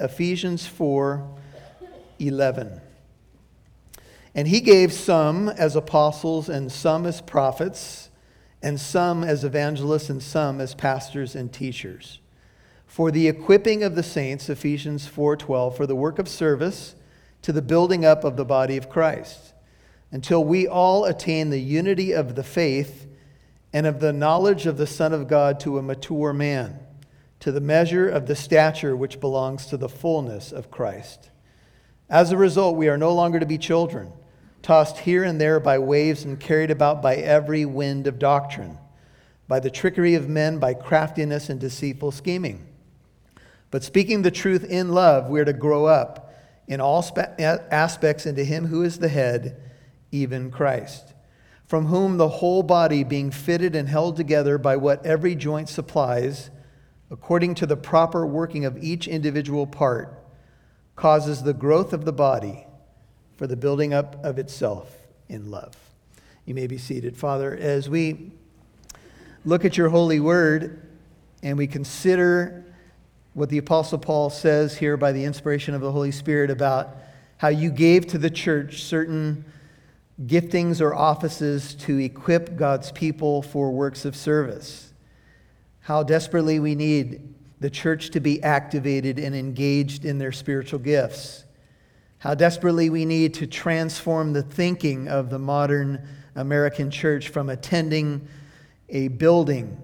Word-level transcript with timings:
Ephesians 0.00 0.66
4 0.66 1.28
11. 2.18 2.80
And 4.34 4.48
he 4.48 4.60
gave 4.60 4.92
some 4.92 5.48
as 5.48 5.74
apostles, 5.74 6.48
and 6.48 6.70
some 6.70 7.06
as 7.06 7.20
prophets, 7.20 8.10
and 8.62 8.80
some 8.80 9.24
as 9.24 9.42
evangelists, 9.44 10.10
and 10.10 10.22
some 10.22 10.60
as 10.60 10.74
pastors 10.74 11.34
and 11.34 11.52
teachers. 11.52 12.20
For 12.86 13.10
the 13.10 13.28
equipping 13.28 13.82
of 13.82 13.94
the 13.94 14.02
saints, 14.02 14.48
Ephesians 14.48 15.06
4:12, 15.06 15.76
for 15.76 15.86
the 15.86 15.96
work 15.96 16.18
of 16.18 16.28
service 16.28 16.94
to 17.42 17.52
the 17.52 17.62
building 17.62 18.04
up 18.04 18.24
of 18.24 18.36
the 18.36 18.44
body 18.44 18.76
of 18.76 18.88
Christ, 18.88 19.54
until 20.12 20.44
we 20.44 20.66
all 20.66 21.04
attain 21.04 21.50
the 21.50 21.60
unity 21.60 22.12
of 22.12 22.34
the 22.34 22.42
faith 22.42 23.06
and 23.72 23.86
of 23.86 24.00
the 24.00 24.12
knowledge 24.12 24.66
of 24.66 24.76
the 24.76 24.86
Son 24.86 25.12
of 25.12 25.28
God 25.28 25.60
to 25.60 25.78
a 25.78 25.82
mature 25.82 26.32
man, 26.32 26.80
to 27.40 27.52
the 27.52 27.60
measure 27.60 28.08
of 28.08 28.26
the 28.26 28.36
stature 28.36 28.96
which 28.96 29.20
belongs 29.20 29.66
to 29.66 29.76
the 29.76 29.88
fullness 29.88 30.52
of 30.52 30.70
Christ. 30.70 31.30
As 32.08 32.32
a 32.32 32.36
result, 32.36 32.76
we 32.76 32.88
are 32.88 32.98
no 32.98 33.14
longer 33.14 33.40
to 33.40 33.46
be 33.46 33.58
children 33.58 34.12
tossed 34.62 34.98
here 34.98 35.24
and 35.24 35.40
there 35.40 35.60
by 35.60 35.78
waves 35.78 36.24
and 36.24 36.38
carried 36.38 36.70
about 36.70 37.02
by 37.02 37.16
every 37.16 37.64
wind 37.64 38.06
of 38.06 38.18
doctrine, 38.18 38.78
by 39.48 39.60
the 39.60 39.70
trickery 39.70 40.14
of 40.14 40.28
men, 40.28 40.58
by 40.58 40.74
craftiness 40.74 41.48
and 41.48 41.60
deceitful 41.60 42.10
scheming. 42.10 42.66
But 43.70 43.84
speaking 43.84 44.22
the 44.22 44.30
truth 44.30 44.64
in 44.64 44.90
love, 44.90 45.28
we 45.28 45.40
are 45.40 45.44
to 45.44 45.52
grow 45.52 45.86
up 45.86 46.34
in 46.66 46.80
all 46.80 47.04
aspects 47.38 48.26
into 48.26 48.44
Him 48.44 48.66
who 48.66 48.82
is 48.82 48.98
the 48.98 49.08
head, 49.08 49.60
even 50.12 50.50
Christ, 50.50 51.14
from 51.66 51.86
whom 51.86 52.16
the 52.16 52.28
whole 52.28 52.62
body, 52.62 53.04
being 53.04 53.30
fitted 53.30 53.74
and 53.74 53.88
held 53.88 54.16
together 54.16 54.58
by 54.58 54.76
what 54.76 55.06
every 55.06 55.34
joint 55.34 55.68
supplies, 55.68 56.50
according 57.10 57.54
to 57.56 57.66
the 57.66 57.76
proper 57.76 58.26
working 58.26 58.64
of 58.64 58.82
each 58.82 59.08
individual 59.08 59.66
part, 59.66 60.16
causes 60.96 61.42
the 61.42 61.54
growth 61.54 61.92
of 61.92 62.04
the 62.04 62.12
body 62.12 62.66
for 63.36 63.46
the 63.46 63.56
building 63.56 63.92
up 63.92 64.22
of 64.24 64.38
itself 64.38 64.96
in 65.28 65.50
love. 65.50 65.74
You 66.44 66.54
may 66.54 66.66
be 66.66 66.78
seated. 66.78 67.16
Father, 67.16 67.56
as 67.56 67.88
we 67.88 68.32
look 69.44 69.64
at 69.64 69.76
your 69.76 69.88
holy 69.88 70.20
word 70.20 70.86
and 71.42 71.56
we 71.56 71.66
consider 71.66 72.64
what 73.32 73.48
the 73.48 73.58
Apostle 73.58 73.98
Paul 73.98 74.28
says 74.28 74.76
here 74.76 74.96
by 74.96 75.12
the 75.12 75.24
inspiration 75.24 75.74
of 75.74 75.80
the 75.80 75.92
Holy 75.92 76.10
Spirit 76.10 76.50
about 76.50 76.96
how 77.38 77.48
you 77.48 77.70
gave 77.70 78.06
to 78.08 78.18
the 78.18 78.28
church 78.28 78.82
certain 78.82 79.44
giftings 80.26 80.80
or 80.80 80.94
offices 80.94 81.74
to 81.74 81.98
equip 81.98 82.56
God's 82.56 82.92
people 82.92 83.40
for 83.40 83.70
works 83.70 84.04
of 84.04 84.14
service. 84.14 84.89
How 85.90 86.04
desperately 86.04 86.60
we 86.60 86.76
need 86.76 87.34
the 87.58 87.68
church 87.68 88.10
to 88.10 88.20
be 88.20 88.40
activated 88.44 89.18
and 89.18 89.34
engaged 89.34 90.04
in 90.04 90.18
their 90.18 90.30
spiritual 90.30 90.78
gifts 90.78 91.42
how 92.18 92.36
desperately 92.36 92.90
we 92.90 93.04
need 93.04 93.34
to 93.34 93.46
transform 93.48 94.32
the 94.32 94.42
thinking 94.44 95.08
of 95.08 95.30
the 95.30 95.38
modern 95.40 96.06
American 96.36 96.92
church 96.92 97.30
from 97.30 97.48
attending 97.48 98.28
a 98.88 99.08
building 99.08 99.76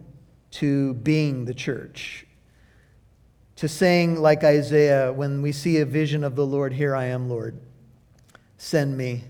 to 0.52 0.94
being 0.94 1.44
the 1.44 1.54
church. 1.54 2.24
To 3.56 3.68
saying, 3.68 4.20
like 4.22 4.44
Isaiah, 4.44 5.12
when 5.12 5.42
we 5.42 5.50
see 5.50 5.78
a 5.78 5.84
vision 5.84 6.22
of 6.22 6.36
the 6.36 6.46
Lord, 6.46 6.72
Here 6.72 6.94
I 6.94 7.06
am, 7.06 7.28
Lord, 7.28 7.58
send 8.58 8.96
me. 8.96 9.24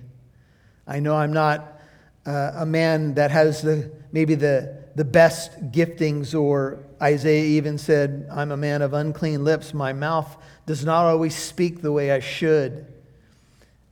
I 0.87 1.01
know 1.01 1.17
I'm 1.17 1.33
not 1.33 1.81
uh, 2.27 2.53
a 2.57 2.67
man 2.67 3.15
that 3.15 3.31
has 3.31 3.63
the, 3.63 3.91
maybe 4.13 4.35
the, 4.35 4.86
the 4.97 5.05
best 5.05 5.71
giftings, 5.71 6.39
or 6.39 6.81
Isaiah 7.01 7.45
even 7.45 7.79
said, 7.79 8.29
I'm 8.33 8.51
a 8.51 8.57
man 8.57 8.83
of 8.83 8.93
unclean 8.93 9.45
lips. 9.45 9.73
My 9.73 9.93
mouth 9.93 10.37
does 10.67 10.85
not 10.85 11.05
always 11.05 11.37
speak 11.37 11.83
the 11.83 11.93
way 11.93 12.11
I 12.11 12.19
should 12.19 12.87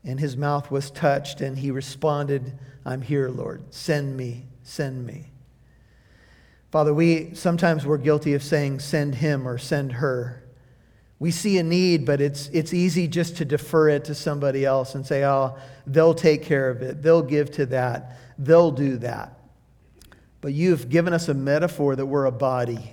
and 0.05 0.21
his 0.21 0.37
mouth 0.37 0.71
was 0.71 0.91
touched, 0.91 1.41
and 1.41 1.59
he 1.59 1.71
responded, 1.71 2.59
I'm 2.85 3.01
here, 3.01 3.31
Lord. 3.31 3.63
Send 3.73 4.17
me, 4.17 4.45
send 4.63 5.07
me. 5.07 5.31
Father, 6.71 6.93
we 6.93 7.35
sometimes 7.35 7.87
we're 7.87 7.99
guilty 7.99 8.35
of 8.35 8.43
saying, 8.43 8.81
send 8.81 9.15
him 9.15 9.49
or 9.49 9.57
send 9.57 9.93
her. 9.93 10.43
We 11.19 11.31
see 11.31 11.57
a 11.59 11.63
need, 11.63 12.05
but 12.05 12.21
it's, 12.21 12.49
it's 12.49 12.75
easy 12.75 13.09
just 13.09 13.37
to 13.39 13.45
defer 13.45 13.89
it 13.89 14.05
to 14.07 14.15
somebody 14.15 14.65
else 14.65 14.95
and 14.95 15.07
say, 15.07 15.25
oh, 15.25 15.57
they'll 15.87 16.15
take 16.15 16.43
care 16.43 16.69
of 16.69 16.83
it. 16.83 17.03
They'll 17.03 17.23
give 17.23 17.51
to 17.53 17.67
that. 17.67 18.19
They'll 18.37 18.73
do 18.73 18.99
that. 18.99 19.39
But 20.45 20.53
you've 20.53 20.91
given 20.91 21.15
us 21.15 21.31
a 21.31 21.33
metaphor 21.33 21.97
that 21.97 22.05
we're 22.05 22.27
a 22.27 22.31
body. 22.31 22.93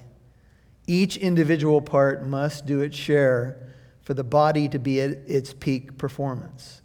Each 0.88 1.18
individual 1.18 1.82
part 1.82 2.26
must 2.26 2.66
do 2.66 2.80
its 2.80 2.96
share 2.96 3.58
for 4.04 4.14
the 4.14 4.24
body 4.24 4.70
to 4.70 4.80
be 4.80 5.02
at 5.02 5.10
its 5.28 5.54
peak 5.54 5.98
performance. 5.98 6.82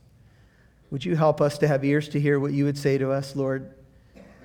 Would 0.91 1.05
you 1.05 1.15
help 1.15 1.41
us 1.41 1.57
to 1.59 1.69
have 1.69 1.85
ears 1.85 2.09
to 2.09 2.21
hear 2.21 2.41
what 2.41 2.53
you 2.53 2.65
would 2.65 2.77
say 2.77 2.99
to 2.99 3.13
us, 3.13 3.37
Lord, 3.37 3.75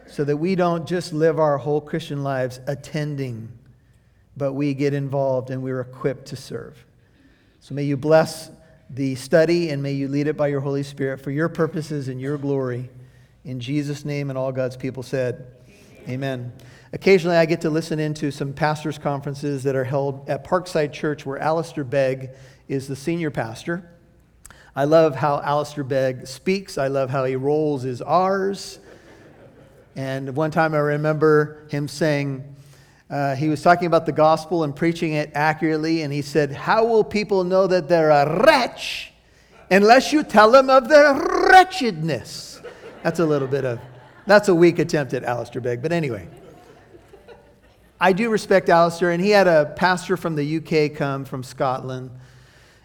so 0.06 0.24
that 0.24 0.38
we 0.38 0.54
don't 0.54 0.88
just 0.88 1.12
live 1.12 1.40
our 1.40 1.58
whole 1.58 1.82
Christian 1.82 2.22
lives 2.22 2.60
attending, 2.68 3.52
but 4.38 4.54
we 4.54 4.76
get 4.76 4.94
involved 4.94 5.50
and 5.50 5.64
we're 5.64 5.82
equipped 5.82 6.28
to 6.28 6.36
serve. 6.36 6.86
So 7.62 7.74
may 7.74 7.86
you 7.86 7.98
bless 7.98 8.52
the 8.92 9.16
study 9.16 9.72
and 9.72 9.82
may 9.82 9.94
you 9.94 10.08
lead 10.08 10.28
it 10.28 10.38
by 10.38 10.50
your 10.50 10.62
Holy 10.62 10.84
Spirit 10.84 11.20
for 11.20 11.32
your 11.32 11.50
purposes 11.50 12.10
and 12.10 12.22
your 12.22 12.38
glory. 12.38 12.92
In 13.44 13.60
Jesus' 13.60 14.06
name, 14.06 14.30
and 14.30 14.38
all 14.38 14.52
God's 14.52 14.78
people 14.78 15.02
said, 15.02 15.48
Amen. 16.10 16.52
Occasionally, 16.94 17.38
I 17.38 17.46
get 17.46 17.62
to 17.62 17.70
listen 17.70 18.00
into 18.00 18.32
some 18.32 18.54
pastors' 18.54 18.98
conferences 18.98 19.64
that 19.64 19.76
are 19.76 19.84
held 19.84 20.28
at 20.30 20.44
Parkside 20.44 20.92
Church, 20.92 21.26
where 21.26 21.38
Alistair 21.38 21.84
Begg 21.84 22.32
is 22.68 22.88
the 22.88 22.96
senior 22.96 23.32
pastor. 23.32 23.90
I 24.76 24.86
love 24.86 25.16
how 25.16 25.42
Alistair 25.42 25.84
Begg 25.84 26.28
speaks. 26.28 26.78
I 26.78 26.88
love 26.88 27.10
how 27.10 27.26
he 27.26 27.36
rolls 27.36 27.84
his 27.84 28.02
R's. 28.02 28.80
And 29.96 30.36
one 30.36 30.52
time 30.52 30.74
I 30.74 30.80
remember 30.80 31.66
him 31.70 31.88
saying, 31.88 32.44
uh, 33.10 33.36
he 33.36 33.50
was 33.50 33.62
talking 33.62 33.88
about 33.88 34.06
the 34.06 34.14
gospel 34.14 34.64
and 34.64 34.74
preaching 34.74 35.14
it 35.14 35.32
accurately, 35.36 36.02
and 36.02 36.14
he 36.14 36.22
said, 36.22 36.52
How 36.52 36.86
will 36.86 37.04
people 37.04 37.44
know 37.44 37.68
that 37.68 37.90
they're 37.90 38.10
a 38.10 38.44
wretch 38.44 39.12
unless 39.70 40.14
you 40.14 40.24
tell 40.24 40.50
them 40.50 40.70
of 40.70 40.88
their 40.88 41.14
wretchedness? 41.14 42.62
That's 43.04 43.20
a 43.20 43.26
little 43.26 43.50
bit 43.50 43.66
of, 43.66 43.80
that's 44.26 44.48
a 44.48 44.56
weak 44.56 44.80
attempt 44.80 45.14
at 45.14 45.24
Alistair 45.24 45.62
Begg, 45.62 45.82
but 45.82 45.92
anyway. 45.92 46.28
I 48.00 48.14
do 48.14 48.30
respect 48.30 48.70
Alistair, 48.70 49.12
and 49.12 49.24
he 49.24 49.30
had 49.30 49.48
a 49.48 49.74
pastor 49.76 50.18
from 50.18 50.36
the 50.36 50.58
UK 50.58 50.96
come 50.98 51.24
from 51.24 51.44
Scotland 51.44 52.12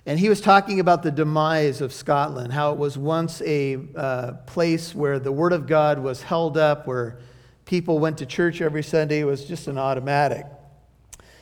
and 0.06 0.20
he 0.20 0.28
was 0.28 0.40
talking 0.40 0.78
about 0.78 1.02
the 1.02 1.10
demise 1.10 1.80
of 1.80 1.92
Scotland, 1.92 2.52
how 2.52 2.70
it 2.70 2.78
was 2.78 2.96
once 2.96 3.42
a 3.42 3.76
uh, 3.96 4.32
place 4.46 4.94
where 4.94 5.18
the 5.18 5.32
Word 5.32 5.52
of 5.52 5.66
God 5.66 5.98
was 5.98 6.22
held 6.22 6.56
up, 6.56 6.86
where 6.86 7.18
people 7.64 7.98
went 7.98 8.18
to 8.18 8.26
church 8.26 8.60
every 8.60 8.84
Sunday. 8.84 9.18
It 9.18 9.24
was 9.24 9.44
just 9.44 9.66
an 9.66 9.76
automatic. 9.76 10.46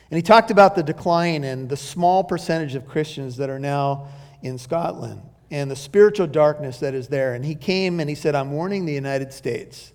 And 0.09 0.17
he 0.17 0.23
talked 0.23 0.49
about 0.49 0.75
the 0.75 0.81
decline 0.81 1.43
and 1.43 1.69
the 1.69 1.77
small 1.77 2.23
percentage 2.23 2.73
of 2.73 2.87
Christians 2.87 3.37
that 3.37 3.51
are 3.51 3.59
now 3.59 4.07
in 4.41 4.57
Scotland 4.57 5.21
and 5.51 5.69
the 5.69 5.75
spiritual 5.75 6.27
darkness 6.27 6.79
that 6.79 6.93
is 6.93 7.07
there. 7.07 7.33
And 7.33 7.45
he 7.45 7.55
came 7.55 7.99
and 7.99 8.09
he 8.09 8.15
said, 8.15 8.35
I'm 8.35 8.51
warning 8.51 8.85
the 8.85 8.93
United 8.93 9.31
States 9.33 9.93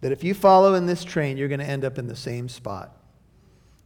that 0.00 0.12
if 0.12 0.24
you 0.24 0.34
follow 0.34 0.74
in 0.74 0.86
this 0.86 1.04
train, 1.04 1.36
you're 1.36 1.48
going 1.48 1.60
to 1.60 1.66
end 1.66 1.84
up 1.84 1.98
in 1.98 2.06
the 2.06 2.16
same 2.16 2.48
spot. 2.48 2.96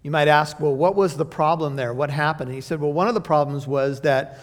You 0.02 0.10
might 0.10 0.28
ask, 0.28 0.60
well, 0.60 0.74
what 0.74 0.94
was 0.94 1.16
the 1.16 1.24
problem 1.24 1.76
there? 1.76 1.92
What 1.92 2.10
happened? 2.10 2.48
And 2.48 2.54
he 2.54 2.60
said, 2.60 2.80
well, 2.80 2.92
one 2.92 3.08
of 3.08 3.14
the 3.14 3.20
problems 3.20 3.66
was 3.66 4.02
that 4.02 4.38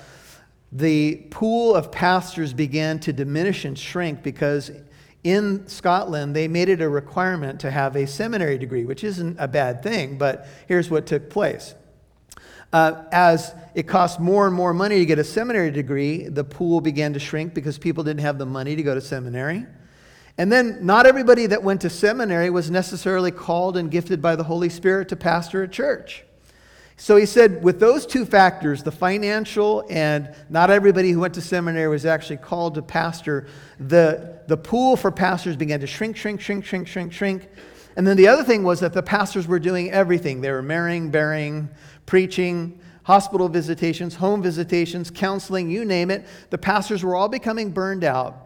the 0.72 1.28
pool 1.30 1.76
of 1.76 1.92
pastors 1.92 2.54
began 2.54 3.00
to 3.00 3.14
diminish 3.14 3.64
and 3.64 3.78
shrink 3.78 4.24
because 4.24 4.72
in 5.24 5.68
Scotland 5.68 6.36
they 6.36 6.48
made 6.48 6.68
it 6.68 6.82
a 6.82 6.90
requirement 6.90 7.60
to 7.62 7.72
have 7.72 7.96
a 7.96 8.06
seminary 8.06 8.58
degree, 8.58 8.84
which 8.84 9.04
isn't 9.04 9.38
a 9.40 9.48
bad 9.48 9.82
thing, 9.82 10.18
but 10.18 10.48
here's 10.68 10.90
what 10.90 11.06
took 11.06 11.30
place. 11.30 11.76
Uh, 12.74 13.06
as 13.12 13.54
it 13.76 13.84
cost 13.84 14.20
more 14.20 14.48
and 14.48 14.56
more 14.56 14.74
money 14.74 14.98
to 14.98 15.06
get 15.06 15.20
a 15.20 15.24
seminary 15.24 15.70
degree, 15.72 16.28
the 16.28 16.44
pool 16.44 16.82
began 16.82 17.14
to 17.14 17.20
shrink 17.20 17.54
because 17.54 17.78
people 17.78 18.04
didn't 18.04 18.22
have 18.22 18.40
the 18.40 18.46
money 18.46 18.76
to 18.76 18.84
go 18.84 18.96
to 18.96 19.02
seminary. 19.02 19.66
And 20.40 20.52
then, 20.52 20.84
not 20.84 21.06
everybody 21.06 21.46
that 21.46 21.62
went 21.62 21.82
to 21.82 21.90
seminary 21.92 22.50
was 22.50 22.72
necessarily 22.72 23.30
called 23.30 23.78
and 23.78 23.92
gifted 23.92 24.22
by 24.22 24.36
the 24.36 24.44
Holy 24.44 24.70
Spirit 24.70 25.10
to 25.10 25.16
pastor 25.16 25.62
a 25.62 25.68
church. 25.68 26.24
So 26.98 27.16
he 27.16 27.26
said, 27.26 27.64
with 27.64 27.80
those 27.80 28.06
two 28.06 28.26
factors, 28.26 28.82
the 28.82 28.92
financial 28.92 29.86
and 29.90 30.34
not 30.50 30.70
everybody 30.70 31.12
who 31.12 31.20
went 31.20 31.34
to 31.36 31.42
seminary 31.42 31.88
was 31.88 32.06
actually 32.06 32.38
called 32.38 32.76
to 32.76 32.82
pastor, 32.82 33.48
the, 33.80 34.40
the 34.48 34.58
pool 34.58 34.96
for 34.96 35.12
pastors 35.12 35.56
began 35.56 35.80
to 35.80 35.88
shrink, 35.88 36.18
shrink, 36.18 36.42
shrink, 36.42 36.66
shrink, 36.66 36.88
shrink, 36.88 37.14
shrink. 37.14 37.48
And 37.96 38.08
then 38.08 38.18
the 38.18 38.28
other 38.28 38.44
thing 38.44 38.64
was 38.64 38.80
that 38.80 38.94
the 38.94 39.04
pastors 39.04 39.48
were 39.48 39.60
doing 39.60 39.92
everything. 39.92 40.42
They 40.42 40.52
were 40.52 40.62
marrying, 40.64 41.12
burying, 41.12 41.70
preaching, 42.14 42.80
hospital 43.06 43.50
visitations, 43.50 44.14
home 44.14 44.40
visitations, 44.44 45.10
counseling, 45.10 45.72
you 45.72 45.84
name 45.84 46.12
it. 46.12 46.24
The 46.52 46.60
pastors 46.60 47.04
were 47.04 47.16
all 47.16 47.28
becoming 47.28 47.72
burned 47.72 48.04
out. 48.04 48.38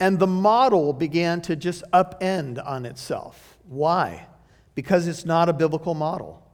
And 0.00 0.18
the 0.18 0.26
model 0.26 0.92
began 0.92 1.40
to 1.42 1.54
just 1.54 1.84
upend 1.92 2.60
on 2.66 2.84
itself. 2.84 3.56
Why? 3.68 4.26
Because 4.74 5.06
it's 5.06 5.24
not 5.24 5.48
a 5.48 5.52
biblical 5.52 5.94
model. 5.94 6.44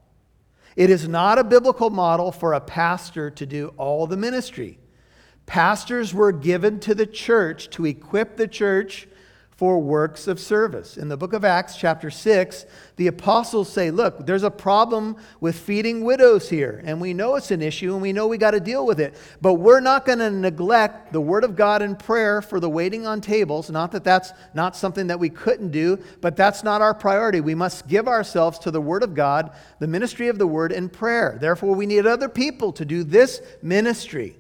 It 0.77 0.91
is 0.91 1.09
not 1.09 1.39
a 1.39 1.45
biblical 1.45 1.89
model 1.89 2.31
for 2.31 2.53
a 2.53 2.61
pastor 2.61 3.31
to 3.31 3.47
do 3.47 3.73
all 3.79 4.07
the 4.07 4.19
ministry. 4.19 4.79
Pastors 5.47 6.13
were 6.13 6.33
given 6.33 6.79
to 6.81 6.95
the 6.95 7.07
church 7.07 7.71
to 7.71 7.87
equip 7.87 8.37
the 8.37 8.49
church 8.49 9.09
for 9.59 9.81
works 9.81 10.29
of 10.29 10.39
service. 10.39 10.97
In 10.97 11.09
the 11.09 11.17
book 11.17 11.33
of 11.33 11.45
Acts, 11.45 11.77
chapter 11.77 12.13
6, 12.13 12.65
the 12.95 13.09
apostles 13.09 13.69
say, 13.69 13.91
Look, 13.91 14.25
there's 14.25 14.45
a 14.45 14.53
problem 14.53 15.17
with 15.41 15.59
feeding 15.59 16.05
widows 16.05 16.49
here, 16.49 16.81
and 16.85 17.01
we 17.01 17.13
know 17.13 17.35
it's 17.35 17.51
an 17.51 17.61
issue, 17.61 17.93
and 17.93 18.01
we 18.01 18.13
know 18.13 18.29
we 18.29 18.39
got 18.39 18.53
to 18.53 18.61
deal 18.61 18.87
with 18.87 19.01
it. 19.01 19.17
But 19.41 19.55
we're 19.55 19.81
not 19.81 20.07
going 20.07 20.21
to 20.21 20.31
neglect 20.31 21.13
the 21.13 21.21
word 21.21 21.43
of 21.43 21.57
God 21.57 21.83
and 21.83 21.99
prayer 21.99 22.41
for 22.41 22.61
the 22.61 22.71
waiting 22.71 23.05
on 23.05 23.21
tables. 23.21 23.69
Not 23.69 23.91
that 23.91 24.05
that's 24.05 24.33
not 24.55 24.77
something 24.77 25.09
that 25.09 25.19
we 25.19 25.29
couldn't 25.29 25.73
do, 25.73 25.99
but 26.21 26.37
that's 26.37 26.63
not 26.63 26.81
our 26.81 26.95
priority. 26.95 27.41
We 27.41 27.57
must 27.57 27.89
give 27.89 28.07
ourselves 28.07 28.61
to 28.61 28.71
the 28.71 28.81
word 28.81 29.03
of 29.03 29.17
God, 29.17 29.51
the 29.81 29.89
ministry 29.89 30.29
of 30.29 30.39
the 30.39 30.47
word, 30.47 30.71
and 30.71 30.93
prayer. 30.93 31.37
Therefore, 31.41 31.75
we 31.75 31.87
need 31.87 32.07
other 32.07 32.29
people 32.29 32.73
to 32.75 32.85
do 32.85 33.03
this 33.03 33.43
ministry. 33.61 34.38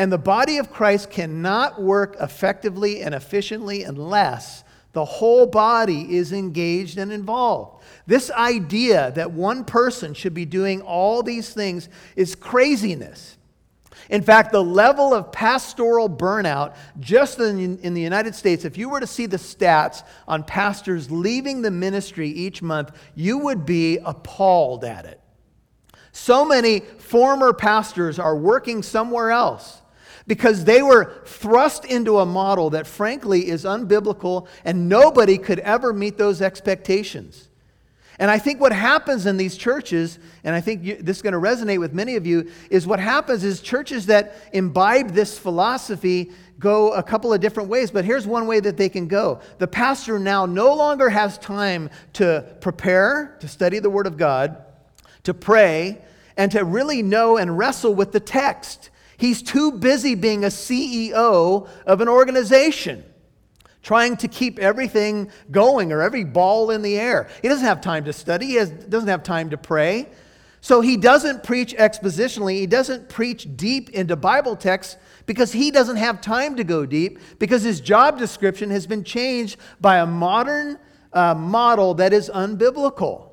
And 0.00 0.10
the 0.10 0.16
body 0.16 0.56
of 0.56 0.72
Christ 0.72 1.10
cannot 1.10 1.82
work 1.82 2.16
effectively 2.20 3.02
and 3.02 3.14
efficiently 3.14 3.82
unless 3.82 4.64
the 4.94 5.04
whole 5.04 5.44
body 5.44 6.16
is 6.16 6.32
engaged 6.32 6.96
and 6.96 7.12
involved. 7.12 7.84
This 8.06 8.30
idea 8.30 9.12
that 9.16 9.32
one 9.32 9.62
person 9.62 10.14
should 10.14 10.32
be 10.32 10.46
doing 10.46 10.80
all 10.80 11.22
these 11.22 11.52
things 11.52 11.90
is 12.16 12.34
craziness. 12.34 13.36
In 14.08 14.22
fact, 14.22 14.52
the 14.52 14.64
level 14.64 15.12
of 15.12 15.32
pastoral 15.32 16.08
burnout 16.08 16.76
just 16.98 17.38
in, 17.38 17.78
in, 17.80 17.92
the 17.92 18.00
United 18.00 18.34
States, 18.34 18.64
if 18.64 18.78
you 18.78 18.88
were 18.88 19.00
to 19.00 19.06
see 19.06 19.26
the 19.26 19.36
stats 19.36 20.02
on 20.26 20.44
pastors 20.44 21.10
leaving 21.10 21.60
the 21.60 21.70
ministry 21.70 22.30
each 22.30 22.62
month, 22.62 22.90
you 23.14 23.36
would 23.36 23.66
be 23.66 23.98
appalled 23.98 24.82
at 24.82 25.04
it. 25.04 25.20
So 26.12 26.46
many 26.46 26.80
former 26.80 27.52
pastors 27.52 28.18
are 28.18 28.34
working 28.34 28.82
somewhere 28.82 29.30
else 29.30 29.79
because 30.30 30.62
they 30.62 30.80
were 30.80 31.12
thrust 31.24 31.84
into 31.84 32.20
a 32.20 32.24
model 32.24 32.70
that 32.70 32.86
frankly 32.86 33.48
is 33.48 33.64
unbiblical 33.64 34.46
and 34.64 34.88
nobody 34.88 35.36
could 35.36 35.58
ever 35.58 35.92
meet 35.92 36.16
those 36.18 36.40
expectations. 36.40 37.48
And 38.16 38.30
I 38.30 38.38
think 38.38 38.60
what 38.60 38.72
happens 38.72 39.26
in 39.26 39.36
these 39.38 39.56
churches, 39.56 40.20
and 40.44 40.54
I 40.54 40.60
think 40.60 40.84
you, 40.84 40.94
this 41.02 41.16
is 41.16 41.22
going 41.22 41.32
to 41.32 41.40
resonate 41.40 41.80
with 41.80 41.92
many 41.92 42.14
of 42.14 42.28
you, 42.28 42.48
is 42.70 42.86
what 42.86 43.00
happens 43.00 43.42
is 43.42 43.60
churches 43.60 44.06
that 44.06 44.36
imbibe 44.52 45.10
this 45.14 45.36
philosophy 45.36 46.30
go 46.60 46.92
a 46.92 47.02
couple 47.02 47.32
of 47.32 47.40
different 47.40 47.68
ways, 47.68 47.90
but 47.90 48.04
here's 48.04 48.24
one 48.24 48.46
way 48.46 48.60
that 48.60 48.76
they 48.76 48.88
can 48.88 49.08
go. 49.08 49.40
The 49.58 49.66
pastor 49.66 50.20
now 50.20 50.46
no 50.46 50.72
longer 50.74 51.08
has 51.08 51.38
time 51.38 51.90
to 52.12 52.46
prepare, 52.60 53.36
to 53.40 53.48
study 53.48 53.80
the 53.80 53.90
Word 53.90 54.06
of 54.06 54.16
God, 54.16 54.64
to 55.24 55.34
pray, 55.34 55.98
and 56.36 56.52
to 56.52 56.64
really 56.64 57.02
know 57.02 57.36
and 57.36 57.58
wrestle 57.58 57.96
with 57.96 58.12
the 58.12 58.20
text. 58.20 58.90
He's 59.20 59.42
too 59.42 59.72
busy 59.72 60.14
being 60.14 60.44
a 60.44 60.48
CEO 60.48 61.68
of 61.84 62.00
an 62.00 62.08
organization, 62.08 63.04
trying 63.82 64.16
to 64.16 64.28
keep 64.28 64.58
everything 64.58 65.30
going 65.50 65.92
or 65.92 66.00
every 66.00 66.24
ball 66.24 66.70
in 66.70 66.80
the 66.80 66.98
air. 66.98 67.28
He 67.42 67.48
doesn't 67.48 67.66
have 67.66 67.82
time 67.82 68.06
to 68.06 68.14
study, 68.14 68.46
he 68.46 68.54
has, 68.54 68.70
doesn't 68.70 69.10
have 69.10 69.22
time 69.22 69.50
to 69.50 69.58
pray. 69.58 70.08
So 70.62 70.80
he 70.80 70.96
doesn't 70.96 71.44
preach 71.44 71.74
expositionally, 71.74 72.60
he 72.60 72.66
doesn't 72.66 73.10
preach 73.10 73.46
deep 73.56 73.90
into 73.90 74.16
Bible 74.16 74.56
texts 74.56 74.96
because 75.26 75.52
he 75.52 75.70
doesn't 75.70 75.96
have 75.96 76.22
time 76.22 76.56
to 76.56 76.64
go 76.64 76.86
deep 76.86 77.18
because 77.38 77.62
his 77.62 77.82
job 77.82 78.18
description 78.18 78.70
has 78.70 78.86
been 78.86 79.04
changed 79.04 79.58
by 79.82 79.98
a 79.98 80.06
modern 80.06 80.78
uh, 81.12 81.34
model 81.34 81.92
that 81.94 82.14
is 82.14 82.30
unbiblical. 82.30 83.29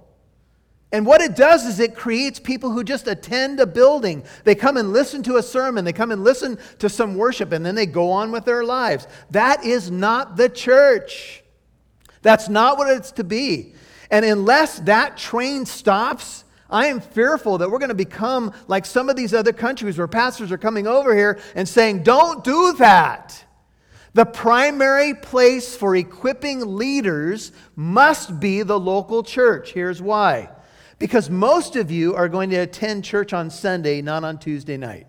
And 0.91 1.05
what 1.05 1.21
it 1.21 1.35
does 1.35 1.65
is 1.65 1.79
it 1.79 1.95
creates 1.95 2.39
people 2.39 2.71
who 2.71 2.83
just 2.83 3.07
attend 3.07 3.59
a 3.59 3.65
building. 3.65 4.23
They 4.45 4.55
come 4.55 4.77
and 4.77 4.93
listen 4.93 5.21
to 5.23 5.35
a 5.35 5.43
sermon, 5.43 5.83
they 5.83 5.93
come 5.93 6.11
and 6.11 6.23
listen 6.23 6.57
to 6.79 6.87
some 6.87 7.15
worship, 7.15 7.51
and 7.51 7.65
then 7.65 7.75
they 7.75 7.85
go 7.85 8.11
on 8.11 8.31
with 8.31 8.45
their 8.45 8.63
lives. 8.63 9.07
That 9.31 9.65
is 9.65 9.91
not 9.91 10.37
the 10.37 10.47
church. 10.47 11.43
That's 12.21 12.47
not 12.47 12.77
what 12.77 12.89
it's 12.89 13.11
to 13.13 13.23
be. 13.23 13.73
And 14.09 14.23
unless 14.23 14.79
that 14.81 15.17
train 15.17 15.65
stops, 15.65 16.45
I 16.69 16.87
am 16.87 17.01
fearful 17.01 17.57
that 17.59 17.69
we're 17.69 17.79
going 17.79 17.89
to 17.89 17.95
become 17.95 18.53
like 18.67 18.85
some 18.85 19.09
of 19.09 19.15
these 19.15 19.33
other 19.33 19.53
countries 19.53 19.97
where 19.97 20.07
pastors 20.07 20.51
are 20.51 20.57
coming 20.57 20.87
over 20.87 21.15
here 21.15 21.39
and 21.55 21.67
saying, 21.67 22.03
don't 22.03 22.43
do 22.43 22.73
that. 22.73 23.43
The 24.13 24.25
primary 24.25 25.13
place 25.13 25.75
for 25.75 25.95
equipping 25.95 26.77
leaders 26.77 27.51
must 27.75 28.39
be 28.39 28.63
the 28.63 28.79
local 28.79 29.21
church. 29.21 29.73
Here's 29.73 30.01
why. 30.01 30.49
Because 30.99 31.29
most 31.29 31.75
of 31.75 31.91
you 31.91 32.15
are 32.15 32.27
going 32.27 32.49
to 32.49 32.57
attend 32.57 33.03
church 33.03 33.33
on 33.33 33.49
Sunday, 33.49 34.01
not 34.01 34.23
on 34.23 34.39
Tuesday 34.39 34.77
night. 34.77 35.07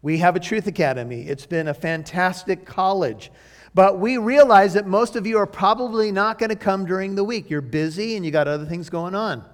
We 0.00 0.18
have 0.18 0.36
a 0.36 0.40
Truth 0.40 0.66
Academy, 0.66 1.22
it's 1.22 1.46
been 1.46 1.68
a 1.68 1.74
fantastic 1.74 2.64
college. 2.64 3.30
But 3.74 3.98
we 3.98 4.16
realize 4.16 4.72
that 4.72 4.86
most 4.86 5.16
of 5.16 5.26
you 5.26 5.36
are 5.36 5.46
probably 5.46 6.10
not 6.10 6.38
going 6.38 6.48
to 6.48 6.56
come 6.56 6.86
during 6.86 7.14
the 7.14 7.24
week. 7.24 7.50
You're 7.50 7.60
busy 7.60 8.16
and 8.16 8.24
you 8.24 8.30
got 8.30 8.48
other 8.48 8.64
things 8.64 8.88
going 8.88 9.14
on. 9.14 9.44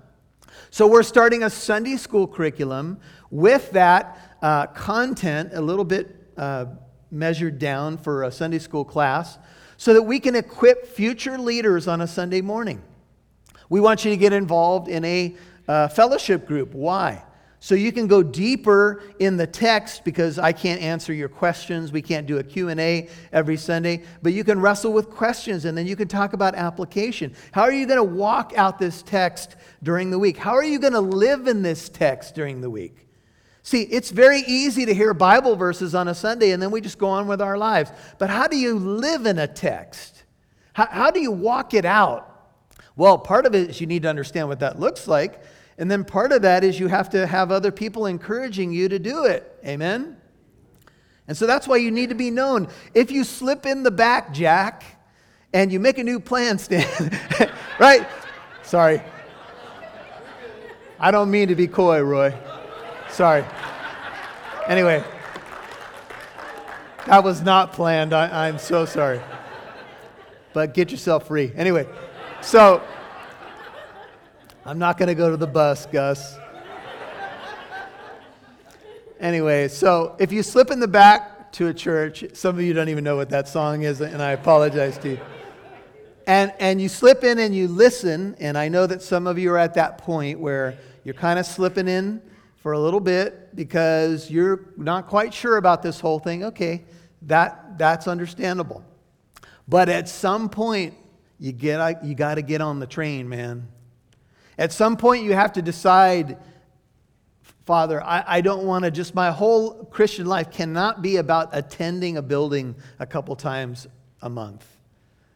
So 0.70 0.86
we're 0.86 1.02
starting 1.02 1.42
a 1.42 1.50
Sunday 1.50 1.96
school 1.96 2.28
curriculum 2.28 3.00
with 3.30 3.72
that 3.72 4.36
uh, 4.40 4.68
content 4.68 5.50
a 5.54 5.60
little 5.60 5.84
bit 5.84 6.14
uh, 6.36 6.66
measured 7.10 7.58
down 7.58 7.98
for 7.98 8.22
a 8.22 8.30
Sunday 8.30 8.60
school 8.60 8.84
class 8.84 9.38
so 9.76 9.92
that 9.92 10.02
we 10.02 10.20
can 10.20 10.36
equip 10.36 10.86
future 10.86 11.36
leaders 11.36 11.88
on 11.88 12.00
a 12.00 12.06
Sunday 12.06 12.40
morning. 12.40 12.80
We 13.68 13.80
want 13.80 14.04
you 14.04 14.12
to 14.12 14.16
get 14.16 14.32
involved 14.32 14.86
in 14.86 15.04
a 15.04 15.34
uh, 15.68 15.88
fellowship 15.88 16.46
group. 16.46 16.74
Why? 16.74 17.24
So 17.62 17.76
you 17.76 17.92
can 17.92 18.08
go 18.08 18.24
deeper 18.24 19.04
in 19.20 19.36
the 19.36 19.46
text 19.46 20.02
because 20.02 20.36
I 20.36 20.50
can't 20.50 20.82
answer 20.82 21.12
your 21.12 21.28
questions. 21.28 21.92
We 21.92 22.02
can't 22.02 22.26
do 22.26 22.38
a 22.38 22.42
Q&A 22.42 23.08
every 23.32 23.56
Sunday, 23.56 24.02
but 24.20 24.32
you 24.32 24.42
can 24.42 24.60
wrestle 24.60 24.92
with 24.92 25.08
questions 25.08 25.64
and 25.64 25.78
then 25.78 25.86
you 25.86 25.94
can 25.94 26.08
talk 26.08 26.32
about 26.32 26.56
application. 26.56 27.32
How 27.52 27.62
are 27.62 27.70
you 27.70 27.86
going 27.86 27.98
to 27.98 28.02
walk 28.02 28.52
out 28.56 28.80
this 28.80 29.00
text 29.04 29.54
during 29.80 30.10
the 30.10 30.18
week? 30.18 30.38
How 30.38 30.54
are 30.54 30.64
you 30.64 30.80
going 30.80 30.94
to 30.94 31.00
live 31.00 31.46
in 31.46 31.62
this 31.62 31.88
text 31.88 32.34
during 32.34 32.62
the 32.62 32.68
week? 32.68 33.06
See, 33.62 33.82
it's 33.82 34.10
very 34.10 34.40
easy 34.40 34.84
to 34.84 34.92
hear 34.92 35.14
Bible 35.14 35.54
verses 35.54 35.94
on 35.94 36.08
a 36.08 36.16
Sunday 36.16 36.50
and 36.50 36.60
then 36.60 36.72
we 36.72 36.80
just 36.80 36.98
go 36.98 37.06
on 37.06 37.28
with 37.28 37.40
our 37.40 37.56
lives. 37.56 37.92
But 38.18 38.28
how 38.28 38.48
do 38.48 38.56
you 38.56 38.76
live 38.76 39.24
in 39.24 39.38
a 39.38 39.46
text? 39.46 40.24
How, 40.72 40.86
how 40.86 41.10
do 41.12 41.20
you 41.20 41.30
walk 41.30 41.74
it 41.74 41.84
out? 41.84 42.31
Well, 42.96 43.18
part 43.18 43.46
of 43.46 43.54
it 43.54 43.70
is 43.70 43.80
you 43.80 43.86
need 43.86 44.02
to 44.02 44.08
understand 44.08 44.48
what 44.48 44.60
that 44.60 44.78
looks 44.78 45.08
like. 45.08 45.42
And 45.78 45.90
then 45.90 46.04
part 46.04 46.32
of 46.32 46.42
that 46.42 46.64
is 46.64 46.78
you 46.78 46.88
have 46.88 47.10
to 47.10 47.26
have 47.26 47.50
other 47.50 47.72
people 47.72 48.06
encouraging 48.06 48.72
you 48.72 48.88
to 48.88 48.98
do 48.98 49.24
it. 49.24 49.58
Amen? 49.64 50.16
And 51.26 51.36
so 51.36 51.46
that's 51.46 51.66
why 51.66 51.76
you 51.76 51.90
need 51.90 52.10
to 52.10 52.14
be 52.14 52.30
known. 52.30 52.68
If 52.94 53.10
you 53.10 53.24
slip 53.24 53.64
in 53.64 53.82
the 53.82 53.90
back, 53.90 54.34
Jack, 54.34 54.84
and 55.54 55.72
you 55.72 55.80
make 55.80 55.98
a 55.98 56.04
new 56.04 56.20
plan, 56.20 56.58
Stan, 56.58 57.18
right? 57.80 58.06
Sorry. 58.62 59.02
I 60.98 61.10
don't 61.10 61.30
mean 61.30 61.48
to 61.48 61.54
be 61.54 61.66
coy, 61.66 62.00
Roy. 62.00 62.34
Sorry. 63.10 63.44
Anyway, 64.66 65.02
that 67.06 67.24
was 67.24 67.42
not 67.42 67.72
planned. 67.72 68.12
I, 68.12 68.46
I'm 68.46 68.58
so 68.58 68.84
sorry. 68.84 69.20
But 70.52 70.74
get 70.74 70.90
yourself 70.90 71.28
free. 71.28 71.52
Anyway. 71.56 71.88
So, 72.42 72.82
I'm 74.66 74.78
not 74.78 74.98
going 74.98 75.06
to 75.06 75.14
go 75.14 75.30
to 75.30 75.36
the 75.36 75.46
bus, 75.46 75.86
Gus. 75.86 76.36
Anyway, 79.20 79.68
so 79.68 80.16
if 80.18 80.32
you 80.32 80.42
slip 80.42 80.72
in 80.72 80.80
the 80.80 80.88
back 80.88 81.52
to 81.52 81.68
a 81.68 81.74
church, 81.74 82.24
some 82.32 82.58
of 82.58 82.62
you 82.64 82.72
don't 82.72 82.88
even 82.88 83.04
know 83.04 83.14
what 83.14 83.30
that 83.30 83.46
song 83.46 83.82
is, 83.82 84.00
and 84.00 84.20
I 84.20 84.32
apologize 84.32 84.98
to 84.98 85.10
you. 85.10 85.20
And, 86.26 86.52
and 86.58 86.82
you 86.82 86.88
slip 86.88 87.22
in 87.22 87.38
and 87.38 87.54
you 87.54 87.68
listen, 87.68 88.34
and 88.40 88.58
I 88.58 88.68
know 88.68 88.88
that 88.88 89.02
some 89.02 89.28
of 89.28 89.38
you 89.38 89.52
are 89.52 89.58
at 89.58 89.74
that 89.74 89.98
point 89.98 90.40
where 90.40 90.76
you're 91.04 91.14
kind 91.14 91.38
of 91.38 91.46
slipping 91.46 91.86
in 91.86 92.20
for 92.56 92.72
a 92.72 92.78
little 92.78 93.00
bit 93.00 93.54
because 93.54 94.28
you're 94.32 94.64
not 94.76 95.06
quite 95.06 95.32
sure 95.32 95.58
about 95.58 95.80
this 95.80 96.00
whole 96.00 96.18
thing. 96.18 96.42
Okay, 96.44 96.82
that, 97.22 97.78
that's 97.78 98.08
understandable. 98.08 98.84
But 99.68 99.88
at 99.88 100.08
some 100.08 100.48
point, 100.48 100.94
you, 101.42 101.50
get, 101.50 102.04
you 102.04 102.14
got 102.14 102.36
to 102.36 102.42
get 102.42 102.60
on 102.60 102.78
the 102.78 102.86
train, 102.86 103.28
man. 103.28 103.66
At 104.56 104.70
some 104.70 104.96
point, 104.96 105.24
you 105.24 105.32
have 105.32 105.54
to 105.54 105.62
decide, 105.62 106.38
Father, 107.66 108.00
I, 108.00 108.22
I 108.24 108.40
don't 108.42 108.64
want 108.64 108.84
to 108.84 108.92
just, 108.92 109.12
my 109.12 109.32
whole 109.32 109.84
Christian 109.86 110.26
life 110.26 110.52
cannot 110.52 111.02
be 111.02 111.16
about 111.16 111.48
attending 111.50 112.16
a 112.16 112.22
building 112.22 112.76
a 113.00 113.06
couple 113.06 113.34
times 113.34 113.88
a 114.22 114.30
month. 114.30 114.64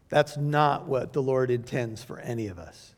That's 0.08 0.36
not 0.36 0.86
what 0.86 1.12
the 1.12 1.20
Lord 1.20 1.50
intends 1.50 2.04
for 2.04 2.20
any 2.20 2.46
of 2.46 2.60
us. 2.60 2.94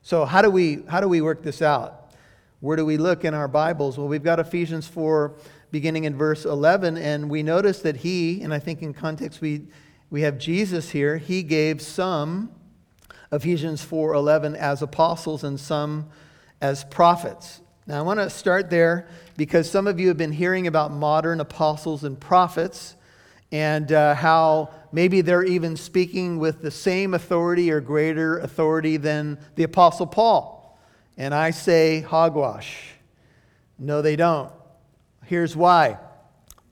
So, 0.00 0.24
how 0.24 0.40
do 0.40 0.48
we, 0.48 0.82
how 0.88 1.02
do 1.02 1.08
we 1.08 1.20
work 1.20 1.42
this 1.42 1.60
out? 1.60 2.14
Where 2.60 2.78
do 2.78 2.86
we 2.86 2.96
look 2.96 3.26
in 3.26 3.34
our 3.34 3.48
Bibles? 3.48 3.98
Well, 3.98 4.08
we've 4.08 4.24
got 4.24 4.40
Ephesians 4.40 4.88
4, 4.88 5.34
beginning 5.72 6.04
in 6.04 6.16
verse 6.16 6.46
11, 6.46 6.96
and 6.96 7.28
we 7.28 7.42
notice 7.42 7.80
that 7.82 7.96
he, 7.96 8.40
and 8.40 8.54
I 8.54 8.60
think 8.60 8.80
in 8.80 8.94
context 8.94 9.42
we 9.42 9.66
we 10.10 10.22
have 10.22 10.38
Jesus 10.38 10.90
here. 10.90 11.18
He 11.18 11.42
gave 11.42 11.80
some, 11.80 12.50
Ephesians 13.30 13.84
4:11, 13.84 14.56
as 14.56 14.82
apostles 14.82 15.44
and 15.44 15.58
some 15.58 16.08
as 16.60 16.84
prophets. 16.84 17.60
Now, 17.86 17.98
I 17.98 18.02
want 18.02 18.20
to 18.20 18.28
start 18.28 18.70
there 18.70 19.08
because 19.36 19.70
some 19.70 19.86
of 19.86 19.98
you 19.98 20.08
have 20.08 20.16
been 20.16 20.32
hearing 20.32 20.66
about 20.66 20.92
modern 20.92 21.40
apostles 21.40 22.04
and 22.04 22.18
prophets 22.18 22.96
and 23.52 23.90
uh, 23.90 24.14
how 24.14 24.70
maybe 24.92 25.22
they're 25.22 25.44
even 25.44 25.76
speaking 25.76 26.38
with 26.38 26.60
the 26.62 26.70
same 26.70 27.14
authority 27.14 27.70
or 27.70 27.80
greater 27.80 28.38
authority 28.38 28.96
than 28.96 29.38
the 29.56 29.64
Apostle 29.64 30.06
Paul. 30.06 30.78
And 31.16 31.34
I 31.34 31.50
say 31.50 32.00
hogwash. 32.00 32.92
No, 33.78 34.02
they 34.02 34.16
don't. 34.16 34.52
Here's 35.24 35.56
why 35.56 35.98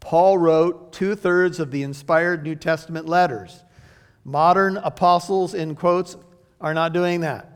Paul 0.01 0.39
wrote 0.39 0.93
two 0.93 1.15
thirds 1.15 1.61
of 1.61 1.71
the 1.71 1.83
inspired 1.83 2.43
New 2.43 2.55
Testament 2.55 3.07
letters. 3.07 3.65
Modern 4.25 4.77
apostles, 4.79 5.55
in 5.55 5.75
quotes, 5.75 6.17
are 6.61 6.75
not 6.75 6.93
doing 6.93 7.21
that. 7.21 7.53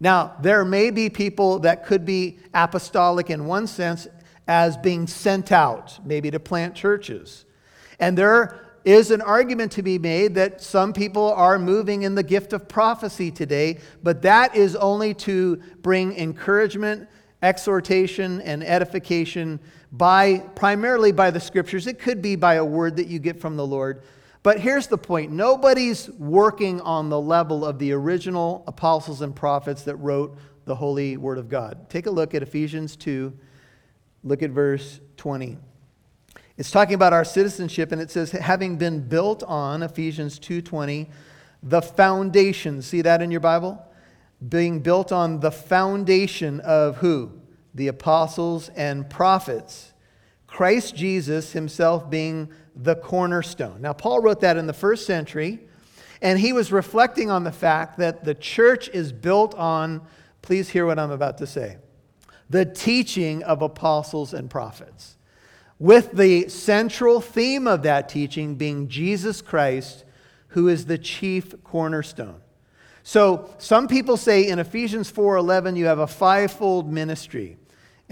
Now, 0.00 0.36
there 0.40 0.64
may 0.64 0.90
be 0.90 1.08
people 1.08 1.60
that 1.60 1.86
could 1.86 2.04
be 2.04 2.38
apostolic 2.52 3.30
in 3.30 3.46
one 3.46 3.66
sense 3.66 4.08
as 4.48 4.76
being 4.76 5.06
sent 5.06 5.52
out, 5.52 5.98
maybe 6.04 6.30
to 6.30 6.40
plant 6.40 6.74
churches. 6.74 7.44
And 8.00 8.18
there 8.18 8.58
is 8.84 9.12
an 9.12 9.20
argument 9.20 9.70
to 9.72 9.82
be 9.82 9.98
made 9.98 10.34
that 10.34 10.60
some 10.60 10.92
people 10.92 11.32
are 11.32 11.58
moving 11.58 12.02
in 12.02 12.16
the 12.16 12.22
gift 12.22 12.52
of 12.52 12.68
prophecy 12.68 13.30
today, 13.30 13.78
but 14.02 14.22
that 14.22 14.56
is 14.56 14.74
only 14.74 15.14
to 15.14 15.62
bring 15.82 16.16
encouragement, 16.16 17.08
exhortation, 17.42 18.40
and 18.40 18.64
edification 18.64 19.60
by 19.92 20.38
primarily 20.54 21.12
by 21.12 21.30
the 21.30 21.40
scriptures. 21.40 21.86
It 21.86 21.98
could 21.98 22.22
be 22.22 22.34
by 22.34 22.54
a 22.54 22.64
word 22.64 22.96
that 22.96 23.06
you 23.06 23.18
get 23.18 23.40
from 23.40 23.56
the 23.56 23.66
Lord. 23.66 24.02
But 24.42 24.58
here's 24.58 24.88
the 24.88 24.98
point 24.98 25.30
nobody's 25.30 26.08
working 26.10 26.80
on 26.80 27.10
the 27.10 27.20
level 27.20 27.64
of 27.64 27.78
the 27.78 27.92
original 27.92 28.64
apostles 28.66 29.22
and 29.22 29.36
prophets 29.36 29.82
that 29.82 29.96
wrote 29.96 30.36
the 30.64 30.74
holy 30.74 31.16
word 31.16 31.38
of 31.38 31.48
God. 31.48 31.88
Take 31.90 32.06
a 32.06 32.10
look 32.10 32.34
at 32.34 32.42
Ephesians 32.42 32.96
2, 32.96 33.32
look 34.24 34.42
at 34.42 34.50
verse 34.50 35.00
20. 35.18 35.58
It's 36.56 36.70
talking 36.70 36.94
about 36.94 37.12
our 37.12 37.24
citizenship 37.24 37.92
and 37.92 38.00
it 38.00 38.10
says 38.10 38.32
having 38.32 38.76
been 38.78 39.06
built 39.08 39.42
on 39.44 39.82
Ephesians 39.82 40.38
2:20 40.38 41.08
the 41.62 41.80
foundation. 41.80 42.82
See 42.82 43.02
that 43.02 43.22
in 43.22 43.30
your 43.30 43.40
Bible? 43.40 43.80
Being 44.46 44.80
built 44.80 45.12
on 45.12 45.40
the 45.40 45.52
foundation 45.52 46.58
of 46.60 46.96
who? 46.96 47.30
The 47.74 47.88
apostles 47.88 48.68
and 48.70 49.08
prophets. 49.08 49.92
Christ 50.46 50.94
Jesus 50.94 51.52
himself 51.52 52.10
being 52.10 52.50
the 52.76 52.94
cornerstone. 52.94 53.80
Now, 53.80 53.92
Paul 53.92 54.20
wrote 54.20 54.40
that 54.40 54.56
in 54.56 54.66
the 54.66 54.72
first 54.72 55.06
century, 55.06 55.60
and 56.20 56.38
he 56.38 56.52
was 56.52 56.70
reflecting 56.70 57.30
on 57.30 57.44
the 57.44 57.52
fact 57.52 57.98
that 57.98 58.24
the 58.24 58.34
church 58.34 58.88
is 58.90 59.12
built 59.12 59.54
on, 59.54 60.02
please 60.42 60.68
hear 60.68 60.84
what 60.84 60.98
I'm 60.98 61.10
about 61.10 61.38
to 61.38 61.46
say, 61.46 61.78
the 62.50 62.66
teaching 62.66 63.42
of 63.42 63.62
apostles 63.62 64.34
and 64.34 64.50
prophets 64.50 65.16
with 65.82 66.12
the 66.12 66.48
central 66.48 67.20
theme 67.20 67.66
of 67.66 67.82
that 67.82 68.08
teaching 68.08 68.54
being 68.54 68.86
Jesus 68.86 69.42
Christ, 69.42 70.04
who 70.48 70.68
is 70.68 70.86
the 70.86 70.96
chief 70.96 71.60
cornerstone. 71.64 72.40
So 73.02 73.52
some 73.58 73.88
people 73.88 74.16
say 74.16 74.46
in 74.46 74.60
Ephesians 74.60 75.10
4:11 75.10 75.74
you 75.74 75.86
have 75.86 75.98
a 75.98 76.06
fivefold 76.06 76.92
ministry. 76.92 77.58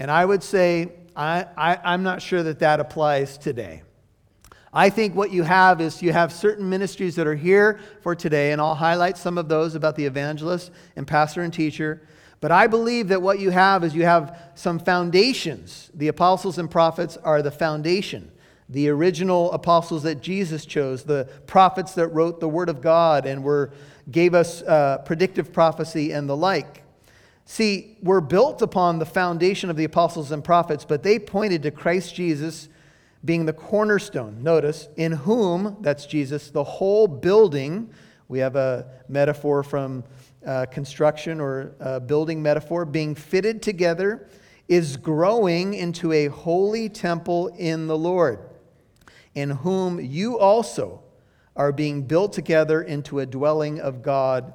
And 0.01 0.09
I 0.09 0.25
would 0.25 0.41
say 0.41 0.93
I, 1.15 1.45
I, 1.55 1.93
am 1.93 2.01
not 2.01 2.23
sure 2.23 2.41
that 2.41 2.57
that 2.57 2.79
applies 2.79 3.37
today. 3.37 3.83
I 4.73 4.89
think 4.89 5.13
what 5.13 5.29
you 5.29 5.43
have 5.43 5.79
is 5.79 6.01
you 6.01 6.11
have 6.11 6.33
certain 6.33 6.67
ministries 6.67 7.17
that 7.17 7.27
are 7.27 7.35
here 7.35 7.79
for 8.01 8.15
today, 8.15 8.51
and 8.51 8.59
I'll 8.59 8.73
highlight 8.73 9.15
some 9.15 9.37
of 9.37 9.47
those 9.47 9.75
about 9.75 9.95
the 9.95 10.07
evangelist 10.07 10.71
and 10.95 11.05
pastor 11.05 11.43
and 11.43 11.53
teacher. 11.53 12.01
But 12.39 12.51
I 12.51 12.65
believe 12.65 13.09
that 13.09 13.21
what 13.21 13.37
you 13.37 13.51
have 13.51 13.83
is 13.83 13.93
you 13.93 14.05
have 14.05 14.41
some 14.55 14.79
foundations. 14.79 15.91
The 15.93 16.07
apostles 16.07 16.57
and 16.57 16.71
prophets 16.71 17.15
are 17.17 17.43
the 17.43 17.51
foundation. 17.51 18.31
The 18.69 18.89
original 18.89 19.51
apostles 19.51 20.01
that 20.01 20.19
Jesus 20.19 20.65
chose, 20.65 21.03
the 21.03 21.29
prophets 21.45 21.93
that 21.93 22.07
wrote 22.07 22.39
the 22.39 22.49
Word 22.49 22.69
of 22.69 22.81
God 22.81 23.27
and 23.27 23.43
were, 23.43 23.71
gave 24.09 24.33
us 24.33 24.63
uh, 24.63 25.03
predictive 25.05 25.53
prophecy 25.53 26.11
and 26.11 26.27
the 26.27 26.35
like. 26.35 26.80
See, 27.51 27.97
we're 28.01 28.21
built 28.21 28.61
upon 28.61 28.99
the 28.99 29.05
foundation 29.05 29.69
of 29.69 29.75
the 29.75 29.83
apostles 29.83 30.31
and 30.31 30.41
prophets, 30.41 30.85
but 30.85 31.03
they 31.03 31.19
pointed 31.19 31.63
to 31.63 31.71
Christ 31.71 32.15
Jesus 32.15 32.69
being 33.25 33.45
the 33.45 33.51
cornerstone. 33.51 34.41
Notice, 34.41 34.87
in 34.95 35.11
whom, 35.11 35.75
that's 35.81 36.05
Jesus, 36.05 36.49
the 36.49 36.63
whole 36.63 37.09
building, 37.09 37.89
we 38.29 38.39
have 38.39 38.55
a 38.55 38.87
metaphor 39.09 39.63
from 39.63 40.05
uh, 40.47 40.65
construction 40.67 41.41
or 41.41 41.73
building 42.07 42.41
metaphor, 42.41 42.85
being 42.85 43.15
fitted 43.15 43.61
together, 43.61 44.29
is 44.69 44.95
growing 44.95 45.73
into 45.73 46.13
a 46.13 46.27
holy 46.27 46.87
temple 46.87 47.49
in 47.57 47.85
the 47.85 47.97
Lord, 47.97 48.39
in 49.35 49.49
whom 49.49 49.99
you 49.99 50.39
also 50.39 51.01
are 51.57 51.73
being 51.73 52.03
built 52.03 52.31
together 52.31 52.81
into 52.81 53.19
a 53.19 53.25
dwelling 53.25 53.81
of 53.81 54.01
God 54.01 54.53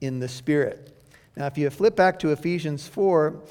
in 0.00 0.20
the 0.20 0.28
Spirit. 0.28 0.92
Now, 1.36 1.46
if 1.46 1.58
you 1.58 1.68
flip 1.68 1.94
back 1.94 2.18
to 2.20 2.30
Ephesians 2.30 2.88
4, 2.88 3.42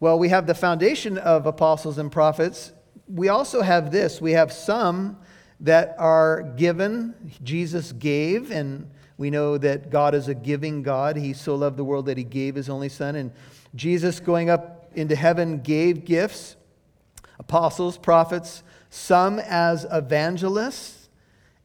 well, 0.00 0.18
we 0.18 0.30
have 0.30 0.48
the 0.48 0.54
foundation 0.54 1.18
of 1.18 1.46
apostles 1.46 1.98
and 1.98 2.10
prophets. 2.10 2.72
We 3.06 3.28
also 3.28 3.62
have 3.62 3.92
this 3.92 4.20
we 4.20 4.32
have 4.32 4.52
some 4.52 5.18
that 5.60 5.94
are 5.98 6.42
given, 6.56 7.14
Jesus 7.44 7.92
gave, 7.92 8.50
and 8.50 8.90
we 9.16 9.30
know 9.30 9.56
that 9.58 9.90
God 9.90 10.16
is 10.16 10.26
a 10.26 10.34
giving 10.34 10.82
God. 10.82 11.16
He 11.16 11.32
so 11.32 11.54
loved 11.54 11.76
the 11.76 11.84
world 11.84 12.06
that 12.06 12.18
he 12.18 12.24
gave 12.24 12.56
his 12.56 12.68
only 12.68 12.88
son. 12.88 13.14
And 13.14 13.30
Jesus, 13.76 14.18
going 14.18 14.50
up 14.50 14.90
into 14.94 15.14
heaven, 15.14 15.60
gave 15.60 16.04
gifts 16.04 16.56
apostles, 17.38 17.98
prophets, 17.98 18.64
some 18.90 19.38
as 19.38 19.86
evangelists, 19.92 21.08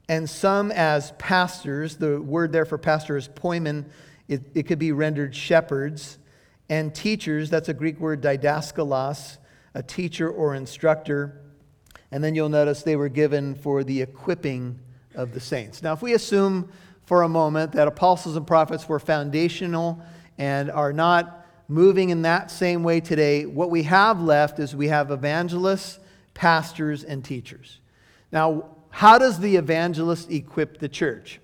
and 0.07 0.29
some 0.29 0.71
as 0.71 1.11
pastors. 1.13 1.97
The 1.97 2.21
word 2.21 2.51
there 2.51 2.65
for 2.65 2.77
pastor 2.77 3.17
is 3.17 3.27
poimen. 3.27 3.85
It, 4.27 4.43
it 4.53 4.63
could 4.63 4.79
be 4.79 4.91
rendered 4.91 5.36
shepherds. 5.36 6.17
And 6.69 6.93
teachers, 6.93 7.50
that's 7.50 7.69
a 7.69 7.74
Greek 7.74 8.00
word, 8.00 8.22
didaskalos, 8.22 9.38
a 9.74 9.84
teacher 9.84 10.29
or 10.29 10.55
instructor. 10.55 11.41
And 12.12 12.24
then 12.24 12.36
you'll 12.36 12.50
notice 12.50 12.84
they 12.84 12.96
were 12.96 13.10
given 13.10 13.55
for 13.55 13.84
the 13.84 14.01
equipping 14.01 14.79
of 15.15 15.34
the 15.34 15.39
saints. 15.39 15.81
Now, 15.81 15.93
if 15.93 16.01
we 16.01 16.13
assume 16.13 16.69
for 17.07 17.22
a 17.22 17.29
moment 17.29 17.72
that 17.72 17.88
apostles 17.88 18.36
and 18.36 18.46
prophets 18.46 18.88
were 18.88 19.00
foundational 19.00 20.01
and 20.38 20.69
are 20.69 20.91
not 20.91 21.46
moving 21.69 22.10
in 22.10 22.22
that 22.24 22.51
same 22.51 22.84
way 22.84 23.00
today. 23.00 23.46
What 23.46 23.69
we 23.69 23.84
have 23.84 24.22
left 24.22 24.60
is 24.60 24.75
we 24.75 24.89
have 24.89 25.10
evangelists, 25.10 26.00
pastors, 26.34 27.03
and 27.03 27.24
teachers. 27.24 27.79
Now, 28.31 28.75
how 28.89 29.17
does 29.17 29.39
the 29.39 29.55
evangelist 29.55 30.29
equip 30.29 30.79
the 30.79 30.89
church? 30.89 31.39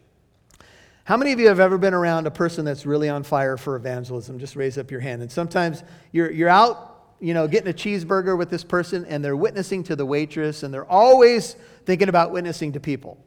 How 1.06 1.18
many 1.18 1.34
of 1.34 1.40
you 1.40 1.50
have 1.50 1.60
ever 1.60 1.78
been 1.78 1.94
around 1.94 2.28
a 2.28 2.32
person 2.32 2.64
that's 2.64 2.86
really 2.86 3.10
on 3.10 3.24
fire 3.24 3.58
for 3.58 3.76
evangelism? 3.76 4.40
Just 4.40 4.56
raise 4.56 4.78
up 4.78 4.90
your 4.90 5.02
hand. 5.02 5.22
And 5.22 5.30
sometimes 5.30 5.84
you're, 6.14 6.32
you're 6.32 6.48
out, 6.48 7.16
you 7.20 7.34
know, 7.34 7.46
getting 7.46 7.70
a 7.70 7.74
cheeseburger 7.74 8.38
with 8.38 8.50
this 8.50 8.64
person 8.64 9.04
and 9.06 9.24
they're 9.24 9.36
witnessing 9.36 9.84
to 9.84 9.98
the 9.98 10.06
waitress 10.06 10.64
and 10.64 10.74
they're 10.74 10.90
always 10.90 11.58
thinking 11.86 12.08
about 12.08 12.32
witnessing 12.32 12.72
to 12.74 12.80
people. 12.80 13.18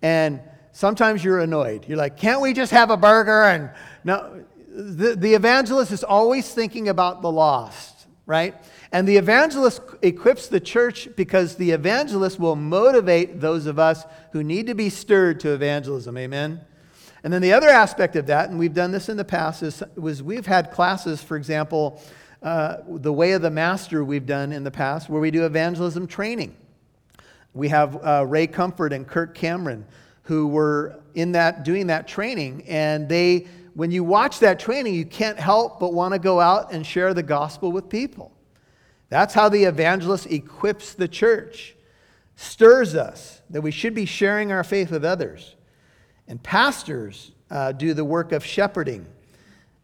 And 0.00 0.40
sometimes 0.72 1.22
you're 1.22 1.40
annoyed. 1.40 1.84
You're 1.86 1.98
like, 1.98 2.16
can't 2.16 2.40
we 2.40 2.54
just 2.54 2.72
have 2.72 2.88
a 2.90 2.96
burger? 2.96 3.42
And 3.42 3.70
no, 4.04 4.42
the, 4.70 5.14
the 5.14 5.34
evangelist 5.34 5.92
is 5.92 6.04
always 6.04 6.50
thinking 6.54 6.88
about 6.88 7.20
the 7.20 7.30
lost, 7.30 8.06
right? 8.24 8.54
And 8.90 9.06
the 9.06 9.18
evangelist 9.18 9.82
equips 10.00 10.48
the 10.48 10.60
church 10.60 11.10
because 11.14 11.56
the 11.56 11.72
evangelist 11.72 12.40
will 12.40 12.56
motivate 12.56 13.38
those 13.38 13.66
of 13.66 13.78
us 13.78 14.04
who 14.32 14.42
need 14.42 14.68
to 14.68 14.74
be 14.74 14.88
stirred 14.88 15.40
to 15.40 15.50
evangelism. 15.50 16.16
Amen? 16.16 16.62
And 17.24 17.32
then 17.32 17.42
the 17.42 17.52
other 17.52 17.68
aspect 17.68 18.16
of 18.16 18.26
that, 18.26 18.48
and 18.48 18.58
we've 18.58 18.74
done 18.74 18.92
this 18.92 19.08
in 19.08 19.16
the 19.16 19.24
past, 19.24 19.62
is 19.62 19.82
was 19.96 20.22
we've 20.22 20.46
had 20.46 20.70
classes, 20.70 21.22
for 21.22 21.36
example, 21.36 22.00
uh, 22.42 22.78
the 22.86 23.12
way 23.12 23.32
of 23.32 23.42
the 23.42 23.50
master 23.50 24.04
we've 24.04 24.26
done 24.26 24.52
in 24.52 24.64
the 24.64 24.70
past, 24.70 25.08
where 25.08 25.20
we 25.20 25.30
do 25.30 25.44
evangelism 25.44 26.06
training. 26.06 26.56
We 27.54 27.68
have 27.68 28.04
uh, 28.04 28.24
Ray 28.26 28.46
Comfort 28.46 28.92
and 28.92 29.06
Kirk 29.06 29.34
Cameron 29.34 29.84
who 30.28 30.46
were 30.46 31.00
in 31.14 31.32
that 31.32 31.64
doing 31.64 31.86
that 31.86 32.06
training 32.06 32.62
and 32.68 33.08
they 33.08 33.46
when 33.72 33.90
you 33.90 34.04
watch 34.04 34.40
that 34.40 34.60
training 34.60 34.94
you 34.94 35.06
can't 35.06 35.38
help 35.38 35.80
but 35.80 35.94
want 35.94 36.12
to 36.12 36.18
go 36.18 36.38
out 36.38 36.70
and 36.70 36.86
share 36.86 37.14
the 37.14 37.22
gospel 37.22 37.72
with 37.72 37.88
people 37.88 38.30
that's 39.08 39.32
how 39.32 39.48
the 39.48 39.64
evangelist 39.64 40.26
equips 40.26 40.92
the 40.92 41.08
church 41.08 41.74
stirs 42.36 42.94
us 42.94 43.40
that 43.48 43.62
we 43.62 43.70
should 43.70 43.94
be 43.94 44.04
sharing 44.04 44.52
our 44.52 44.62
faith 44.62 44.90
with 44.90 45.02
others 45.02 45.56
and 46.28 46.40
pastors 46.42 47.32
uh, 47.50 47.72
do 47.72 47.94
the 47.94 48.04
work 48.04 48.32
of 48.32 48.44
shepherding 48.44 49.06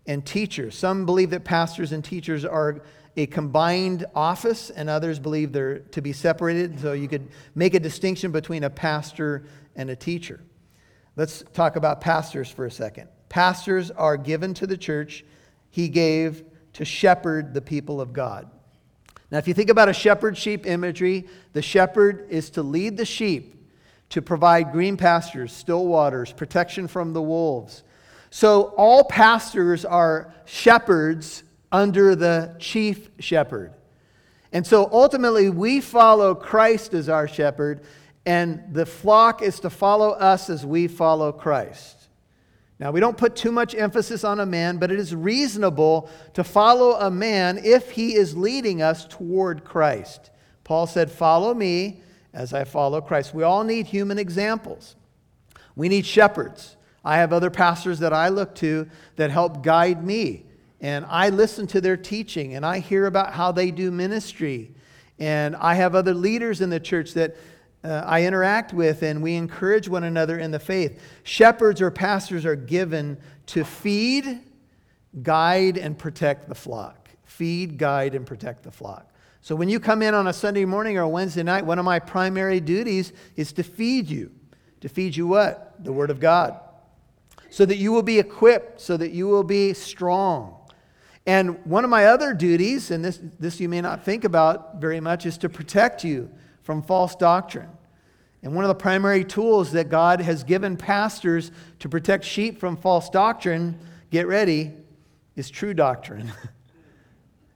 and 0.07 0.25
teachers 0.25 0.77
some 0.77 1.07
believe 1.07 1.31
that 1.31 1.45
pastors 1.45 1.93
and 1.93 2.05
teachers 2.05 2.45
are 2.45 2.83
a 3.17 3.27
combined 3.27 4.05
office, 4.15 4.71
and 4.71 4.91
others 4.91 5.19
believe 5.19 5.53
they're 5.53 5.79
to 5.79 6.03
be 6.03 6.13
separated. 6.13 6.81
So 6.81 6.93
you 6.93 7.09
could 7.09 7.29
make 7.55 7.75
a 7.75 7.81
distinction 7.81 8.33
between 8.33 8.65
a 8.65 8.71
pastor 8.71 9.45
and 9.77 9.89
a 9.91 9.97
teacher. 9.97 10.41
Let's 11.17 11.45
talk 11.53 11.77
about 11.77 12.01
pastors 12.01 12.51
for 12.51 12.67
a 12.67 12.71
second. 12.71 13.09
Pastors 13.29 13.91
are 13.93 14.17
given 14.17 14.53
to 14.55 14.67
the 14.67 14.77
church. 14.77 15.25
He 15.71 15.89
gave 15.89 16.45
to 16.73 16.85
shepherd 16.85 17.55
the 17.55 17.63
people 17.63 18.01
of 18.01 18.13
God. 18.13 18.51
Now, 19.31 19.39
if 19.39 19.47
you 19.47 19.55
think 19.55 19.71
about 19.71 19.89
a 19.89 19.93
shepherd 19.93 20.37
sheep 20.37 20.67
imagery, 20.67 21.29
the 21.53 21.63
shepherd 21.63 22.27
is 22.31 22.51
to 22.51 22.63
lead 22.63 22.97
the 22.97 23.05
sheep 23.05 23.64
to 24.15 24.23
provide 24.23 24.71
green 24.71 24.97
pastures, 24.97 25.53
still 25.53 25.89
waters, 25.89 26.31
protection 26.31 26.87
from 26.87 27.13
the 27.13 27.21
wolves. 27.21 27.83
So, 28.31 28.73
all 28.77 29.03
pastors 29.03 29.85
are 29.85 30.33
shepherds 30.45 31.43
under 31.73 32.15
the 32.15 32.55
chief 32.61 33.11
shepherd. 33.19 33.75
And 34.53 34.65
so, 34.65 34.89
ultimately, 34.93 35.51
we 35.51 35.81
follow 35.81 36.33
Christ 36.33 36.95
as 36.95 37.09
our 37.09 37.27
shepherd, 37.27 37.83
and 38.25 38.63
the 38.73 38.87
flock 38.87 39.43
is 39.43 39.59
to 39.61 39.69
follow 39.69 40.11
us 40.11 40.49
as 40.49 40.65
we 40.65 40.87
follow 40.87 41.33
Christ. 41.33 42.07
Now, 42.79 42.93
we 42.93 43.01
don't 43.01 43.17
put 43.17 43.35
too 43.35 43.51
much 43.51 43.75
emphasis 43.75 44.23
on 44.23 44.39
a 44.39 44.47
man, 44.47 44.79
but 44.79 44.93
it 44.93 45.01
is 45.01 45.13
reasonable 45.13 46.09
to 46.35 46.45
follow 46.45 46.93
a 47.01 47.11
man 47.11 47.59
if 47.65 47.91
he 47.91 48.15
is 48.15 48.37
leading 48.37 48.81
us 48.81 49.07
toward 49.07 49.65
Christ. 49.65 50.31
Paul 50.63 50.87
said, 50.87 51.11
Follow 51.11 51.53
me 51.53 52.01
as 52.35 52.53
I 52.53 52.65
follow 52.65 53.01
Christ. 53.01 53.33
We 53.33 53.45
all 53.45 53.65
need 53.65 53.87
human 53.87 54.19
examples. 54.19 54.97
We 55.77 55.89
need 55.89 56.05
shepherds. 56.05 56.77
I 57.05 57.19
have 57.19 57.33
other 57.33 57.51
pastors 57.51 58.01
that 58.01 58.13
I 58.13 58.29
look 58.29 58.55
to 58.57 58.89
that 59.17 59.31
help 59.31 59.63
guide 59.63 60.05
me. 60.05 60.45
And 60.81 61.07
I 61.09 61.31
listen 61.31 61.67
to 61.69 61.81
their 61.81 61.97
teaching 61.97 62.55
and 62.55 62.67
I 62.67 62.81
hear 62.81 63.07
about 63.07 63.33
how 63.33 63.53
they 63.53 63.71
do 63.71 63.91
ministry. 63.91 64.75
And 65.19 65.57
I 65.57 65.75
have 65.75 65.95
other 65.95 66.13
leaders 66.13 66.61
in 66.61 66.71
the 66.71 66.81
church 66.81 67.15
that 67.15 67.37
uh, 67.85 68.03
I 68.07 68.25
interact 68.25 68.73
with, 68.73 69.03
and 69.03 69.23
we 69.23 69.35
encourage 69.35 69.89
one 69.89 70.05
another 70.05 70.39
in 70.39 70.51
the 70.51 70.59
faith. 70.59 71.01
Shepherds 71.23 71.83
or 71.83 71.91
pastors 71.91 72.47
are 72.47 72.57
given 72.57 73.19
to 73.47 73.63
feed, 73.63 74.41
guide, 75.23 75.77
and 75.77 75.97
protect 75.97 76.49
the 76.49 76.55
flock. 76.55 77.11
Feed, 77.25 77.77
guide, 77.77 78.15
and 78.15 78.27
protect 78.27 78.63
the 78.63 78.71
flock. 78.71 79.14
So 79.45 79.55
when 79.55 79.69
you 79.69 79.79
come 79.79 80.01
in 80.01 80.15
on 80.15 80.27
a 80.27 80.33
Sunday 80.33 80.65
morning 80.65 80.97
or 80.97 81.03
a 81.03 81.09
Wednesday 81.09 81.43
night, 81.43 81.67
one 81.67 81.79
of 81.79 81.85
my 81.85 81.99
primary 81.99 82.61
duties 82.61 83.13
is 83.37 83.53
to 83.53 83.63
feed 83.63 84.09
you. 84.09 84.33
To 84.81 84.89
feed 84.89 85.15
you 85.15 85.27
what? 85.27 85.85
The 85.85 85.93
Word 85.93 86.09
of 86.09 86.19
God. 86.19 86.59
So 87.51 87.67
that 87.67 87.77
you 87.77 87.93
will 87.93 88.03
be 88.03 88.19
equipped, 88.19 88.81
so 88.81 88.97
that 88.97 89.11
you 89.11 89.27
will 89.29 89.45
be 89.45 89.75
strong. 89.75 90.57
And 91.27 91.63
one 91.67 91.85
of 91.85 91.91
my 91.91 92.07
other 92.07 92.33
duties, 92.33 92.91
and 92.91 93.05
this, 93.05 93.21
this 93.39 93.61
you 93.61 93.69
may 93.69 93.83
not 93.83 94.03
think 94.03 94.25
about 94.25 94.81
very 94.81 94.99
much, 94.99 95.27
is 95.27 95.37
to 95.37 95.51
protect 95.51 96.05
you 96.05 96.31
from 96.63 96.81
false 96.81 97.15
doctrine. 97.15 97.69
And 98.43 98.55
one 98.55 98.65
of 98.65 98.71
the 98.71 98.75
primary 98.75 99.27
tools 99.27 99.73
that 99.73 99.91
God 99.91 100.23
has 100.23 100.43
given 100.43 100.75
pastors 100.79 101.53
to 101.81 101.89
protect 101.91 102.25
sheep 102.25 102.59
from 102.59 102.79
false 102.79 103.11
doctrine, 103.11 103.79
get 104.11 104.27
ready, 104.27 104.73
is 105.37 105.51
true 105.51 105.75
doctrine. 105.75 106.33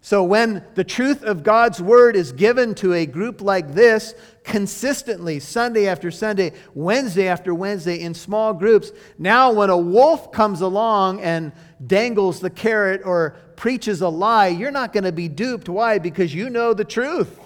so 0.08 0.24
when 0.24 0.64
the 0.74 0.84
truth 0.84 1.22
of 1.22 1.42
God's 1.42 1.82
word 1.82 2.16
is 2.16 2.32
given 2.32 2.74
to 2.76 2.94
a 2.94 3.04
group 3.04 3.42
like 3.42 3.74
this 3.74 4.14
consistently, 4.42 5.38
Sunday 5.38 5.86
after 5.86 6.10
Sunday, 6.10 6.54
Wednesday 6.72 7.28
after 7.28 7.54
Wednesday, 7.54 8.00
in 8.00 8.14
small 8.14 8.54
groups, 8.54 8.90
now 9.18 9.52
when 9.52 9.68
a 9.68 9.76
wolf 9.76 10.32
comes 10.32 10.62
along 10.62 11.20
and 11.20 11.52
dangles 11.86 12.40
the 12.40 12.48
carrot 12.48 13.02
or 13.04 13.36
preaches 13.56 14.00
a 14.00 14.08
lie, 14.08 14.46
you're 14.46 14.70
not 14.70 14.94
going 14.94 15.04
to 15.04 15.12
be 15.12 15.28
duped. 15.28 15.68
Why? 15.68 15.98
Because 15.98 16.34
you 16.34 16.48
know 16.48 16.72
the 16.72 16.86
truth. 16.86 17.38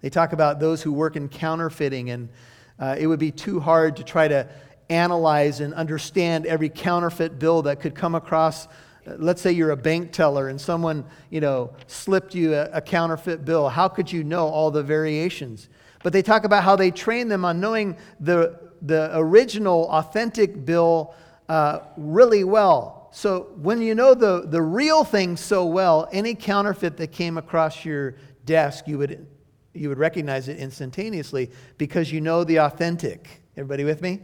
They 0.00 0.08
talk 0.08 0.32
about 0.32 0.58
those 0.58 0.80
who 0.80 0.90
work 0.90 1.16
in 1.16 1.28
counterfeiting, 1.28 2.08
and 2.08 2.30
uh, 2.80 2.96
it 2.98 3.06
would 3.06 3.20
be 3.20 3.30
too 3.30 3.60
hard 3.60 3.96
to 3.96 4.04
try 4.04 4.26
to 4.26 4.48
analyze 4.88 5.60
and 5.60 5.74
understand 5.74 6.46
every 6.46 6.70
counterfeit 6.70 7.38
bill 7.38 7.60
that 7.60 7.80
could 7.80 7.94
come 7.94 8.14
across. 8.14 8.68
Let's 9.06 9.40
say 9.40 9.52
you're 9.52 9.70
a 9.70 9.76
bank 9.76 10.12
teller 10.12 10.48
and 10.48 10.60
someone, 10.60 11.04
you 11.30 11.40
know, 11.40 11.72
slipped 11.86 12.34
you 12.34 12.54
a, 12.54 12.70
a 12.72 12.80
counterfeit 12.80 13.44
bill. 13.44 13.68
How 13.68 13.88
could 13.88 14.10
you 14.10 14.24
know 14.24 14.48
all 14.48 14.70
the 14.70 14.82
variations? 14.82 15.68
But 16.02 16.12
they 16.12 16.22
talk 16.22 16.44
about 16.44 16.64
how 16.64 16.76
they 16.76 16.90
train 16.90 17.28
them 17.28 17.44
on 17.44 17.60
knowing 17.60 17.96
the, 18.20 18.58
the 18.82 19.10
original, 19.14 19.88
authentic 19.90 20.64
bill 20.64 21.14
uh, 21.48 21.80
really 21.96 22.44
well. 22.44 23.08
So 23.12 23.52
when 23.56 23.80
you 23.80 23.94
know 23.94 24.14
the, 24.14 24.42
the 24.46 24.60
real 24.60 25.04
thing 25.04 25.36
so 25.36 25.64
well, 25.64 26.08
any 26.12 26.34
counterfeit 26.34 26.96
that 26.98 27.12
came 27.12 27.38
across 27.38 27.84
your 27.84 28.16
desk, 28.44 28.86
you 28.86 28.98
would 28.98 29.26
you 29.76 29.88
would 29.88 29.98
recognize 29.98 30.48
it 30.48 30.58
instantaneously 30.58 31.50
because 31.78 32.10
you 32.10 32.20
know 32.20 32.44
the 32.44 32.56
authentic. 32.60 33.42
Everybody 33.56 33.84
with 33.84 34.00
me? 34.00 34.20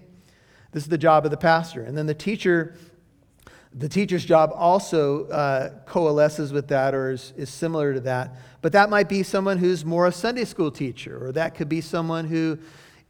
This 0.73 0.85
is 0.85 0.89
the 0.89 0.99
job 0.99 1.25
of 1.25 1.31
the 1.31 1.37
pastor. 1.37 1.85
And 1.85 1.97
then 1.97 2.07
the 2.07 2.15
teacher, 2.15 2.75
the 3.75 3.89
teacher's 3.89 4.25
job 4.25 4.53
also 4.55 5.27
uh, 5.29 5.71
coalesces 5.87 6.53
with 6.53 6.69
that 6.69 6.95
or 6.95 7.11
is, 7.11 7.33
is 7.37 7.49
similar 7.49 7.95
to 7.95 8.01
that. 8.01 8.37
But 8.61 8.73
that 8.73 8.91
might 8.91 9.09
be 9.09 9.23
someone 9.23 9.59
who's 9.59 9.85
more 9.85 10.07
a 10.07 10.13
Sunday 10.13 10.45
school 10.45 10.71
teacher, 10.71 11.27
or 11.27 11.33
that 11.33 11.55
could 11.55 11.69
be 11.69 11.81
someone 11.81 12.27
who 12.27 12.59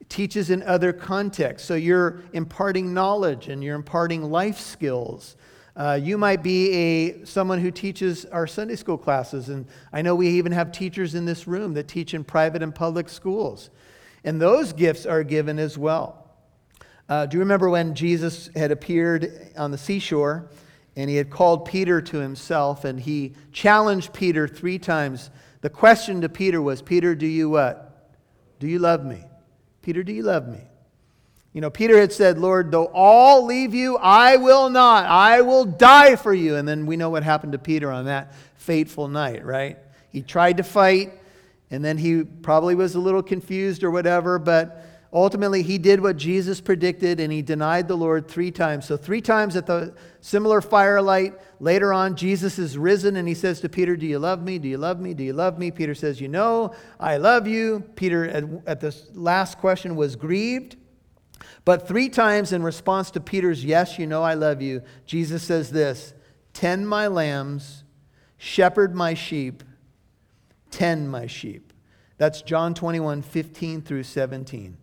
teaches 0.08 0.50
in 0.50 0.62
other 0.62 0.92
contexts. 0.92 1.66
So 1.66 1.74
you're 1.74 2.22
imparting 2.32 2.94
knowledge 2.94 3.48
and 3.48 3.62
you're 3.62 3.76
imparting 3.76 4.22
life 4.30 4.58
skills. 4.58 5.36
Uh, 5.74 5.98
you 6.00 6.18
might 6.18 6.42
be 6.42 6.72
a, 6.72 7.24
someone 7.24 7.58
who 7.58 7.70
teaches 7.70 8.24
our 8.26 8.46
Sunday 8.46 8.76
school 8.76 8.98
classes, 8.98 9.48
and 9.48 9.66
I 9.92 10.02
know 10.02 10.14
we 10.14 10.28
even 10.28 10.52
have 10.52 10.70
teachers 10.70 11.14
in 11.14 11.24
this 11.24 11.46
room 11.46 11.74
that 11.74 11.88
teach 11.88 12.14
in 12.14 12.24
private 12.24 12.62
and 12.62 12.74
public 12.74 13.08
schools. 13.08 13.70
And 14.22 14.40
those 14.40 14.72
gifts 14.72 15.06
are 15.06 15.24
given 15.24 15.58
as 15.58 15.78
well. 15.78 16.21
Uh, 17.12 17.26
do 17.26 17.36
you 17.36 17.40
remember 17.40 17.68
when 17.68 17.94
Jesus 17.94 18.48
had 18.56 18.70
appeared 18.70 19.52
on 19.54 19.70
the 19.70 19.76
seashore 19.76 20.48
and 20.96 21.10
he 21.10 21.16
had 21.16 21.28
called 21.28 21.66
Peter 21.66 22.00
to 22.00 22.16
himself 22.16 22.86
and 22.86 22.98
he 22.98 23.34
challenged 23.52 24.14
Peter 24.14 24.48
three 24.48 24.78
times? 24.78 25.28
The 25.60 25.68
question 25.68 26.22
to 26.22 26.30
Peter 26.30 26.62
was 26.62 26.80
Peter, 26.80 27.14
do 27.14 27.26
you 27.26 27.50
what? 27.50 28.08
Do 28.60 28.66
you 28.66 28.78
love 28.78 29.04
me? 29.04 29.22
Peter, 29.82 30.02
do 30.02 30.10
you 30.10 30.22
love 30.22 30.48
me? 30.48 30.62
You 31.52 31.60
know, 31.60 31.68
Peter 31.68 32.00
had 32.00 32.14
said, 32.14 32.38
Lord, 32.38 32.70
though 32.70 32.86
all 32.94 33.44
leave 33.44 33.74
you, 33.74 33.98
I 33.98 34.36
will 34.36 34.70
not. 34.70 35.04
I 35.04 35.42
will 35.42 35.66
die 35.66 36.16
for 36.16 36.32
you. 36.32 36.56
And 36.56 36.66
then 36.66 36.86
we 36.86 36.96
know 36.96 37.10
what 37.10 37.24
happened 37.24 37.52
to 37.52 37.58
Peter 37.58 37.92
on 37.92 38.06
that 38.06 38.32
fateful 38.56 39.08
night, 39.08 39.44
right? 39.44 39.76
He 40.08 40.22
tried 40.22 40.56
to 40.56 40.62
fight, 40.62 41.12
and 41.70 41.84
then 41.84 41.98
he 41.98 42.24
probably 42.24 42.74
was 42.74 42.94
a 42.94 43.00
little 43.00 43.22
confused 43.22 43.84
or 43.84 43.90
whatever, 43.90 44.38
but 44.38 44.91
ultimately 45.12 45.62
he 45.62 45.78
did 45.78 46.00
what 46.00 46.16
Jesus 46.16 46.60
predicted 46.60 47.20
and 47.20 47.32
he 47.32 47.42
denied 47.42 47.88
the 47.88 47.96
Lord 47.96 48.28
three 48.28 48.50
times. 48.50 48.86
So, 48.86 48.96
three 48.96 49.20
times 49.20 49.56
at 49.56 49.66
the 49.66 49.94
similar 50.20 50.60
firelight. 50.60 51.34
Later 51.60 51.92
on, 51.92 52.16
Jesus 52.16 52.58
is 52.58 52.78
risen 52.78 53.16
and 53.16 53.28
he 53.28 53.34
says 53.34 53.60
to 53.60 53.68
Peter, 53.68 53.96
Do 53.96 54.06
you 54.06 54.18
love 54.18 54.42
me? 54.42 54.58
Do 54.58 54.68
you 54.68 54.78
love 54.78 55.00
me? 55.00 55.14
Do 55.14 55.22
you 55.22 55.32
love 55.32 55.58
me? 55.58 55.70
Peter 55.70 55.94
says, 55.94 56.20
You 56.20 56.28
know, 56.28 56.74
I 56.98 57.18
love 57.18 57.46
you. 57.46 57.80
Peter, 57.94 58.24
at, 58.28 58.44
at 58.66 58.80
this 58.80 59.06
last 59.12 59.58
question, 59.58 59.96
was 59.96 60.16
grieved. 60.16 60.76
But 61.64 61.86
three 61.86 62.08
times 62.08 62.52
in 62.52 62.62
response 62.62 63.10
to 63.12 63.20
Peter's, 63.20 63.64
Yes, 63.64 63.98
you 63.98 64.06
know 64.06 64.22
I 64.22 64.34
love 64.34 64.62
you, 64.62 64.82
Jesus 65.06 65.42
says 65.42 65.70
this 65.70 66.14
Tend 66.52 66.88
my 66.88 67.06
lambs, 67.06 67.84
shepherd 68.38 68.94
my 68.94 69.14
sheep, 69.14 69.62
tend 70.70 71.10
my 71.10 71.26
sheep. 71.26 71.72
That's 72.18 72.42
John 72.42 72.74
21, 72.74 73.22
15 73.22 73.82
through 73.82 74.04
17. 74.04 74.76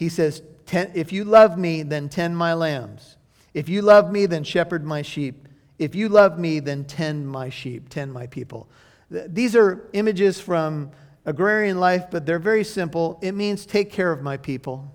He 0.00 0.08
says, 0.08 0.40
If 0.72 1.12
you 1.12 1.24
love 1.24 1.58
me, 1.58 1.82
then 1.82 2.08
tend 2.08 2.34
my 2.34 2.54
lambs. 2.54 3.18
If 3.52 3.68
you 3.68 3.82
love 3.82 4.10
me, 4.10 4.24
then 4.24 4.44
shepherd 4.44 4.82
my 4.82 5.02
sheep. 5.02 5.46
If 5.78 5.94
you 5.94 6.08
love 6.08 6.38
me, 6.38 6.58
then 6.58 6.86
tend 6.86 7.28
my 7.28 7.50
sheep, 7.50 7.90
tend 7.90 8.10
my 8.10 8.26
people. 8.26 8.66
These 9.10 9.54
are 9.54 9.90
images 9.92 10.40
from 10.40 10.92
agrarian 11.26 11.78
life, 11.78 12.06
but 12.10 12.24
they're 12.24 12.38
very 12.38 12.64
simple. 12.64 13.18
It 13.20 13.32
means 13.32 13.66
take 13.66 13.92
care 13.92 14.10
of 14.10 14.22
my 14.22 14.38
people. 14.38 14.90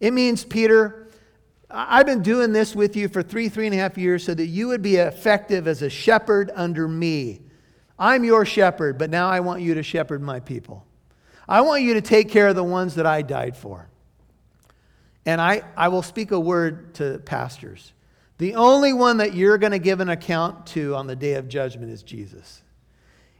It 0.00 0.12
means, 0.12 0.44
Peter, 0.44 1.06
I've 1.70 2.06
been 2.06 2.24
doing 2.24 2.52
this 2.52 2.74
with 2.74 2.96
you 2.96 3.06
for 3.06 3.22
three, 3.22 3.48
three 3.48 3.66
and 3.66 3.74
a 3.76 3.78
half 3.78 3.96
years 3.96 4.24
so 4.24 4.34
that 4.34 4.46
you 4.46 4.66
would 4.66 4.82
be 4.82 4.96
effective 4.96 5.68
as 5.68 5.82
a 5.82 5.90
shepherd 5.90 6.50
under 6.56 6.88
me. 6.88 7.42
I'm 7.96 8.24
your 8.24 8.44
shepherd, 8.44 8.98
but 8.98 9.08
now 9.08 9.28
I 9.28 9.38
want 9.38 9.62
you 9.62 9.74
to 9.74 9.84
shepherd 9.84 10.20
my 10.20 10.40
people. 10.40 10.84
I 11.48 11.60
want 11.60 11.84
you 11.84 11.94
to 11.94 12.00
take 12.00 12.28
care 12.28 12.48
of 12.48 12.56
the 12.56 12.64
ones 12.64 12.96
that 12.96 13.06
I 13.06 13.22
died 13.22 13.56
for. 13.56 13.89
And 15.26 15.40
I, 15.40 15.62
I 15.76 15.88
will 15.88 16.02
speak 16.02 16.30
a 16.30 16.40
word 16.40 16.94
to 16.94 17.18
pastors. 17.24 17.92
The 18.38 18.54
only 18.54 18.92
one 18.92 19.18
that 19.18 19.34
you're 19.34 19.58
going 19.58 19.72
to 19.72 19.78
give 19.78 20.00
an 20.00 20.08
account 20.08 20.66
to 20.68 20.94
on 20.94 21.06
the 21.06 21.16
day 21.16 21.34
of 21.34 21.48
judgment 21.48 21.92
is 21.92 22.02
Jesus. 22.02 22.62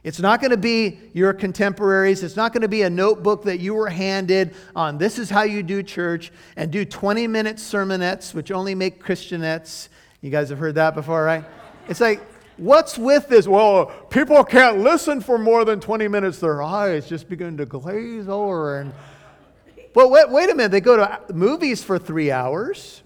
It's 0.03 0.19
not 0.19 0.41
going 0.41 0.51
to 0.51 0.57
be 0.57 0.99
your 1.13 1.33
contemporaries. 1.33 2.23
It's 2.23 2.35
not 2.35 2.53
going 2.53 2.61
to 2.61 2.67
be 2.67 2.81
a 2.81 2.89
notebook 2.89 3.43
that 3.43 3.59
you 3.59 3.75
were 3.75 3.89
handed 3.89 4.55
on 4.75 4.97
this 4.97 5.19
is 5.19 5.29
how 5.29 5.43
you 5.43 5.61
do 5.61 5.83
church 5.83 6.31
and 6.55 6.71
do 6.71 6.85
20 6.85 7.27
minute 7.27 7.57
sermonettes, 7.57 8.33
which 8.33 8.51
only 8.51 8.73
make 8.73 9.03
Christianettes. 9.03 9.89
You 10.21 10.31
guys 10.31 10.49
have 10.49 10.57
heard 10.57 10.75
that 10.75 10.95
before, 10.95 11.23
right? 11.23 11.45
It's 11.87 11.99
like, 11.99 12.21
what's 12.57 12.97
with 12.97 13.27
this? 13.27 13.47
Well, 13.47 13.87
people 14.09 14.43
can't 14.43 14.79
listen 14.79 15.21
for 15.21 15.37
more 15.37 15.65
than 15.65 15.79
20 15.79 16.07
minutes. 16.07 16.39
Their 16.39 16.63
eyes 16.63 17.07
just 17.07 17.29
begin 17.29 17.57
to 17.57 17.65
glaze 17.65 18.27
over. 18.27 18.79
And, 18.79 18.93
but 19.93 20.09
wait, 20.09 20.29
wait 20.29 20.49
a 20.49 20.55
minute, 20.55 20.71
they 20.71 20.81
go 20.81 20.97
to 20.97 21.21
movies 21.33 21.83
for 21.83 21.99
three 21.99 22.31
hours. 22.31 23.01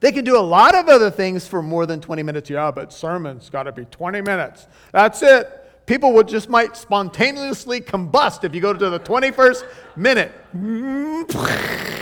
They 0.00 0.10
can 0.10 0.24
do 0.24 0.36
a 0.36 0.42
lot 0.42 0.74
of 0.74 0.88
other 0.88 1.10
things 1.10 1.46
for 1.46 1.62
more 1.62 1.86
than 1.86 2.00
20 2.00 2.24
minutes. 2.24 2.50
Yeah, 2.50 2.72
but 2.72 2.92
sermon's 2.92 3.48
got 3.48 3.64
to 3.64 3.72
be 3.72 3.84
20 3.84 4.20
minutes. 4.20 4.66
That's 4.90 5.22
it. 5.22 5.86
People 5.86 6.12
would 6.14 6.28
just 6.28 6.48
might 6.48 6.76
spontaneously 6.76 7.80
combust 7.80 8.44
if 8.44 8.54
you 8.54 8.60
go 8.60 8.72
to 8.72 8.90
the 8.90 9.00
21st 9.00 9.64
minute. 9.96 10.32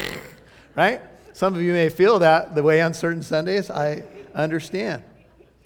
Right? 0.76 1.02
Some 1.32 1.54
of 1.54 1.60
you 1.60 1.72
may 1.72 1.88
feel 1.88 2.20
that 2.20 2.54
the 2.54 2.62
way 2.62 2.80
on 2.80 2.94
certain 2.94 3.22
Sundays. 3.22 3.70
I 3.70 4.04
understand. 4.34 5.02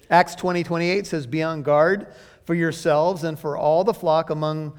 Acts 0.09 0.35
20 0.35 0.63
28 0.63 1.07
says, 1.07 1.27
Be 1.27 1.43
on 1.43 1.61
guard 1.61 2.07
for 2.45 2.55
yourselves 2.55 3.23
and 3.23 3.37
for 3.37 3.55
all 3.55 3.83
the 3.83 3.93
flock 3.93 4.29
among 4.29 4.73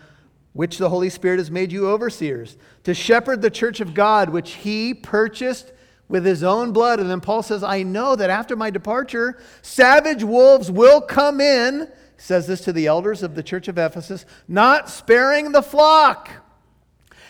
which 0.57 0.79
the 0.79 0.89
Holy 0.89 1.11
Spirit 1.11 1.39
has 1.39 1.51
made 1.51 1.71
you 1.71 1.87
overseers, 1.87 2.57
to 2.83 2.95
shepherd 2.95 3.43
the 3.43 3.51
church 3.51 3.81
of 3.81 3.93
God, 3.93 4.31
which 4.31 4.53
he 4.53 4.95
purchased 4.95 5.71
with 6.09 6.25
his 6.25 6.43
own 6.43 6.73
blood. 6.73 6.99
And 6.99 7.11
then 7.11 7.21
Paul 7.21 7.43
says, 7.43 7.63
I 7.63 7.83
know 7.83 8.17
that 8.17 8.31
after 8.31 8.57
my 8.57 8.71
departure, 8.71 9.39
savage 9.61 10.25
wolves 10.25 10.71
will 10.71 11.03
come 11.03 11.43
in, 11.43 11.81
he 11.81 12.23
says 12.23 12.47
this 12.47 12.63
to 12.63 12.73
the 12.73 12.87
elders 12.87 13.23
of 13.23 13.35
the 13.35 13.43
church 13.43 13.69
of 13.69 13.77
Ephesus, 13.77 14.25
not 14.49 14.89
sparing 14.89 15.53
the 15.53 15.61
flock. 15.61 16.31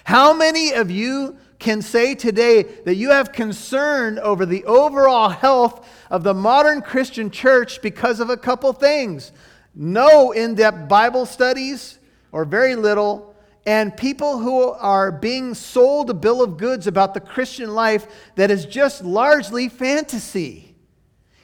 How 0.04 0.32
many 0.32 0.72
of 0.72 0.88
you 0.88 1.36
can 1.58 1.82
say 1.82 2.14
today 2.14 2.62
that 2.84 2.94
you 2.94 3.10
have 3.10 3.32
concern 3.32 4.20
over 4.20 4.46
the 4.46 4.64
overall 4.66 5.30
health 5.30 5.84
of 6.12 6.22
the 6.22 6.34
modern 6.34 6.80
Christian 6.80 7.32
church 7.32 7.82
because 7.82 8.20
of 8.20 8.30
a 8.30 8.36
couple 8.36 8.72
things? 8.72 9.32
No 9.74 10.30
in 10.30 10.54
depth 10.54 10.88
Bible 10.88 11.26
studies, 11.26 11.98
or 12.32 12.44
very 12.44 12.76
little, 12.76 13.34
and 13.66 13.96
people 13.96 14.38
who 14.38 14.62
are 14.62 15.10
being 15.10 15.54
sold 15.54 16.08
a 16.10 16.14
bill 16.14 16.42
of 16.42 16.56
goods 16.56 16.86
about 16.86 17.14
the 17.14 17.20
Christian 17.20 17.74
life 17.74 18.06
that 18.36 18.50
is 18.50 18.64
just 18.64 19.04
largely 19.04 19.68
fantasy. 19.68 20.74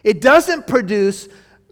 It 0.05 0.21
doesn't 0.21 0.67
produce 0.67 1.29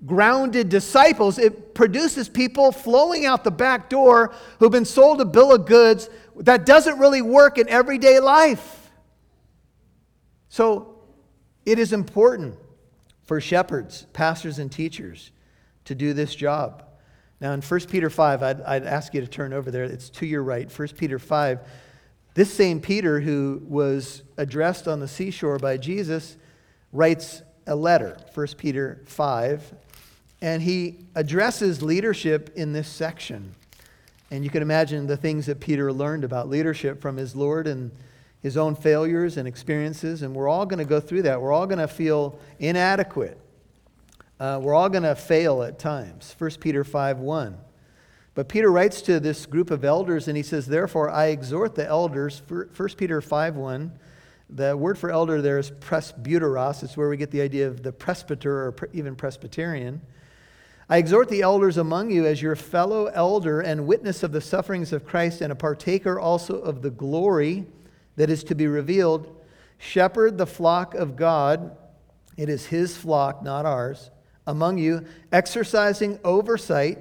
grounded 0.07 0.68
disciples, 0.68 1.38
it 1.38 1.75
produces 1.75 2.29
people 2.29 2.73
flowing 2.73 3.27
out 3.27 3.44
the 3.44 3.51
back 3.51 3.90
door 3.90 4.35
who've 4.59 4.73
been 4.73 4.85
sold 4.85 5.20
a 5.20 5.25
bill 5.25 5.55
of 5.55 5.66
goods 5.66 6.09
that 6.37 6.64
doesn't 6.64 6.99
really 6.99 7.23
work 7.23 7.59
in 7.59 7.68
everyday 7.68 8.18
life. 8.18 8.90
So 10.49 10.99
it 11.64 11.79
is 11.79 11.92
important 11.92 12.57
for 13.23 13.40
shepherds, 13.40 14.07
pastors, 14.12 14.59
and 14.59 14.73
teachers 14.73 15.31
to 15.85 15.94
do 15.94 16.12
this 16.12 16.35
job. 16.35 16.85
Now, 17.40 17.53
in 17.53 17.62
1 17.62 17.81
Peter 17.88 18.11
5, 18.11 18.42
I'd, 18.42 18.61
I'd 18.62 18.85
ask 18.85 19.14
you 19.14 19.20
to 19.22 19.26
turn 19.26 19.53
over 19.53 19.70
there. 19.70 19.85
It's 19.85 20.11
to 20.11 20.26
your 20.26 20.42
right. 20.42 20.70
1 20.70 20.88
Peter 20.88 21.18
5. 21.18 21.61
This 22.35 22.53
same 22.53 22.81
Peter, 22.81 23.20
who 23.20 23.62
was 23.66 24.22
addressed 24.37 24.87
on 24.87 25.00
the 25.00 25.09
seashore 25.09 25.59
by 25.59 25.79
Jesus, 25.79 26.37
writes 26.92 27.42
a 27.66 27.74
letter, 27.74 28.18
1 28.35 28.46
Peter 28.59 29.03
5, 29.07 29.74
and 30.42 30.62
he 30.62 30.98
addresses 31.14 31.83
leadership 31.83 32.53
in 32.57 32.72
this 32.72 32.88
section. 32.88 33.55
And 34.31 34.44
you 34.44 34.50
can 34.50 34.62
imagine 34.62 35.07
the 35.07 35.16
things 35.16 35.46
that 35.46 35.61
Peter 35.61 35.92
learned 35.92 36.24
about 36.24 36.48
leadership 36.48 37.00
from 37.00 37.16
his 37.16 37.35
Lord 37.35 37.66
and 37.66 37.90
his 38.42 38.57
own 38.57 38.74
failures 38.74 39.37
and 39.37 39.48
experiences. 39.48 40.22
And 40.22 40.35
we're 40.35 40.48
all 40.48 40.66
going 40.66 40.79
to 40.79 40.85
go 40.85 41.00
through 41.00 41.22
that. 41.22 41.40
We're 41.40 41.53
all 41.53 41.66
going 41.66 41.79
to 41.79 41.88
feel 41.88 42.38
inadequate. 42.59 43.39
Uh, 44.40 44.59
we're 44.59 44.72
all 44.72 44.88
going 44.88 45.03
to 45.03 45.14
fail 45.14 45.62
at 45.62 45.79
times. 45.79 46.35
1 46.38 46.53
Peter 46.61 46.83
5 46.83 47.18
1. 47.18 47.59
But 48.33 48.48
Peter 48.48 48.72
writes 48.72 49.03
to 49.03 49.20
this 49.20 49.44
group 49.44 49.70
of 49.70 49.85
elders 49.85 50.29
and 50.29 50.37
he 50.37 50.42
says, 50.42 50.64
Therefore, 50.64 51.11
I 51.11 51.26
exhort 51.26 51.74
the 51.74 51.87
elders, 51.87 52.42
1 52.48 52.68
Peter 52.96 53.20
5 53.20 53.57
1. 53.57 53.92
The 54.48 54.74
word 54.74 54.96
for 54.96 55.11
elder 55.11 55.42
there 55.42 55.59
is 55.59 55.70
presbyteros. 55.70 56.83
It's 56.83 56.96
where 56.96 57.11
we 57.11 57.18
get 57.18 57.31
the 57.31 57.42
idea 57.42 57.68
of 57.68 57.83
the 57.83 57.92
presbyter 57.92 58.50
or 58.50 58.74
even 58.94 59.14
Presbyterian. 59.14 60.00
I 60.88 60.96
exhort 60.96 61.29
the 61.29 61.42
elders 61.42 61.76
among 61.76 62.11
you 62.11 62.24
as 62.24 62.40
your 62.40 62.57
fellow 62.57 63.07
elder 63.07 63.61
and 63.61 63.87
witness 63.87 64.22
of 64.22 64.33
the 64.33 64.40
sufferings 64.40 64.94
of 64.94 65.05
Christ 65.05 65.42
and 65.42 65.53
a 65.53 65.55
partaker 65.55 66.18
also 66.18 66.59
of 66.61 66.81
the 66.81 66.90
glory 66.90 67.66
that 68.16 68.31
is 68.31 68.42
to 68.44 68.55
be 68.55 68.66
revealed. 68.66 69.37
Shepherd 69.76 70.38
the 70.38 70.46
flock 70.46 70.94
of 70.94 71.14
God. 71.14 71.76
It 72.38 72.48
is 72.48 72.66
his 72.66 72.96
flock, 72.96 73.42
not 73.42 73.66
ours 73.66 74.11
among 74.50 74.78
you, 74.78 75.06
exercising 75.32 76.18
oversight, 76.24 76.98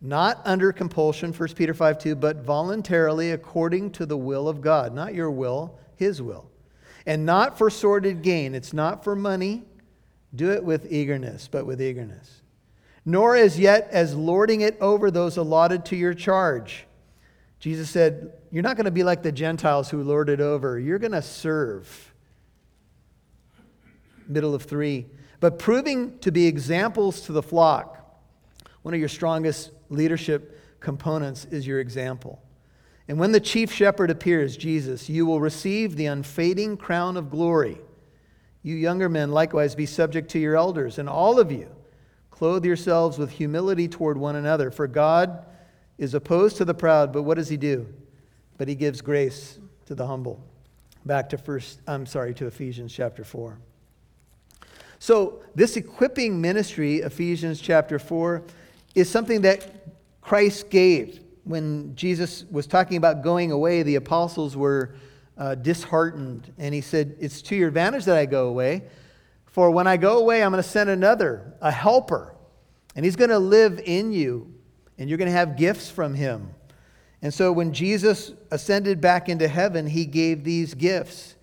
not 0.00 0.40
under 0.44 0.72
compulsion, 0.72 1.32
1 1.32 1.48
Peter 1.54 1.74
5 1.74 1.98
2, 1.98 2.14
but 2.16 2.44
voluntarily 2.44 3.30
according 3.30 3.90
to 3.92 4.06
the 4.06 4.16
will 4.16 4.48
of 4.48 4.60
God. 4.60 4.94
Not 4.94 5.14
your 5.14 5.30
will, 5.30 5.78
his 5.96 6.20
will. 6.20 6.50
And 7.06 7.24
not 7.24 7.56
for 7.56 7.70
sordid 7.70 8.22
gain. 8.22 8.54
It's 8.54 8.72
not 8.72 9.02
for 9.02 9.16
money. 9.16 9.64
Do 10.34 10.52
it 10.52 10.62
with 10.62 10.92
eagerness, 10.92 11.48
but 11.50 11.66
with 11.66 11.80
eagerness. 11.80 12.42
Nor 13.04 13.34
as 13.34 13.58
yet 13.58 13.88
as 13.90 14.14
lording 14.14 14.60
it 14.60 14.76
over 14.80 15.10
those 15.10 15.36
allotted 15.36 15.86
to 15.86 15.96
your 15.96 16.14
charge. 16.14 16.84
Jesus 17.60 17.88
said, 17.88 18.32
You're 18.50 18.62
not 18.62 18.76
going 18.76 18.84
to 18.84 18.90
be 18.90 19.04
like 19.04 19.22
the 19.22 19.32
Gentiles 19.32 19.88
who 19.88 20.02
lord 20.02 20.28
it 20.28 20.40
over. 20.40 20.78
You're 20.78 20.98
going 20.98 21.12
to 21.12 21.22
serve. 21.22 22.12
Middle 24.28 24.54
of 24.54 24.64
three 24.64 25.06
but 25.40 25.58
proving 25.58 26.18
to 26.20 26.32
be 26.32 26.46
examples 26.46 27.22
to 27.22 27.32
the 27.32 27.42
flock. 27.42 27.96
One 28.82 28.94
of 28.94 29.00
your 29.00 29.08
strongest 29.08 29.70
leadership 29.88 30.60
components 30.80 31.44
is 31.46 31.66
your 31.66 31.80
example. 31.80 32.42
And 33.08 33.18
when 33.18 33.32
the 33.32 33.40
chief 33.40 33.72
shepherd 33.72 34.10
appears, 34.10 34.56
Jesus, 34.56 35.08
you 35.08 35.24
will 35.24 35.40
receive 35.40 35.96
the 35.96 36.06
unfading 36.06 36.76
crown 36.76 37.16
of 37.16 37.30
glory. 37.30 37.78
You 38.62 38.74
younger 38.74 39.08
men, 39.08 39.30
likewise, 39.30 39.74
be 39.74 39.86
subject 39.86 40.30
to 40.32 40.38
your 40.38 40.56
elders, 40.56 40.98
and 40.98 41.08
all 41.08 41.38
of 41.38 41.50
you, 41.50 41.74
clothe 42.30 42.64
yourselves 42.64 43.16
with 43.16 43.30
humility 43.30 43.88
toward 43.88 44.18
one 44.18 44.36
another. 44.36 44.70
For 44.70 44.86
God 44.86 45.44
is 45.96 46.14
opposed 46.14 46.58
to 46.58 46.64
the 46.64 46.74
proud, 46.74 47.12
but 47.12 47.22
what 47.22 47.36
does 47.36 47.48
he 47.48 47.56
do? 47.56 47.86
But 48.58 48.68
he 48.68 48.74
gives 48.74 49.00
grace 49.00 49.58
to 49.86 49.94
the 49.94 50.06
humble. 50.06 50.44
Back 51.06 51.30
to 51.30 51.38
first, 51.38 51.80
I'm 51.86 52.04
sorry, 52.04 52.34
to 52.34 52.46
Ephesians 52.46 52.92
chapter 52.92 53.24
4. 53.24 53.58
So, 54.98 55.40
this 55.54 55.76
equipping 55.76 56.40
ministry, 56.40 56.96
Ephesians 56.96 57.60
chapter 57.60 57.98
4, 57.98 58.42
is 58.94 59.08
something 59.08 59.42
that 59.42 59.86
Christ 60.20 60.70
gave. 60.70 61.20
When 61.44 61.94
Jesus 61.94 62.44
was 62.50 62.66
talking 62.66 62.96
about 62.96 63.22
going 63.22 63.52
away, 63.52 63.82
the 63.82 63.94
apostles 63.94 64.56
were 64.56 64.94
uh, 65.38 65.54
disheartened. 65.54 66.52
And 66.58 66.74
he 66.74 66.80
said, 66.80 67.16
It's 67.20 67.40
to 67.42 67.56
your 67.56 67.68
advantage 67.68 68.04
that 68.06 68.16
I 68.16 68.26
go 68.26 68.48
away. 68.48 68.84
For 69.46 69.70
when 69.70 69.86
I 69.86 69.96
go 69.96 70.18
away, 70.18 70.42
I'm 70.42 70.52
going 70.52 70.62
to 70.62 70.68
send 70.68 70.90
another, 70.90 71.54
a 71.60 71.70
helper. 71.70 72.34
And 72.94 73.04
he's 73.04 73.16
going 73.16 73.30
to 73.30 73.38
live 73.38 73.80
in 73.84 74.12
you. 74.12 74.52
And 74.98 75.08
you're 75.08 75.18
going 75.18 75.30
to 75.30 75.36
have 75.36 75.56
gifts 75.56 75.90
from 75.90 76.14
him. 76.14 76.50
And 77.22 77.32
so 77.32 77.52
when 77.52 77.72
Jesus 77.72 78.32
ascended 78.50 79.00
back 79.00 79.28
into 79.28 79.48
heaven, 79.48 79.86
he 79.86 80.04
gave 80.04 80.44
these 80.44 80.74
gifts. 80.74 81.36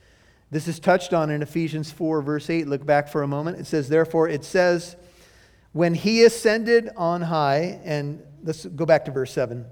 This 0.51 0.67
is 0.67 0.79
touched 0.79 1.13
on 1.13 1.29
in 1.29 1.41
Ephesians 1.41 1.91
4, 1.91 2.21
verse 2.21 2.49
8. 2.49 2.67
Look 2.67 2.85
back 2.85 3.07
for 3.07 3.23
a 3.23 3.27
moment. 3.27 3.59
It 3.59 3.65
says, 3.65 3.89
Therefore, 3.89 4.29
it 4.29 4.43
says, 4.43 4.95
When 5.73 5.93
he 5.95 6.23
ascended 6.23 6.89
on 6.95 7.23
high, 7.23 7.79
and 7.83 8.21
let's 8.43 8.65
go 8.65 8.85
back 8.85 9.05
to 9.05 9.11
verse 9.11 9.31
7. 9.31 9.65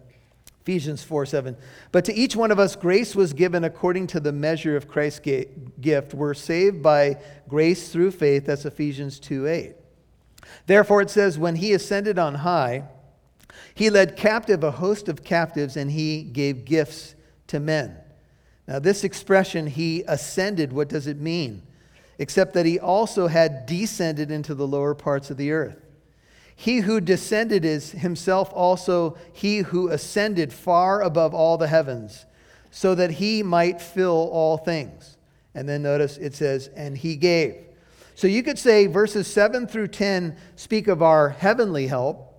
Ephesians 0.63 1.03
4 1.03 1.25
7. 1.25 1.57
But 1.91 2.05
to 2.05 2.13
each 2.13 2.37
one 2.37 2.49
of 2.49 2.57
us, 2.57 2.77
grace 2.77 3.15
was 3.15 3.33
given 3.33 3.65
according 3.65 4.07
to 4.07 4.21
the 4.21 4.31
measure 4.31 4.77
of 4.77 4.87
Christ's 4.87 5.19
gift. 5.81 6.13
We're 6.13 6.33
saved 6.33 6.81
by 6.81 7.17
grace 7.49 7.89
through 7.89 8.11
faith. 8.11 8.45
That's 8.45 8.63
Ephesians 8.63 9.19
2 9.19 9.47
8. 9.47 9.75
Therefore, 10.65 11.01
it 11.01 11.09
says, 11.09 11.37
When 11.37 11.57
he 11.57 11.73
ascended 11.73 12.17
on 12.17 12.35
high, 12.35 12.85
he 13.75 13.89
led 13.89 14.15
captive 14.15 14.63
a 14.63 14.71
host 14.71 15.09
of 15.09 15.23
captives, 15.23 15.75
and 15.75 15.91
he 15.91 16.23
gave 16.23 16.63
gifts 16.63 17.15
to 17.47 17.59
men. 17.59 17.97
Now, 18.67 18.79
this 18.79 19.03
expression, 19.03 19.67
he 19.67 20.03
ascended, 20.07 20.71
what 20.71 20.89
does 20.89 21.07
it 21.07 21.19
mean? 21.19 21.63
Except 22.17 22.53
that 22.53 22.65
he 22.65 22.79
also 22.79 23.27
had 23.27 23.65
descended 23.65 24.31
into 24.31 24.55
the 24.55 24.67
lower 24.67 24.95
parts 24.95 25.29
of 25.29 25.37
the 25.37 25.51
earth. 25.51 25.85
He 26.55 26.79
who 26.79 27.01
descended 27.01 27.65
is 27.65 27.91
himself 27.91 28.51
also 28.53 29.17
he 29.33 29.59
who 29.59 29.89
ascended 29.89 30.53
far 30.53 31.01
above 31.01 31.33
all 31.33 31.57
the 31.57 31.67
heavens, 31.67 32.25
so 32.71 32.95
that 32.95 33.11
he 33.11 33.43
might 33.43 33.81
fill 33.81 34.29
all 34.31 34.57
things. 34.57 35.17
And 35.53 35.67
then 35.67 35.83
notice 35.83 36.17
it 36.17 36.35
says, 36.35 36.69
and 36.75 36.97
he 36.97 37.15
gave. 37.15 37.55
So 38.15 38.27
you 38.27 38.43
could 38.43 38.59
say 38.59 38.87
verses 38.87 39.27
7 39.27 39.67
through 39.67 39.87
10 39.87 40.37
speak 40.55 40.87
of 40.87 41.01
our 41.01 41.29
heavenly 41.29 41.87
help, 41.87 42.33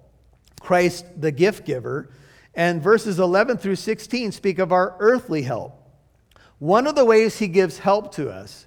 Christ 0.61 1.05
the 1.21 1.33
gift 1.33 1.67
giver, 1.67 2.09
and 2.55 2.81
verses 2.81 3.19
11 3.19 3.59
through 3.59 3.77
16 3.77 4.33
speak 4.33 4.59
of 4.59 4.73
our 4.73 4.97
earthly 5.01 5.43
help. 5.43 5.84
One 6.65 6.87
of 6.87 6.95
the 6.95 7.05
ways 7.05 7.39
he 7.39 7.49
gives 7.49 7.81
help 7.81 8.15
to 8.15 8.31
us 8.31 8.67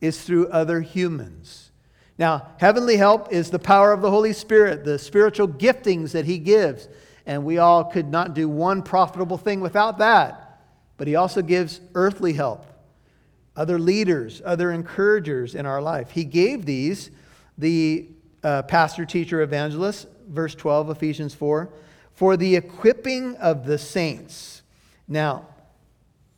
is 0.00 0.24
through 0.24 0.48
other 0.48 0.80
humans. 0.80 1.72
Now, 2.16 2.48
heavenly 2.56 2.96
help 2.96 3.30
is 3.34 3.50
the 3.50 3.58
power 3.58 3.92
of 3.92 4.00
the 4.00 4.10
Holy 4.10 4.32
Spirit, 4.32 4.82
the 4.82 4.98
spiritual 4.98 5.48
giftings 5.48 6.12
that 6.12 6.24
he 6.24 6.38
gives. 6.38 6.88
And 7.26 7.44
we 7.44 7.58
all 7.58 7.84
could 7.84 8.08
not 8.08 8.32
do 8.32 8.48
one 8.48 8.82
profitable 8.82 9.36
thing 9.36 9.60
without 9.60 9.98
that. 9.98 10.58
But 10.96 11.06
he 11.06 11.16
also 11.16 11.42
gives 11.42 11.82
earthly 11.94 12.32
help. 12.32 12.64
other 13.54 13.78
leaders, 13.78 14.40
other 14.42 14.72
encouragers 14.72 15.54
in 15.54 15.66
our 15.66 15.82
life. 15.82 16.12
He 16.12 16.24
gave 16.24 16.64
these, 16.64 17.10
the 17.58 18.08
uh, 18.42 18.62
pastor, 18.62 19.04
teacher, 19.04 19.42
evangelist, 19.42 20.08
verse 20.30 20.54
12, 20.54 20.88
Ephesians 20.88 21.34
4, 21.34 21.68
for 22.14 22.38
the 22.38 22.56
equipping 22.56 23.36
of 23.36 23.66
the 23.66 23.76
saints. 23.76 24.62
Now, 25.06 25.48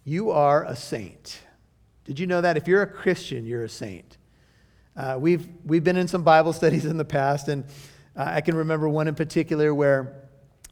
you 0.06 0.30
are 0.30 0.64
a 0.64 0.76
saint. 0.76 1.40
Did 2.04 2.20
you 2.20 2.28
know 2.28 2.40
that? 2.40 2.56
If 2.56 2.68
you're 2.68 2.82
a 2.82 2.86
Christian, 2.86 3.44
you're 3.44 3.64
a 3.64 3.68
saint. 3.68 4.18
Uh, 4.96 5.16
we've, 5.18 5.48
we've 5.64 5.82
been 5.82 5.96
in 5.96 6.06
some 6.06 6.22
Bible 6.22 6.52
studies 6.52 6.84
in 6.84 6.96
the 6.96 7.04
past, 7.04 7.48
and 7.48 7.64
uh, 8.16 8.22
I 8.24 8.40
can 8.40 8.54
remember 8.54 8.88
one 8.88 9.08
in 9.08 9.16
particular 9.16 9.74
where 9.74 10.22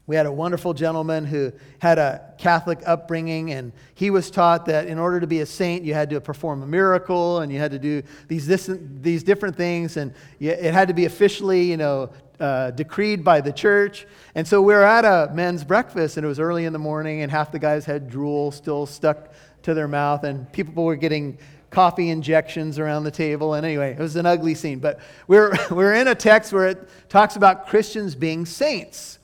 we 0.07 0.15
had 0.15 0.25
a 0.25 0.31
wonderful 0.31 0.73
gentleman 0.73 1.25
who 1.25 1.51
had 1.79 1.97
a 1.97 2.33
Catholic 2.37 2.79
upbringing, 2.85 3.51
and 3.51 3.73
he 3.93 4.09
was 4.09 4.31
taught 4.31 4.67
that 4.67 4.87
in 4.87 4.97
order 4.97 5.19
to 5.19 5.27
be 5.27 5.41
a 5.41 5.45
saint, 5.45 5.83
you 5.83 5.93
had 5.93 6.09
to 6.11 6.21
perform 6.21 6.63
a 6.63 6.67
miracle 6.67 7.39
and 7.39 7.51
you 7.51 7.59
had 7.59 7.71
to 7.71 7.79
do 7.79 8.03
these, 8.29 8.47
this, 8.47 8.69
these 8.71 9.21
different 9.21 9.57
things, 9.57 9.97
and 9.97 10.13
it 10.39 10.73
had 10.73 10.87
to 10.87 10.93
be 10.93 11.05
officially, 11.05 11.63
you 11.63 11.75
know, 11.75 12.09
uh, 12.39 12.71
decreed 12.71 13.23
by 13.23 13.41
the 13.41 13.51
church. 13.51 14.05
And 14.35 14.47
so 14.47 14.61
we 14.61 14.73
were 14.73 14.83
at 14.83 15.05
a 15.05 15.31
men's 15.33 15.63
breakfast, 15.63 16.17
and 16.17 16.25
it 16.25 16.27
was 16.27 16.39
early 16.39 16.65
in 16.65 16.73
the 16.73 16.79
morning, 16.79 17.21
and 17.21 17.31
half 17.31 17.51
the 17.51 17.59
guys 17.59 17.85
had 17.85 18.09
drool 18.09 18.51
still 18.51 18.85
stuck 18.85 19.33
to 19.63 19.73
their 19.73 19.87
mouth, 19.87 20.23
and 20.23 20.51
people 20.51 20.83
were 20.83 20.95
getting 20.95 21.37
coffee 21.71 22.09
injections 22.09 22.79
around 22.79 23.03
the 23.03 23.11
table. 23.11 23.53
And 23.53 23.65
anyway, 23.65 23.91
it 23.91 23.99
was 23.99 24.15
an 24.15 24.25
ugly 24.25 24.55
scene. 24.55 24.79
But 24.79 24.99
we're, 25.27 25.53
we're 25.71 25.93
in 25.93 26.07
a 26.07 26.15
text 26.15 26.53
where 26.53 26.67
it 26.67 26.89
talks 27.09 27.35
about 27.35 27.67
Christians 27.67 28.15
being 28.15 28.45
saints. 28.45 29.19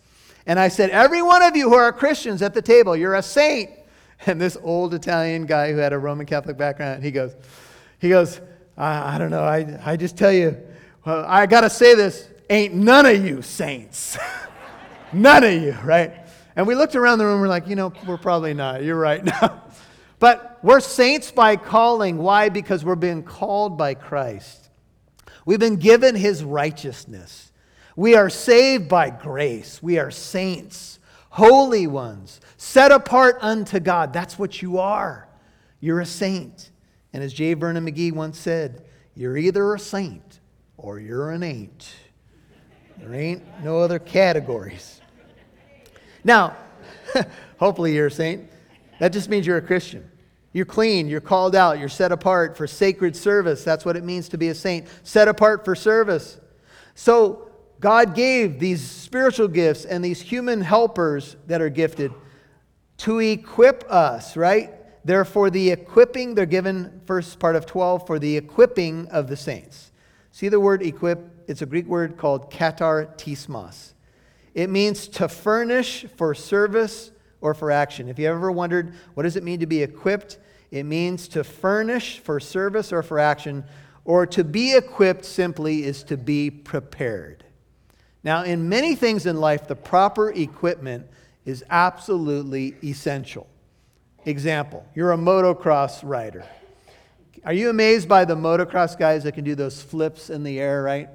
And 0.46 0.60
I 0.60 0.68
said, 0.68 0.90
Every 0.90 1.22
one 1.22 1.42
of 1.42 1.56
you 1.56 1.70
who 1.70 1.76
are 1.76 1.92
Christians 1.94 2.42
at 2.42 2.54
the 2.54 2.62
table, 2.62 2.96
you're 2.96 3.16
a 3.16 3.24
saint. 3.24 3.72
And 4.28 4.40
this 4.40 4.56
old 4.62 4.94
Italian 4.94 5.48
guy 5.48 5.72
who 5.72 5.80
had 5.80 5.94
a 5.94 5.98
Roman 5.98 6.28
Catholic 6.28 6.56
background, 6.56 7.04
he 7.04 7.10
goes, 7.10 7.34
he 7.98 8.10
goes, 8.10 8.40
I, 8.78 9.16
I 9.16 9.18
don't 9.18 9.32
know, 9.32 9.42
I, 9.44 9.80
I 9.84 9.98
just 9.98 10.16
tell 10.16 10.32
you, 10.32 10.56
well, 11.04 11.26
I 11.28 11.48
got 11.48 11.62
to 11.62 11.72
say 11.72 11.96
this, 11.96 12.30
ain't 12.52 12.74
none 12.74 13.06
of 13.06 13.26
you 13.26 13.42
saints. 13.42 14.18
none 15.14 15.44
of 15.44 15.54
you, 15.54 15.76
right? 15.84 16.14
And 16.56 16.68
we 16.68 16.76
looked 16.76 16.96
around 16.96 17.20
the 17.20 17.26
room, 17.26 17.42
we're 17.42 17.48
like, 17.48 17.68
you 17.68 17.76
know, 17.76 17.94
we're 18.06 18.18
probably 18.18 18.54
not. 18.54 18.84
You're 18.84 19.00
right. 19.00 19.24
Now. 19.24 19.64
But 20.20 20.60
we're 20.62 20.82
saints 20.82 21.32
by 21.32 21.56
calling. 21.56 22.20
Why? 22.20 22.50
Because 22.50 22.86
we're 22.86 22.94
being 22.94 23.24
called 23.24 23.76
by 23.76 23.96
Christ. 23.96 24.70
We've 25.48 25.58
been 25.60 25.78
given 25.78 26.16
his 26.16 26.44
righteousness. 26.44 27.52
We 27.96 28.14
are 28.14 28.30
saved 28.30 28.88
by 28.88 29.10
grace. 29.10 29.82
We 29.82 29.98
are 29.98 30.12
saints, 30.12 31.00
holy 31.32 31.88
ones, 31.88 32.40
set 32.56 32.92
apart 32.92 33.40
unto 33.42 33.80
God. 33.80 34.14
That's 34.14 34.38
what 34.38 34.62
you 34.62 34.78
are. 34.78 35.28
You're 35.80 36.02
a 36.02 36.06
saint. 36.06 36.70
And 37.14 37.24
as 37.24 37.34
J. 37.34 37.56
Vernon 37.56 37.88
McGee 37.88 38.14
once 38.14 38.38
said, 38.38 38.86
you're 39.16 39.38
either 39.38 39.74
a 39.74 39.80
saint 39.80 40.40
or 40.78 41.00
you're 41.00 41.32
an 41.32 41.42
ain't. 41.42 41.96
There 43.02 43.14
ain't 43.14 43.44
no 43.64 43.80
other 43.80 44.00
categories. 44.00 45.02
Now, 46.24 46.56
hopefully 47.60 47.96
you're 47.96 48.08
a 48.08 48.12
saint. 48.12 48.50
That 49.00 49.12
just 49.12 49.28
means 49.28 49.48
you're 49.48 49.58
a 49.58 49.62
Christian. 49.62 50.10
You're 50.54 50.66
clean, 50.66 51.08
you're 51.08 51.22
called 51.22 51.56
out, 51.56 51.80
you're 51.80 51.90
set 51.90 52.12
apart 52.12 52.58
for 52.58 52.68
sacred 52.68 53.16
service. 53.16 53.64
That's 53.64 53.86
what 53.86 53.96
it 53.96 54.04
means 54.04 54.30
to 54.30 54.38
be 54.38 54.50
a 54.50 54.56
saint, 54.56 54.88
set 55.04 55.28
apart 55.28 55.66
for 55.66 55.76
service. 55.76 56.40
So, 56.94 57.48
God 57.80 58.14
gave 58.14 58.60
these 58.60 58.82
spiritual 58.82 59.48
gifts 59.48 59.86
and 59.86 60.06
these 60.06 60.22
human 60.22 60.62
helpers 60.62 61.36
that 61.48 61.62
are 61.62 61.70
gifted 61.70 62.14
to 62.98 63.18
equip 63.18 63.84
us, 63.90 64.38
right? 64.38 64.70
Therefore, 65.04 65.50
the 65.50 65.72
equipping, 65.72 66.36
they're 66.36 66.46
given, 66.46 67.02
first 67.06 67.40
part 67.40 67.56
of 67.56 67.66
12, 67.66 68.06
for 68.06 68.20
the 68.20 68.38
equipping 68.38 69.08
of 69.08 69.28
the 69.28 69.36
saints. 69.36 69.91
See 70.32 70.50
the 70.50 70.60
word 70.60 70.82
equip? 70.82 71.44
It's 71.48 71.62
a 71.62 71.66
Greek 71.66 71.86
word 71.88 72.18
called 72.18 72.52
katartismos. 72.52 73.94
It 74.54 74.70
means 74.70 75.08
to 75.10 75.28
furnish 75.28 76.06
for 76.18 76.34
service 76.34 77.12
or 77.42 77.54
for 77.54 77.72
action. 77.72 78.10
If 78.10 78.20
you 78.20 78.28
ever 78.28 78.52
wondered 78.52 78.94
what 79.14 79.24
does 79.24 79.36
it 79.36 79.44
mean 79.44 79.60
to 79.60 79.66
be 79.66 79.82
equipped, 79.82 80.38
it 80.72 80.84
means 80.84 81.28
to 81.30 81.44
furnish 81.44 82.20
for 82.20 82.40
service 82.40 82.94
or 82.94 83.04
for 83.04 83.20
action, 83.20 83.66
or 84.06 84.26
to 84.26 84.44
be 84.44 84.76
equipped 84.76 85.26
simply 85.26 85.84
is 85.84 86.04
to 86.04 86.18
be 86.18 86.50
prepared. 86.50 87.44
Now, 88.24 88.44
in 88.44 88.70
many 88.70 88.96
things 88.96 89.26
in 89.26 89.38
life, 89.38 89.68
the 89.68 89.76
proper 89.76 90.32
equipment 90.32 91.08
is 91.46 91.64
absolutely 91.70 92.76
essential. 92.84 93.48
Example, 94.26 94.86
you're 94.96 95.12
a 95.12 95.18
motocross 95.18 96.00
rider. 96.04 96.46
Are 97.44 97.54
you 97.54 97.70
amazed 97.70 98.08
by 98.08 98.26
the 98.26 98.36
motocross 98.36 98.98
guys 98.98 99.24
that 99.24 99.32
can 99.34 99.44
do 99.44 99.56
those 99.56 99.82
flips 99.82 100.30
in 100.30 100.44
the 100.44 100.60
air, 100.60 100.84
right? 100.84 101.10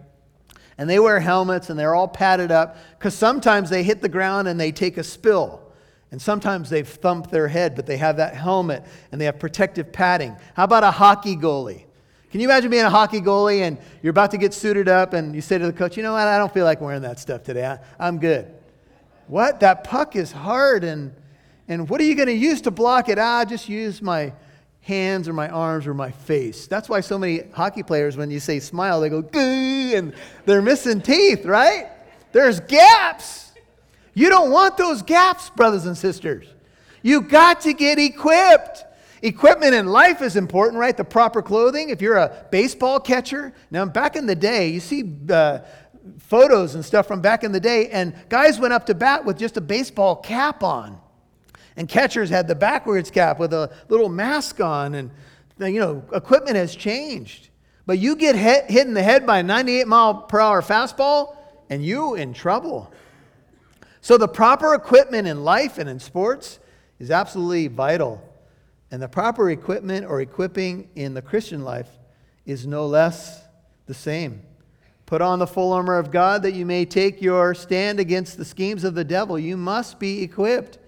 And 0.77 0.91
they 0.91 0.99
wear 0.99 1.21
helmets 1.21 1.71
and 1.71 1.79
they're 1.79 1.95
all 1.95 2.09
padded 2.09 2.51
up 2.51 2.77
because 2.99 3.15
sometimes 3.15 3.71
they 3.71 3.83
hit 3.83 4.03
the 4.03 4.09
ground 4.09 4.49
and 4.49 4.59
they 4.59 4.73
take 4.73 4.97
a 4.97 5.05
spill. 5.05 5.63
And 6.11 6.21
sometimes 6.21 6.71
they 6.71 6.83
thump 6.83 7.31
their 7.31 7.49
head, 7.49 7.75
but 7.75 7.87
they 7.87 7.97
have 7.97 8.17
that 8.17 8.35
helmet 8.35 8.85
and 9.11 9.21
they 9.21 9.25
have 9.25 9.39
protective 9.39 9.93
padding. 9.93 10.37
How 10.55 10.65
about 10.65 10.85
a 10.85 10.91
hockey 10.91 11.37
goalie? 11.37 11.85
Can 12.31 12.41
you 12.41 12.49
imagine 12.49 12.71
being 12.71 12.85
a 12.85 12.91
hockey 12.91 13.21
goalie 13.21 13.61
and 13.61 13.79
you're 14.03 14.11
about 14.11 14.33
to 14.33 14.39
get 14.39 14.53
suited 14.53 14.89
up 14.89 15.15
and 15.15 15.35
you 15.35 15.41
say 15.41 15.59
to 15.59 15.67
the 15.67 15.73
coach, 15.73 15.97
you 15.97 16.03
know 16.03 16.13
what, 16.13 16.27
I 16.27 16.39
don't 16.39 16.53
feel 16.53 16.65
like 16.65 16.81
wearing 16.81 17.03
that 17.03 17.19
stuff 17.19 17.45
today. 17.45 17.79
I, 17.99 18.09
am 18.09 18.19
good. 18.19 18.53
What? 19.29 19.61
That 19.61 19.85
puck 19.85 20.17
is 20.17 20.33
hard 20.33 20.85
and, 20.85 21.15
and 21.69 21.89
what 21.89 22.01
are 22.01 22.05
you 22.05 22.15
going 22.15 22.29
to 22.29 22.35
use 22.35 22.61
to 22.63 22.71
block 22.71 23.09
it? 23.09 23.19
Ah, 23.19 23.45
just 23.45 23.69
use 23.69 24.03
my 24.03 24.33
hands 24.87 25.27
or 25.27 25.33
my 25.33 25.49
arms 25.49 25.85
or 25.85 25.95
my 25.95 26.13
face. 26.13 26.69
That's 26.69 26.89
why 26.89 27.01
so 27.01 27.19
many 27.19 27.43
hockey 27.53 27.83
players, 27.83 28.17
when 28.17 28.31
you 28.31 28.39
say 28.39 28.61
smile, 28.61 29.01
they 29.01 29.09
go, 29.09 29.29
and 29.35 30.15
they're 30.45 30.63
missing 30.63 31.01
teeth, 31.01 31.45
right? 31.45 31.89
There's 32.31 32.61
gaps. 32.61 33.51
You 34.15 34.29
don't 34.29 34.53
want 34.53 34.77
those 34.77 35.03
gaps, 35.03 35.51
brothers 35.51 35.87
and 35.87 35.99
sisters. 35.99 36.47
You 37.03 37.21
got 37.21 37.63
to 37.63 37.73
get 37.73 37.99
equipped. 37.99 38.85
Equipment 39.23 39.75
in 39.75 39.87
life 39.87 40.23
is 40.23 40.37
important, 40.37 40.79
right? 40.79 40.97
The 40.97 41.05
proper 41.05 41.43
clothing. 41.43 41.91
If 41.91 42.01
you're 42.01 42.19
a 42.19 42.47
baseball 42.53 43.01
catcher, 43.01 43.53
now 43.73 43.85
back 43.87 44.15
in 44.15 44.27
the 44.27 44.37
day, 44.37 44.69
you 44.69 44.79
see 44.79 45.03
uh, 45.29 45.61
photos 46.19 46.77
and 46.77 46.85
stuff 46.85 47.09
from 47.09 47.21
back 47.21 47.43
in 47.43 47.51
the 47.51 47.59
day, 47.59 47.89
and 47.89 48.15
guys 48.29 48.61
went 48.61 48.73
up 48.73 48.87
to 48.87 48.95
bat 48.95 49.25
with 49.25 49.37
just 49.37 49.57
a 49.57 49.61
baseball 49.61 50.15
cap 50.15 50.63
on. 50.63 51.01
And 51.77 51.89
catchers 51.89 52.31
had 52.31 52.49
the 52.49 52.55
backwards 52.55 53.11
cap 53.11 53.39
with 53.39 53.53
a 53.53 53.71
little 53.89 54.09
mask 54.09 54.61
on, 54.61 54.95
and 54.95 55.11
you 55.59 55.81
know, 55.81 56.03
equipment 56.13 56.57
has 56.57 56.75
changed. 56.75 57.51
But 57.85 57.99
you 57.99 58.17
get 58.17 58.35
hit, 58.35 58.71
hit 58.71 58.87
in 58.87 58.95
the 58.95 59.03
head 59.03 59.27
by 59.27 59.39
a 59.39 59.43
98 59.43 59.87
mile 59.87 60.15
per 60.15 60.41
hour 60.41 60.63
fastball, 60.63 61.37
and 61.71 61.85
you 61.85 62.15
in 62.15 62.33
trouble. 62.33 62.93
So 64.01 64.17
the 64.17 64.29
proper 64.29 64.75
equipment 64.75 65.29
in 65.29 65.45
life 65.45 65.79
and 65.79 65.89
in 65.89 66.01
sports 66.01 66.59
is 66.99 67.11
absolutely 67.11 67.69
vital. 67.69 68.23
And 68.91 69.03
the 69.03 69.09
proper 69.09 69.51
equipment 69.51 70.07
or 70.07 70.21
equipping 70.21 70.89
in 70.95 71.15
the 71.15 71.23
Christian 71.23 71.65
life 71.65 71.89
is 72.45 72.67
no 72.67 72.87
less 72.87 73.43
the 73.87 73.95
same. 73.95 74.43
Put 75.07 75.23
on 75.23 75.39
the 75.39 75.47
full 75.47 75.73
armor 75.73 75.99
of 75.99 76.11
God 76.11 76.43
that 76.43 76.55
you 76.55 76.65
may 76.65 76.85
take 76.85 77.21
your 77.21 77.55
stand 77.55 78.01
against 78.01 78.37
the 78.37 78.45
schemes 78.45 78.85
of 78.85 78.95
the 78.95 79.05
devil. 79.05 79.39
You 79.39 79.57
must 79.57 79.99
be 79.99 80.23
equipped. 80.23 80.79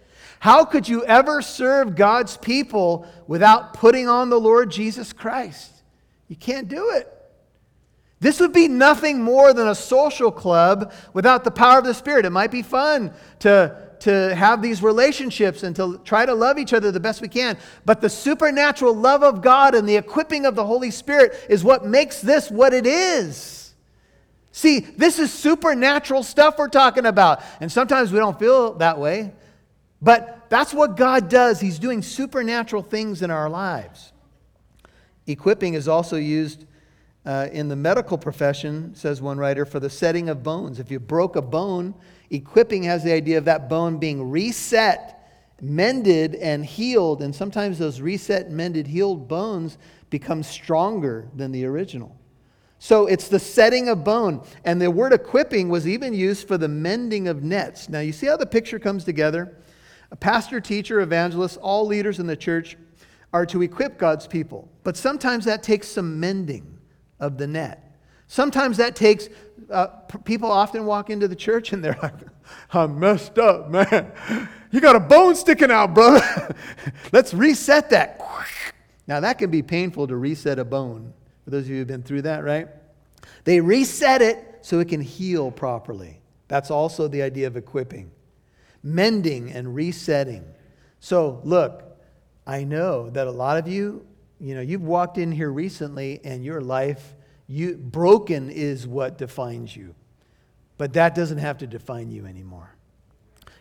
How 0.40 0.64
could 0.64 0.88
you 0.88 1.04
ever 1.04 1.42
serve 1.42 1.96
God's 1.96 2.36
people 2.36 3.06
without 3.26 3.74
putting 3.74 4.08
on 4.08 4.30
the 4.30 4.40
Lord 4.40 4.70
Jesus 4.70 5.12
Christ? 5.12 5.72
You 6.28 6.36
can't 6.36 6.68
do 6.68 6.90
it. 6.90 7.12
This 8.20 8.40
would 8.40 8.52
be 8.52 8.68
nothing 8.68 9.22
more 9.22 9.52
than 9.52 9.68
a 9.68 9.74
social 9.74 10.30
club 10.30 10.92
without 11.12 11.44
the 11.44 11.50
power 11.50 11.78
of 11.78 11.84
the 11.84 11.94
Spirit. 11.94 12.24
It 12.24 12.30
might 12.30 12.50
be 12.50 12.62
fun 12.62 13.12
to 13.40 13.88
to 14.00 14.34
have 14.34 14.62
these 14.62 14.82
relationships 14.82 15.62
and 15.62 15.74
to 15.76 16.00
try 16.04 16.24
to 16.24 16.34
love 16.34 16.58
each 16.58 16.72
other 16.72 16.90
the 16.90 17.00
best 17.00 17.20
we 17.20 17.28
can. 17.28 17.58
But 17.84 18.00
the 18.00 18.08
supernatural 18.08 18.94
love 18.94 19.22
of 19.22 19.42
God 19.42 19.74
and 19.74 19.88
the 19.88 19.96
equipping 19.96 20.46
of 20.46 20.54
the 20.54 20.64
Holy 20.64 20.90
Spirit 20.90 21.34
is 21.48 21.64
what 21.64 21.84
makes 21.84 22.20
this 22.20 22.50
what 22.50 22.72
it 22.72 22.86
is. 22.86 23.74
See, 24.52 24.80
this 24.80 25.18
is 25.18 25.32
supernatural 25.32 26.22
stuff 26.22 26.58
we're 26.58 26.68
talking 26.68 27.06
about. 27.06 27.42
And 27.60 27.70
sometimes 27.70 28.12
we 28.12 28.18
don't 28.18 28.38
feel 28.38 28.74
that 28.74 28.98
way. 28.98 29.32
But 30.00 30.46
that's 30.48 30.72
what 30.72 30.96
God 30.96 31.28
does. 31.28 31.60
He's 31.60 31.78
doing 31.78 32.02
supernatural 32.02 32.82
things 32.82 33.22
in 33.22 33.30
our 33.30 33.50
lives. 33.50 34.12
Equipping 35.26 35.74
is 35.74 35.88
also 35.88 36.16
used 36.16 36.64
uh, 37.26 37.48
in 37.52 37.68
the 37.68 37.76
medical 37.76 38.16
profession, 38.16 38.94
says 38.94 39.20
one 39.20 39.38
writer, 39.38 39.66
for 39.66 39.80
the 39.80 39.90
setting 39.90 40.28
of 40.28 40.42
bones. 40.42 40.78
If 40.78 40.90
you 40.90 40.98
broke 40.98 41.36
a 41.36 41.42
bone, 41.42 41.94
Equipping 42.30 42.82
has 42.82 43.04
the 43.04 43.12
idea 43.12 43.38
of 43.38 43.46
that 43.46 43.68
bone 43.68 43.98
being 43.98 44.30
reset, 44.30 45.54
mended, 45.60 46.34
and 46.34 46.64
healed. 46.64 47.22
And 47.22 47.34
sometimes 47.34 47.78
those 47.78 48.00
reset, 48.00 48.50
mended, 48.50 48.86
healed 48.86 49.28
bones 49.28 49.78
become 50.10 50.42
stronger 50.42 51.28
than 51.34 51.52
the 51.52 51.64
original. 51.64 52.14
So 52.78 53.06
it's 53.06 53.28
the 53.28 53.38
setting 53.38 53.88
of 53.88 54.04
bone. 54.04 54.46
And 54.64 54.80
the 54.80 54.90
word 54.90 55.12
equipping 55.12 55.68
was 55.68 55.88
even 55.88 56.12
used 56.12 56.46
for 56.46 56.58
the 56.58 56.68
mending 56.68 57.28
of 57.28 57.42
nets. 57.42 57.88
Now, 57.88 58.00
you 58.00 58.12
see 58.12 58.26
how 58.26 58.36
the 58.36 58.46
picture 58.46 58.78
comes 58.78 59.04
together? 59.04 59.56
A 60.10 60.16
pastor, 60.16 60.60
teacher, 60.60 61.00
evangelist, 61.00 61.58
all 61.58 61.86
leaders 61.86 62.18
in 62.18 62.26
the 62.26 62.36
church 62.36 62.76
are 63.32 63.44
to 63.46 63.62
equip 63.62 63.98
God's 63.98 64.26
people. 64.26 64.68
But 64.84 64.96
sometimes 64.96 65.44
that 65.44 65.62
takes 65.62 65.88
some 65.88 66.18
mending 66.18 66.78
of 67.20 67.36
the 67.36 67.46
net. 67.46 67.84
Sometimes 68.26 68.76
that 68.76 68.94
takes, 68.94 69.28
uh, 69.70 69.86
people 70.24 70.50
often 70.50 70.86
walk 70.86 71.10
into 71.10 71.28
the 71.28 71.36
church 71.36 71.72
and 71.72 71.82
they're 71.82 71.98
like, 72.02 72.14
I'm 72.72 72.98
messed 72.98 73.38
up, 73.38 73.70
man. 73.70 74.12
You 74.70 74.80
got 74.80 74.96
a 74.96 75.00
bone 75.00 75.34
sticking 75.34 75.70
out, 75.70 75.94
brother. 75.94 76.54
Let's 77.12 77.32
reset 77.32 77.90
that. 77.90 78.20
Now, 79.06 79.20
that 79.20 79.38
can 79.38 79.50
be 79.50 79.62
painful 79.62 80.06
to 80.08 80.16
reset 80.16 80.58
a 80.58 80.64
bone. 80.64 81.12
For 81.44 81.50
those 81.50 81.64
of 81.64 81.70
you 81.70 81.76
who've 81.78 81.86
been 81.86 82.02
through 82.02 82.22
that, 82.22 82.44
right? 82.44 82.68
They 83.44 83.60
reset 83.60 84.20
it 84.20 84.58
so 84.60 84.80
it 84.80 84.88
can 84.88 85.00
heal 85.00 85.50
properly. 85.50 86.20
That's 86.48 86.70
also 86.70 87.08
the 87.08 87.22
idea 87.22 87.46
of 87.46 87.56
equipping, 87.56 88.10
mending 88.82 89.50
and 89.52 89.74
resetting. 89.74 90.44
So, 91.00 91.40
look, 91.44 91.84
I 92.46 92.64
know 92.64 93.10
that 93.10 93.26
a 93.26 93.30
lot 93.30 93.58
of 93.58 93.68
you, 93.68 94.06
you 94.40 94.54
know, 94.54 94.60
you've 94.60 94.82
walked 94.82 95.18
in 95.18 95.32
here 95.32 95.50
recently 95.50 96.20
and 96.24 96.44
your 96.44 96.60
life, 96.60 97.14
you 97.46 97.76
broken 97.76 98.50
is 98.50 98.86
what 98.86 99.18
defines 99.18 99.74
you. 99.74 99.94
But 100.76 100.92
that 100.92 101.14
doesn't 101.14 101.38
have 101.38 101.58
to 101.58 101.66
define 101.66 102.10
you 102.10 102.26
anymore. 102.26 102.74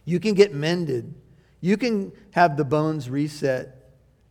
You 0.06 0.20
can 0.20 0.36
get 0.36 0.54
mended. 0.54 1.14
You 1.60 1.78
can 1.78 2.12
have 2.32 2.56
the 2.56 2.64
bones 2.64 3.10
reset 3.10 3.78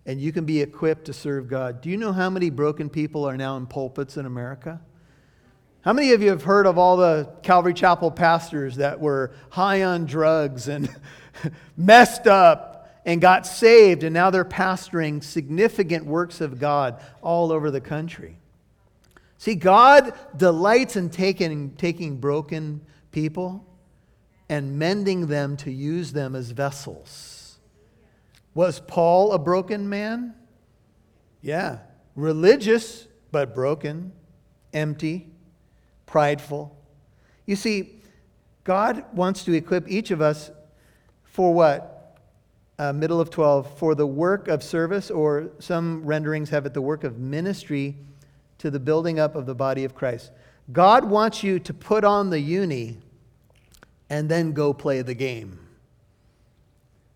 and 0.06 0.20
you 0.20 0.32
can 0.32 0.44
be 0.44 0.60
equipped 0.60 1.06
to 1.06 1.12
serve 1.12 1.48
God. 1.48 1.80
Do 1.80 1.90
you 1.90 1.96
know 1.96 2.12
how 2.12 2.30
many 2.30 2.48
broken 2.48 2.88
people 2.88 3.24
are 3.28 3.36
now 3.36 3.56
in 3.56 3.66
pulpits 3.66 4.16
in 4.16 4.24
America? 4.24 4.80
How 5.86 5.92
many 5.92 6.10
of 6.14 6.20
you 6.20 6.30
have 6.30 6.42
heard 6.42 6.66
of 6.66 6.78
all 6.78 6.96
the 6.96 7.30
Calvary 7.44 7.72
Chapel 7.72 8.10
pastors 8.10 8.74
that 8.78 8.98
were 8.98 9.30
high 9.50 9.84
on 9.84 10.04
drugs 10.04 10.66
and 10.66 10.92
messed 11.76 12.26
up 12.26 13.00
and 13.04 13.20
got 13.20 13.46
saved, 13.46 14.02
and 14.02 14.12
now 14.12 14.30
they're 14.30 14.44
pastoring 14.44 15.22
significant 15.22 16.04
works 16.04 16.40
of 16.40 16.58
God 16.58 17.00
all 17.22 17.52
over 17.52 17.70
the 17.70 17.80
country? 17.80 18.36
See, 19.38 19.54
God 19.54 20.12
delights 20.36 20.96
in 20.96 21.08
taking, 21.08 21.70
taking 21.76 22.16
broken 22.16 22.80
people 23.12 23.64
and 24.48 24.80
mending 24.80 25.28
them 25.28 25.56
to 25.58 25.70
use 25.70 26.12
them 26.12 26.34
as 26.34 26.50
vessels. 26.50 27.60
Was 28.54 28.80
Paul 28.80 29.30
a 29.30 29.38
broken 29.38 29.88
man? 29.88 30.34
Yeah. 31.42 31.78
Religious, 32.16 33.06
but 33.30 33.54
broken, 33.54 34.10
empty, 34.72 35.28
prideful. 36.06 36.76
You 37.44 37.56
see, 37.56 38.00
God 38.64 39.04
wants 39.12 39.44
to 39.44 39.52
equip 39.52 39.88
each 39.88 40.10
of 40.10 40.20
us 40.20 40.50
for 41.24 41.52
what? 41.52 42.18
Uh, 42.78 42.92
middle 42.92 43.20
of 43.20 43.30
12, 43.30 43.78
for 43.78 43.94
the 43.94 44.06
work 44.06 44.48
of 44.48 44.62
service, 44.62 45.10
or 45.10 45.50
some 45.58 46.04
renderings 46.04 46.50
have 46.50 46.66
it 46.66 46.74
the 46.74 46.82
work 46.82 47.04
of 47.04 47.18
ministry 47.18 47.94
to 48.58 48.70
the 48.70 48.80
building 48.80 49.18
up 49.18 49.34
of 49.34 49.46
the 49.46 49.54
body 49.54 49.84
of 49.84 49.94
Christ. 49.94 50.30
God 50.72 51.04
wants 51.04 51.42
you 51.42 51.58
to 51.60 51.72
put 51.72 52.04
on 52.04 52.30
the 52.30 52.40
uni 52.40 52.98
and 54.10 54.28
then 54.28 54.52
go 54.52 54.72
play 54.72 55.02
the 55.02 55.14
game. 55.14 55.58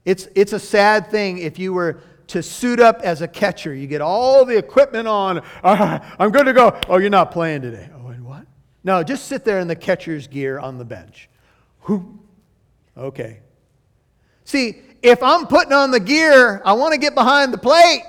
It's, 0.05 0.29
it's 0.35 0.53
a 0.53 0.59
sad 0.59 1.11
thing 1.11 1.38
if 1.38 1.59
you 1.59 1.72
were 1.72 2.00
to 2.29 2.42
suit 2.42 2.81
up 2.81 3.00
as 3.03 3.22
a 3.22 3.29
catcher. 3.29 3.74
You 3.74 3.87
get 3.87 4.00
all 4.00 4.44
the 4.44 4.57
equipment 4.57 5.09
on. 5.09 5.40
Uh, 5.62 5.98
I'm 6.18 6.31
good 6.31 6.46
to 6.46 6.53
go. 6.53 6.79
Oh, 6.88 6.98
you're 6.98 7.11
not 7.11 7.33
playing 7.33 7.62
today. 7.62 7.90
No, 8.82 9.02
just 9.02 9.26
sit 9.26 9.44
there 9.44 9.60
in 9.60 9.68
the 9.68 9.76
catcher's 9.76 10.26
gear 10.26 10.58
on 10.58 10.78
the 10.78 10.84
bench. 10.84 11.28
Who? 11.80 12.18
Okay. 12.96 13.40
See, 14.44 14.80
if 15.02 15.22
I'm 15.22 15.46
putting 15.46 15.72
on 15.72 15.90
the 15.90 16.00
gear, 16.00 16.60
I 16.64 16.72
want 16.72 16.92
to 16.92 16.98
get 16.98 17.14
behind 17.14 17.52
the 17.52 17.58
plate. 17.58 18.02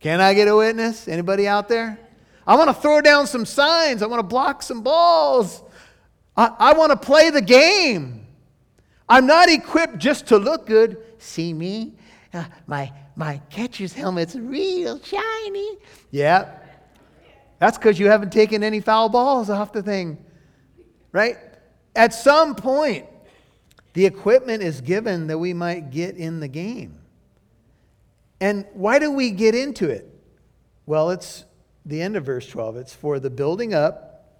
Can 0.00 0.20
I 0.20 0.34
get 0.34 0.48
a 0.48 0.56
witness? 0.56 1.08
Anybody 1.08 1.48
out 1.48 1.68
there? 1.68 1.98
I 2.46 2.56
want 2.56 2.68
to 2.68 2.74
throw 2.74 3.00
down 3.00 3.26
some 3.26 3.44
signs. 3.44 4.02
I 4.02 4.06
want 4.06 4.20
to 4.20 4.26
block 4.26 4.62
some 4.62 4.82
balls. 4.82 5.62
I, 6.36 6.52
I 6.58 6.72
want 6.74 6.92
to 6.92 6.96
play 6.96 7.30
the 7.30 7.42
game. 7.42 8.26
I'm 9.08 9.26
not 9.26 9.48
equipped 9.48 9.98
just 9.98 10.28
to 10.28 10.38
look 10.38 10.66
good. 10.66 11.02
See 11.18 11.52
me? 11.52 11.94
Uh, 12.32 12.44
my, 12.66 12.92
my 13.16 13.40
catcher's 13.50 13.92
helmet's 13.92 14.36
real 14.36 15.00
shiny. 15.02 15.78
Yeah. 16.10 16.50
That's 17.58 17.76
because 17.76 17.98
you 17.98 18.08
haven't 18.08 18.32
taken 18.32 18.62
any 18.62 18.80
foul 18.80 19.08
balls 19.08 19.50
off 19.50 19.72
the 19.72 19.82
thing, 19.82 20.18
right? 21.12 21.36
At 21.96 22.14
some 22.14 22.54
point, 22.54 23.06
the 23.94 24.06
equipment 24.06 24.62
is 24.62 24.80
given 24.80 25.26
that 25.26 25.38
we 25.38 25.52
might 25.52 25.90
get 25.90 26.16
in 26.16 26.40
the 26.40 26.48
game. 26.48 27.00
And 28.40 28.64
why 28.72 29.00
do 29.00 29.10
we 29.10 29.32
get 29.32 29.54
into 29.54 29.90
it? 29.90 30.08
Well, 30.86 31.10
it's 31.10 31.44
the 31.84 32.00
end 32.00 32.16
of 32.16 32.24
verse 32.24 32.46
12. 32.46 32.76
It's 32.76 32.94
for 32.94 33.18
the 33.18 33.30
building 33.30 33.74
up 33.74 34.38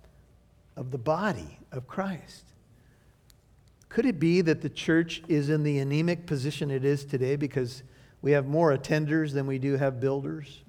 of 0.77 0.93
the 0.93 0.99
body 0.99 1.59
of 1.73 1.89
Christ. 1.89 2.45
Could 3.89 4.07
it 4.07 4.21
be 4.21 4.43
that 4.43 4.61
the 4.61 4.69
church 4.69 5.23
is 5.29 5.49
in 5.49 5.65
the 5.65 5.79
anemic 5.79 6.27
position 6.27 6.71
it 6.71 6.85
is 6.85 7.05
today 7.05 7.37
because 7.37 7.83
we 8.23 8.33
have 8.33 8.47
more 8.47 8.77
attenders 8.77 9.33
than 9.33 9.47
we 9.47 9.59
do 9.59 9.77
have 9.77 9.99
builders? 9.99 10.63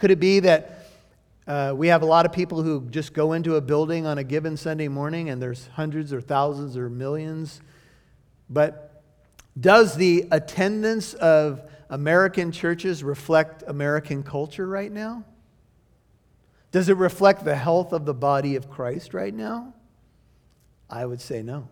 Could 0.00 0.10
it 0.10 0.18
be 0.18 0.40
that 0.40 0.86
uh, 1.46 1.74
we 1.76 1.88
have 1.88 2.00
a 2.00 2.06
lot 2.06 2.24
of 2.24 2.32
people 2.32 2.62
who 2.62 2.88
just 2.88 3.12
go 3.12 3.34
into 3.34 3.56
a 3.56 3.60
building 3.60 4.06
on 4.06 4.16
a 4.16 4.24
given 4.24 4.56
Sunday 4.56 4.88
morning 4.88 5.28
and 5.28 5.42
there's 5.42 5.66
hundreds 5.74 6.10
or 6.10 6.22
thousands 6.22 6.74
or 6.74 6.88
millions? 6.88 7.60
But 8.48 9.02
does 9.60 9.96
the 9.96 10.26
attendance 10.30 11.12
of 11.12 11.60
American 11.90 12.50
churches 12.50 13.04
reflect 13.04 13.62
American 13.66 14.22
culture 14.22 14.66
right 14.66 14.90
now? 14.90 15.22
Does 16.72 16.88
it 16.88 16.96
reflect 16.96 17.44
the 17.44 17.56
health 17.56 17.92
of 17.92 18.06
the 18.06 18.14
body 18.14 18.56
of 18.56 18.70
Christ 18.70 19.12
right 19.12 19.34
now? 19.34 19.74
I 20.88 21.04
would 21.04 21.20
say 21.20 21.42
no. 21.42 21.68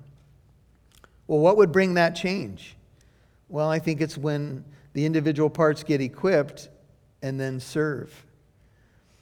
Well, 1.27 1.39
what 1.39 1.57
would 1.57 1.73
bring 1.73 1.95
that 1.95 2.11
change? 2.15 2.77
Well, 3.49 3.71
I 3.71 3.79
think 3.79 4.03
it's 4.03 4.19
when 4.19 4.67
the 4.93 5.07
individual 5.07 5.49
parts 5.49 5.83
get 5.83 6.03
equipped 6.03 6.69
and 7.23 7.39
then 7.39 7.61
serve. 7.61 8.25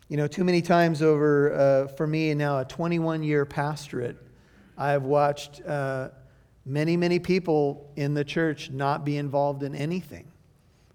You 0.09 0.17
know, 0.17 0.29
too 0.29 0.45
many 0.45 0.63
times 0.63 1.03
over, 1.03 1.53
uh, 1.53 1.89
for 1.89 2.07
me 2.07 2.33
now, 2.35 2.61
a 2.61 2.65
21 2.65 3.23
year 3.23 3.45
pastorate, 3.45 4.17
I've 4.79 5.03
watched 5.03 5.63
uh, 5.67 6.11
many, 6.65 6.97
many 6.97 7.19
people 7.19 7.91
in 7.97 8.15
the 8.15 8.25
church 8.25 8.71
not 8.71 9.05
be 9.05 9.17
involved 9.17 9.63
in 9.63 9.75
anything. 9.75 10.27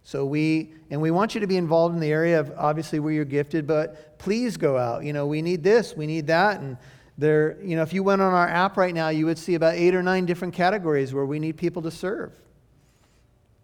So 0.04 0.26
we, 0.26 0.74
and 0.90 1.02
we 1.02 1.12
want 1.12 1.36
you 1.36 1.42
to 1.42 1.48
be 1.48 1.58
involved 1.58 1.94
in 1.94 2.02
the 2.02 2.12
area 2.12 2.40
of 2.40 2.52
obviously 2.58 3.00
where 3.00 3.14
you're 3.14 3.26
gifted, 3.26 3.68
but 3.68 4.18
please 4.18 4.58
go 4.58 4.78
out. 4.78 5.04
You 5.04 5.14
know, 5.14 5.28
we 5.28 5.42
need 5.42 5.64
this, 5.64 5.96
we 5.96 6.08
need 6.08 6.28
that. 6.28 6.60
And 6.60 6.78
there, 7.18 7.58
you 7.62 7.76
know, 7.76 7.84
if 7.84 7.94
you 7.94 8.04
went 8.04 8.22
on 8.22 8.34
our 8.34 8.48
app 8.48 8.78
right 8.78 8.94
now, 8.94 9.10
you 9.10 9.26
would 9.26 9.38
see 9.38 9.56
about 9.56 9.76
eight 9.76 9.94
or 9.94 10.02
nine 10.02 10.26
different 10.26 10.54
categories 10.54 11.14
where 11.14 11.26
we 11.26 11.40
need 11.40 11.58
people 11.58 11.82
to 11.84 11.92
serve. 11.92 12.34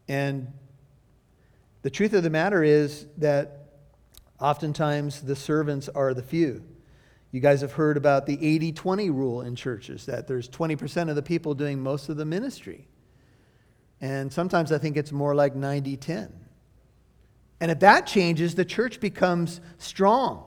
And 0.08 0.52
the 1.88 1.92
truth 1.92 2.12
of 2.12 2.22
the 2.22 2.30
matter 2.30 2.64
is 2.64 3.08
that 3.16 3.70
oftentimes 4.42 5.22
the 5.22 5.38
servants 5.38 5.88
are 5.88 6.14
the 6.14 6.22
few. 6.22 6.62
You 7.32 7.40
guys 7.40 7.62
have 7.62 7.72
heard 7.72 7.96
about 7.96 8.26
the 8.26 8.38
80 8.46 8.74
20 8.74 9.10
rule 9.10 9.42
in 9.42 9.56
churches, 9.56 10.06
that 10.06 10.28
there's 10.28 10.50
20% 10.50 11.10
of 11.10 11.16
the 11.16 11.22
people 11.22 11.54
doing 11.54 11.80
most 11.80 12.10
of 12.10 12.18
the 12.18 12.26
ministry. 12.26 12.90
And 14.02 14.34
sometimes 14.34 14.74
I 14.74 14.80
think 14.80 14.98
it's 14.98 15.14
more 15.14 15.34
like 15.34 15.56
90 15.56 15.96
10. 15.96 16.34
And 17.62 17.72
if 17.72 17.80
that 17.80 18.06
changes, 18.06 18.56
the 18.56 18.66
church 18.66 19.00
becomes 19.00 19.62
strong. 19.78 20.44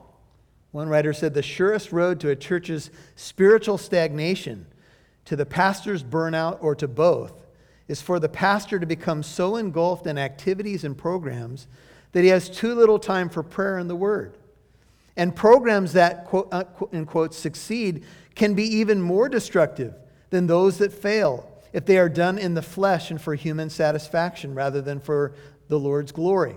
One 0.69 0.89
writer 0.89 1.11
said 1.11 1.33
the 1.33 1.41
surest 1.41 1.91
road 1.91 2.19
to 2.19 2.29
a 2.29 2.35
church's 2.35 2.91
spiritual 3.15 3.79
stagnation, 3.79 4.67
to 5.25 5.35
the 5.35 5.47
pastor's 5.47 6.03
burnout, 6.03 6.59
or 6.61 6.75
to 6.75 6.87
both, 6.87 7.40
is 7.91 8.01
for 8.01 8.21
the 8.21 8.29
pastor 8.29 8.79
to 8.79 8.85
become 8.85 9.21
so 9.21 9.57
engulfed 9.57 10.07
in 10.07 10.17
activities 10.17 10.85
and 10.85 10.97
programs 10.97 11.67
that 12.13 12.23
he 12.23 12.29
has 12.29 12.49
too 12.49 12.73
little 12.73 12.97
time 12.97 13.27
for 13.27 13.43
prayer 13.43 13.77
and 13.77 13.89
the 13.89 13.95
word. 13.95 14.37
And 15.17 15.35
programs 15.35 15.91
that, 15.91 16.25
quote, 16.25 16.47
uh, 16.53 16.63
in 16.93 17.05
quotes, 17.05 17.35
succeed 17.35 18.05
can 18.33 18.53
be 18.53 18.63
even 18.63 19.01
more 19.01 19.27
destructive 19.27 19.93
than 20.29 20.47
those 20.47 20.77
that 20.77 20.93
fail 20.93 21.45
if 21.73 21.85
they 21.85 21.97
are 21.97 22.07
done 22.07 22.37
in 22.37 22.53
the 22.53 22.61
flesh 22.61 23.11
and 23.11 23.21
for 23.21 23.35
human 23.35 23.69
satisfaction 23.69 24.55
rather 24.55 24.81
than 24.81 25.01
for 25.01 25.33
the 25.67 25.77
Lord's 25.77 26.13
glory. 26.13 26.55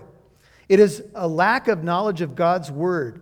It 0.69 0.79
is 0.79 1.03
a 1.13 1.27
lack 1.27 1.67
of 1.67 1.83
knowledge 1.83 2.21
of 2.21 2.35
God's 2.35 2.71
word 2.71 3.21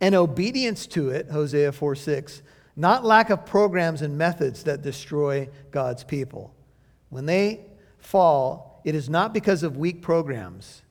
and 0.00 0.14
obedience 0.14 0.86
to 0.88 1.10
it, 1.10 1.30
Hosea 1.30 1.72
4 1.72 1.94
6, 1.96 2.40
not 2.76 3.04
lack 3.04 3.28
of 3.28 3.44
programs 3.44 4.00
and 4.00 4.16
methods 4.16 4.62
that 4.64 4.80
destroy 4.80 5.50
God's 5.70 6.02
people. 6.02 6.55
When 7.16 7.24
they 7.24 7.64
fall, 7.96 8.82
it 8.84 8.94
is 8.94 9.08
not 9.08 9.32
because 9.32 9.62
of 9.62 9.78
weak 9.78 10.02
programs, 10.02 10.82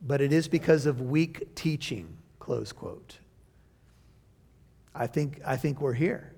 but 0.00 0.20
it 0.20 0.32
is 0.32 0.46
because 0.46 0.86
of 0.86 1.00
weak 1.00 1.56
teaching, 1.56 2.18
close 2.38 2.70
quote. 2.70 3.18
I 4.94 5.08
think, 5.08 5.40
I 5.44 5.56
think 5.56 5.80
we're 5.80 5.92
here. 5.92 6.32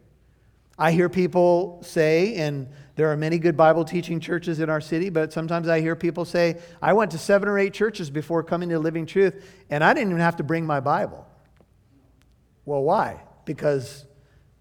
I 0.79 0.93
hear 0.93 1.11
people 1.11 1.79
say, 1.83 2.37
and 2.37 2.69
there 2.97 3.13
are 3.13 3.19
many 3.19 3.39
good 3.39 3.55
Bible 3.55 3.85
teaching 3.85 4.19
churches 4.19 4.61
in 4.61 4.71
our 4.71 4.81
city, 4.81 5.11
but 5.11 5.31
sometimes 5.31 5.69
I 5.69 5.83
hear 5.83 5.95
people 5.95 6.25
say, 6.25 6.57
I 6.81 6.95
went 6.95 7.11
to 7.11 7.19
seven 7.19 7.51
or 7.51 7.59
eight 7.59 7.75
churches 7.75 8.09
before 8.09 8.43
coming 8.43 8.71
to 8.71 8.79
Living 8.79 9.05
Truth, 9.05 9.45
and 9.69 9.85
I 9.85 9.93
didn't 9.93 10.09
even 10.09 10.23
have 10.23 10.37
to 10.37 10.43
bring 10.43 10.65
my 10.65 10.81
Bible. 10.81 11.27
Well, 12.65 12.83
why? 12.83 13.21
Because 13.45 14.07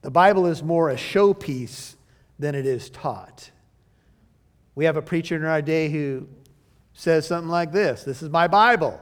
the 0.01 0.11
Bible 0.11 0.45
is 0.45 0.61
more 0.61 0.89
a 0.89 0.95
showpiece 0.95 1.95
than 2.37 2.53
it 2.53 2.65
is 2.65 2.89
taught. 2.89 3.51
We 4.77 4.85
have 4.85 4.95
a 4.95 5.01
preacher 5.01 5.35
in 5.35 5.43
our 5.43 5.63
day 5.63 5.89
who 5.89 6.27
says 6.93 7.25
something 7.25 7.49
like 7.49 7.71
this 7.71 8.03
This 8.03 8.21
is 8.21 8.29
my 8.29 8.47
Bible. 8.47 9.01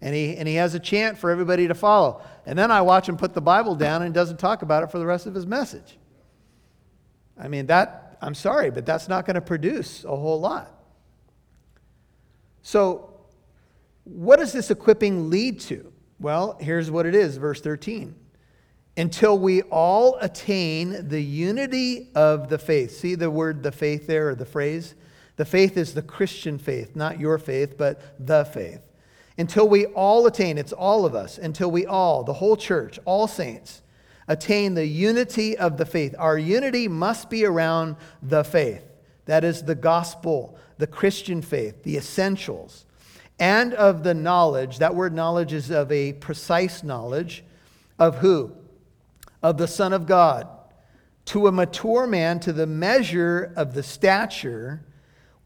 And 0.00 0.14
he, 0.14 0.36
and 0.36 0.46
he 0.46 0.54
has 0.54 0.74
a 0.74 0.78
chant 0.78 1.18
for 1.18 1.30
everybody 1.30 1.66
to 1.66 1.74
follow. 1.74 2.22
And 2.44 2.56
then 2.56 2.70
I 2.70 2.82
watch 2.82 3.08
him 3.08 3.16
put 3.16 3.34
the 3.34 3.40
Bible 3.40 3.74
down 3.74 4.02
and 4.02 4.14
doesn't 4.14 4.38
talk 4.38 4.62
about 4.62 4.84
it 4.84 4.92
for 4.92 5.00
the 5.00 5.06
rest 5.06 5.26
of 5.26 5.34
his 5.34 5.44
message. 5.44 5.98
I 7.36 7.48
mean, 7.48 7.66
that, 7.66 8.18
I'm 8.20 8.34
sorry, 8.34 8.70
but 8.70 8.86
that's 8.86 9.08
not 9.08 9.26
going 9.26 9.34
to 9.34 9.40
produce 9.40 10.04
a 10.04 10.14
whole 10.14 10.38
lot. 10.38 10.70
So, 12.62 13.18
what 14.04 14.38
does 14.38 14.52
this 14.52 14.70
equipping 14.70 15.28
lead 15.28 15.58
to? 15.60 15.92
Well, 16.20 16.56
here's 16.60 16.88
what 16.88 17.04
it 17.04 17.16
is, 17.16 17.36
verse 17.38 17.60
13. 17.60 18.14
Until 18.96 19.36
we 19.36 19.62
all 19.62 20.18
attain 20.20 21.08
the 21.08 21.20
unity 21.20 22.10
of 22.14 22.48
the 22.48 22.58
faith. 22.58 22.92
See 22.92 23.16
the 23.16 23.30
word 23.30 23.64
the 23.64 23.72
faith 23.72 24.06
there, 24.06 24.28
or 24.28 24.34
the 24.36 24.46
phrase? 24.46 24.94
The 25.36 25.44
faith 25.44 25.76
is 25.76 25.94
the 25.94 26.02
Christian 26.02 26.58
faith, 26.58 26.96
not 26.96 27.20
your 27.20 27.38
faith, 27.38 27.76
but 27.76 28.00
the 28.24 28.44
faith. 28.44 28.80
Until 29.38 29.68
we 29.68 29.84
all 29.86 30.26
attain, 30.26 30.56
it's 30.56 30.72
all 30.72 31.04
of 31.04 31.14
us, 31.14 31.36
until 31.36 31.70
we 31.70 31.84
all, 31.84 32.24
the 32.24 32.32
whole 32.32 32.56
church, 32.56 32.98
all 33.04 33.28
saints, 33.28 33.82
attain 34.28 34.74
the 34.74 34.86
unity 34.86 35.56
of 35.56 35.76
the 35.76 35.84
faith. 35.84 36.14
Our 36.18 36.38
unity 36.38 36.88
must 36.88 37.28
be 37.28 37.44
around 37.44 37.96
the 38.22 38.44
faith. 38.44 38.82
That 39.26 39.44
is 39.44 39.62
the 39.62 39.74
gospel, 39.74 40.58
the 40.78 40.86
Christian 40.86 41.42
faith, 41.42 41.82
the 41.82 41.98
essentials, 41.98 42.86
and 43.38 43.74
of 43.74 44.04
the 44.04 44.14
knowledge. 44.14 44.78
That 44.78 44.94
word 44.94 45.12
knowledge 45.12 45.52
is 45.52 45.70
of 45.70 45.92
a 45.92 46.14
precise 46.14 46.82
knowledge 46.82 47.44
of 47.98 48.18
who? 48.18 48.52
Of 49.42 49.58
the 49.58 49.68
Son 49.68 49.92
of 49.92 50.06
God. 50.06 50.48
To 51.26 51.46
a 51.46 51.52
mature 51.52 52.06
man, 52.06 52.40
to 52.40 52.52
the 52.52 52.66
measure 52.66 53.52
of 53.56 53.74
the 53.74 53.82
stature 53.82 54.82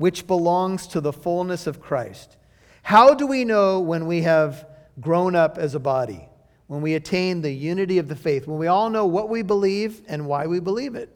which 0.01 0.27
belongs 0.27 0.87
to 0.89 1.01
the 1.01 1.13
fullness 1.13 1.67
of 1.67 1.81
Christ. 1.81 2.37
How 2.83 3.15
do 3.15 3.27
we 3.27 3.45
know 3.45 3.81
when 3.81 4.07
we 4.07 4.23
have 4.23 4.67
grown 5.01 5.37
up 5.37 5.59
as 5.59 5.75
a 5.75 5.81
body? 5.81 6.31
when 6.71 6.83
we 6.83 6.95
attain 6.95 7.43
the 7.43 7.51
unity 7.51 7.99
of 7.99 8.07
the 8.07 8.15
faith, 8.15 8.47
when 8.47 8.57
we 8.57 8.69
all 8.69 8.91
know 8.91 9.05
what 9.05 9.29
we 9.29 9.43
believe 9.43 10.03
and 10.07 10.25
why 10.25 10.47
we 10.47 10.61
believe 10.61 10.95
it. 10.95 11.11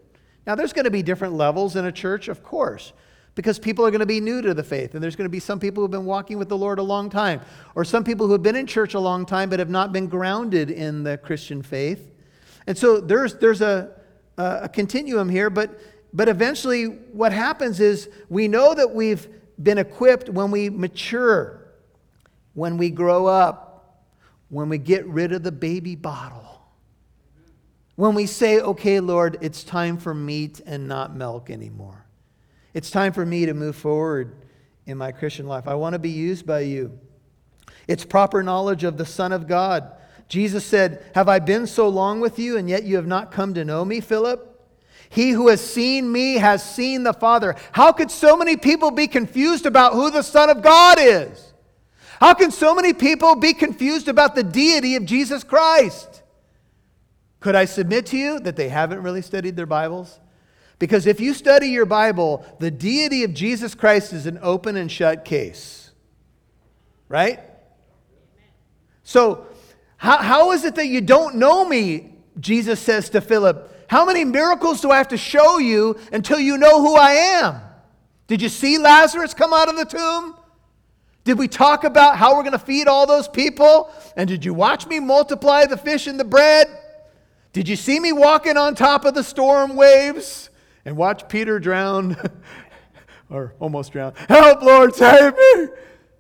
Now, 0.49 0.57
there's 0.57 0.73
going 0.73 0.87
to 0.87 0.91
be 0.91 1.01
different 1.01 1.35
levels 1.35 1.77
in 1.77 1.85
a 1.85 1.93
church, 1.93 2.27
of 2.27 2.43
course, 2.43 2.93
because 3.37 3.61
people 3.61 3.87
are 3.87 3.93
going 3.93 4.01
to 4.01 4.05
be 4.05 4.19
new 4.19 4.43
to 4.43 4.53
the 4.53 4.65
faith, 4.65 4.95
and 4.95 5.03
there's 5.03 5.15
going 5.15 5.27
to 5.27 5.31
be 5.31 5.39
some 5.39 5.61
people 5.61 5.81
who 5.81 5.85
have 5.85 5.93
been 5.93 6.07
walking 6.07 6.39
with 6.39 6.49
the 6.49 6.57
Lord 6.57 6.81
a 6.81 6.83
long 6.83 7.09
time, 7.09 7.41
or 7.77 7.85
some 7.85 8.03
people 8.03 8.27
who 8.27 8.33
have 8.33 8.43
been 8.43 8.57
in 8.57 8.67
church 8.67 8.95
a 8.95 8.99
long 8.99 9.25
time 9.25 9.49
but 9.49 9.61
have 9.61 9.71
not 9.71 9.93
been 9.93 10.09
grounded 10.09 10.73
in 10.73 11.05
the 11.05 11.19
Christian 11.19 11.63
faith. 11.63 12.11
And 12.67 12.77
so 12.77 13.01
there's, 13.01 13.37
there's 13.37 13.61
a, 13.61 13.93
a 14.37 14.69
continuum 14.69 15.29
here, 15.29 15.51
but, 15.51 15.79
but 16.15 16.29
eventually 16.29 16.85
what 16.85 17.33
happens 17.33 17.81
is 17.81 18.09
we 18.29 18.47
know 18.47 18.73
that 18.73 18.95
we've 18.95 19.29
been 19.61 19.79
equipped 19.79 20.29
when 20.29 20.53
we 20.53 20.71
mature, 20.71 21.61
when 22.55 22.79
we 22.79 22.91
grow 22.91 23.27
up, 23.27 24.05
when 24.49 24.69
we 24.69 24.79
get 24.79 25.05
rid 25.07 25.33
of 25.33 25.43
the 25.43 25.53
baby 25.53 25.97
bottle. 25.97 26.63
When 27.97 28.15
we 28.15 28.27
say, 28.27 28.61
okay, 28.61 29.01
Lord, 29.01 29.39
it's 29.41 29.65
time 29.65 29.99
for 29.99 30.15
meat 30.15 30.61
and 30.65 30.87
not 30.87 31.17
milk 31.17 31.51
anymore. 31.51 32.07
It's 32.73 32.91
time 32.91 33.13
for 33.13 33.27
me 33.27 33.47
to 33.47 33.55
move 33.55 33.77
forward 33.77 34.37
in 34.87 34.97
my 34.97 35.11
Christian 35.11 35.47
life. 35.47 35.67
I 35.67 35.75
want 35.75 35.95
to 35.95 35.99
be 35.99 36.11
used 36.11 36.47
by 36.47 36.61
you. 36.61 36.99
It's 37.89 38.05
proper 38.05 38.43
knowledge 38.43 38.85
of 38.85 38.99
the 38.99 39.07
Son 39.07 39.33
of 39.33 39.49
God. 39.49 39.93
Jesus 40.29 40.65
said, 40.65 41.05
Have 41.15 41.29
I 41.29 41.39
been 41.41 41.67
so 41.67 41.89
long 41.89 42.21
with 42.21 42.39
you, 42.39 42.57
and 42.57 42.69
yet 42.69 42.85
you 42.85 42.97
have 42.97 43.07
not 43.07 43.31
come 43.31 43.55
to 43.55 43.65
know 43.65 43.85
me, 43.85 44.01
Philip? 44.01 44.54
He 45.09 45.31
who 45.31 45.49
has 45.49 45.61
seen 45.61 46.11
me 46.11 46.35
has 46.35 46.63
seen 46.63 47.03
the 47.03 47.13
Father. 47.13 47.55
How 47.73 47.93
could 47.93 48.11
so 48.11 48.37
many 48.37 48.57
people 48.57 48.91
be 48.91 49.07
confused 49.07 49.67
about 49.67 49.93
who 49.93 50.11
the 50.11 50.23
Son 50.23 50.51
of 50.51 50.63
God 50.63 50.99
is? 51.01 51.53
How 52.21 52.35
can 52.35 52.51
so 52.51 52.75
many 52.75 52.93
people 52.93 53.37
be 53.37 53.53
confused 53.55 54.09
about 54.09 54.35
the 54.35 54.43
deity 54.43 54.97
of 54.97 55.05
Jesus 55.05 55.45
Christ? 55.45 56.23
Could 57.41 57.55
I 57.55 57.67
submit 57.67 58.07
to 58.07 58.17
you 58.17 58.41
that 58.41 58.57
they 58.57 58.69
haven't 58.69 59.03
really 59.03 59.23
studied 59.23 59.57
their 59.57 59.67
Bibles? 59.67 60.19
Because 60.79 61.07
if 61.07 61.21
you 61.21 61.35
study 61.35 61.69
your 61.69 61.87
Bible, 61.87 62.45
the 62.59 62.71
deity 62.71 63.25
of 63.25 63.35
Jesus 63.35 63.75
Christ 63.75 64.13
is 64.13 64.27
an 64.27 64.39
open 64.43 64.77
and 64.77 64.91
shut 64.91 65.25
case. 65.25 65.91
Right? 67.09 67.41
So, 69.03 69.47
how, 69.97 70.19
how 70.19 70.53
is 70.53 70.65
it 70.65 70.75
that 70.77 70.87
you 70.87 71.01
don't 71.01 71.37
know 71.37 71.65
me? 71.65 72.15
Jesus 72.41 72.81
says 72.81 73.11
to 73.11 73.21
Philip, 73.21 73.71
How 73.89 74.05
many 74.05 74.25
miracles 74.25 74.81
do 74.81 74.91
I 74.91 74.99
have 74.99 75.09
to 75.09 75.17
show 75.17 75.59
you 75.59 75.99
until 76.13 76.39
you 76.39 76.59
know 76.59 76.81
who 76.81 76.97
I 76.97 77.11
am? 77.11 77.61
Did 78.27 78.41
you 78.41 78.49
see 78.49 78.79
Lazarus 78.79 79.35
come 79.35 79.53
out 79.53 79.69
of 79.69 79.77
the 79.77 79.85
tomb? 79.85 80.37
Did 81.25 81.39
we 81.39 81.49
talk 81.49 81.85
about 81.85 82.17
how 82.17 82.37
we're 82.37 82.43
going 82.43 82.53
to 82.53 82.59
feed 82.59 82.87
all 82.87 83.07
those 83.07 83.29
people? 83.29 83.91
And 84.17 84.29
did 84.29 84.45
you 84.45 84.53
watch 84.53 84.87
me 84.87 85.01
multiply 85.01 85.65
the 85.65 85.77
fish 85.77 86.07
and 86.07 86.21
the 86.21 86.25
bread? 86.25 86.69
Did 87.53 87.69
you 87.69 87.77
see 87.77 87.99
me 87.99 88.13
walking 88.13 88.57
on 88.57 88.75
top 88.75 89.05
of 89.05 89.15
the 89.15 89.25
storm 89.25 89.77
waves 89.77 90.51
and 90.85 90.97
watch 90.97 91.29
Peter 91.29 91.59
drown 91.59 92.17
or 93.31 93.55
almost 93.59 93.93
drown? 93.93 94.13
Help, 94.29 94.61
Lord, 94.63 94.95
save 94.95 95.35
me! 95.35 95.69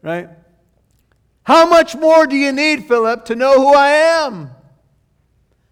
Right? 0.01 0.29
How 1.43 1.67
much 1.69 1.95
more 1.95 2.27
do 2.27 2.37
you 2.37 2.53
need, 2.53 2.87
Philip, 2.89 3.27
to 3.27 3.37
know 3.37 3.61
who 3.61 3.75
I 3.75 3.89
am? 3.89 4.51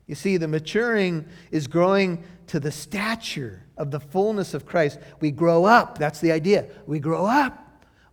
You 0.06 0.14
see, 0.14 0.36
the 0.36 0.48
maturing 0.48 1.26
is 1.50 1.66
growing 1.66 2.24
to 2.48 2.60
the 2.60 2.72
stature 2.72 3.64
of 3.76 3.90
the 3.90 4.00
fullness 4.00 4.54
of 4.54 4.66
Christ. 4.66 4.98
We 5.20 5.30
grow 5.30 5.64
up. 5.64 5.98
That's 5.98 6.20
the 6.20 6.32
idea. 6.32 6.66
We 6.86 6.98
grow 6.98 7.24
up. 7.24 7.58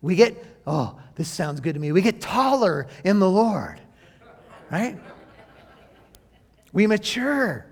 We 0.01 0.15
get, 0.15 0.61
oh, 0.65 0.99
this 1.15 1.27
sounds 1.27 1.59
good 1.59 1.73
to 1.73 1.79
me. 1.79 1.91
We 1.91 2.01
get 2.01 2.21
taller 2.21 2.87
in 3.03 3.19
the 3.19 3.29
Lord, 3.29 3.81
right? 4.71 4.97
We 6.71 6.87
mature. 6.87 7.65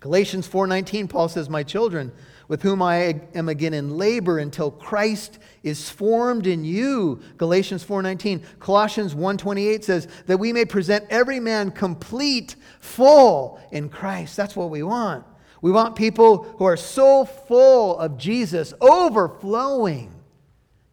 Galatians 0.00 0.48
4:19 0.48 1.08
Paul 1.08 1.28
says, 1.28 1.48
"My 1.50 1.62
children, 1.62 2.10
with 2.50 2.62
whom 2.62 2.82
I 2.82 3.20
am 3.32 3.48
again 3.48 3.72
in 3.72 3.96
labor 3.96 4.38
until 4.38 4.72
Christ 4.72 5.38
is 5.62 5.88
formed 5.88 6.48
in 6.48 6.64
you." 6.64 7.20
Galatians 7.38 7.84
4:19. 7.84 8.42
Colossians 8.58 9.14
1:28 9.14 9.84
says 9.84 10.08
that 10.26 10.40
we 10.40 10.52
may 10.52 10.64
present 10.64 11.04
every 11.10 11.38
man 11.38 11.70
complete, 11.70 12.56
full 12.80 13.60
in 13.70 13.88
Christ. 13.88 14.36
That's 14.36 14.56
what 14.56 14.68
we 14.68 14.82
want. 14.82 15.24
We 15.62 15.70
want 15.70 15.94
people 15.94 16.42
who 16.58 16.64
are 16.64 16.76
so 16.76 17.24
full 17.24 17.96
of 17.96 18.18
Jesus, 18.18 18.74
overflowing 18.80 20.10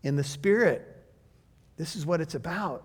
in 0.04 0.16
the 0.16 0.24
Spirit. 0.24 0.86
This 1.76 1.96
is 1.96 2.06
what 2.06 2.22
it's 2.22 2.36
about. 2.36 2.84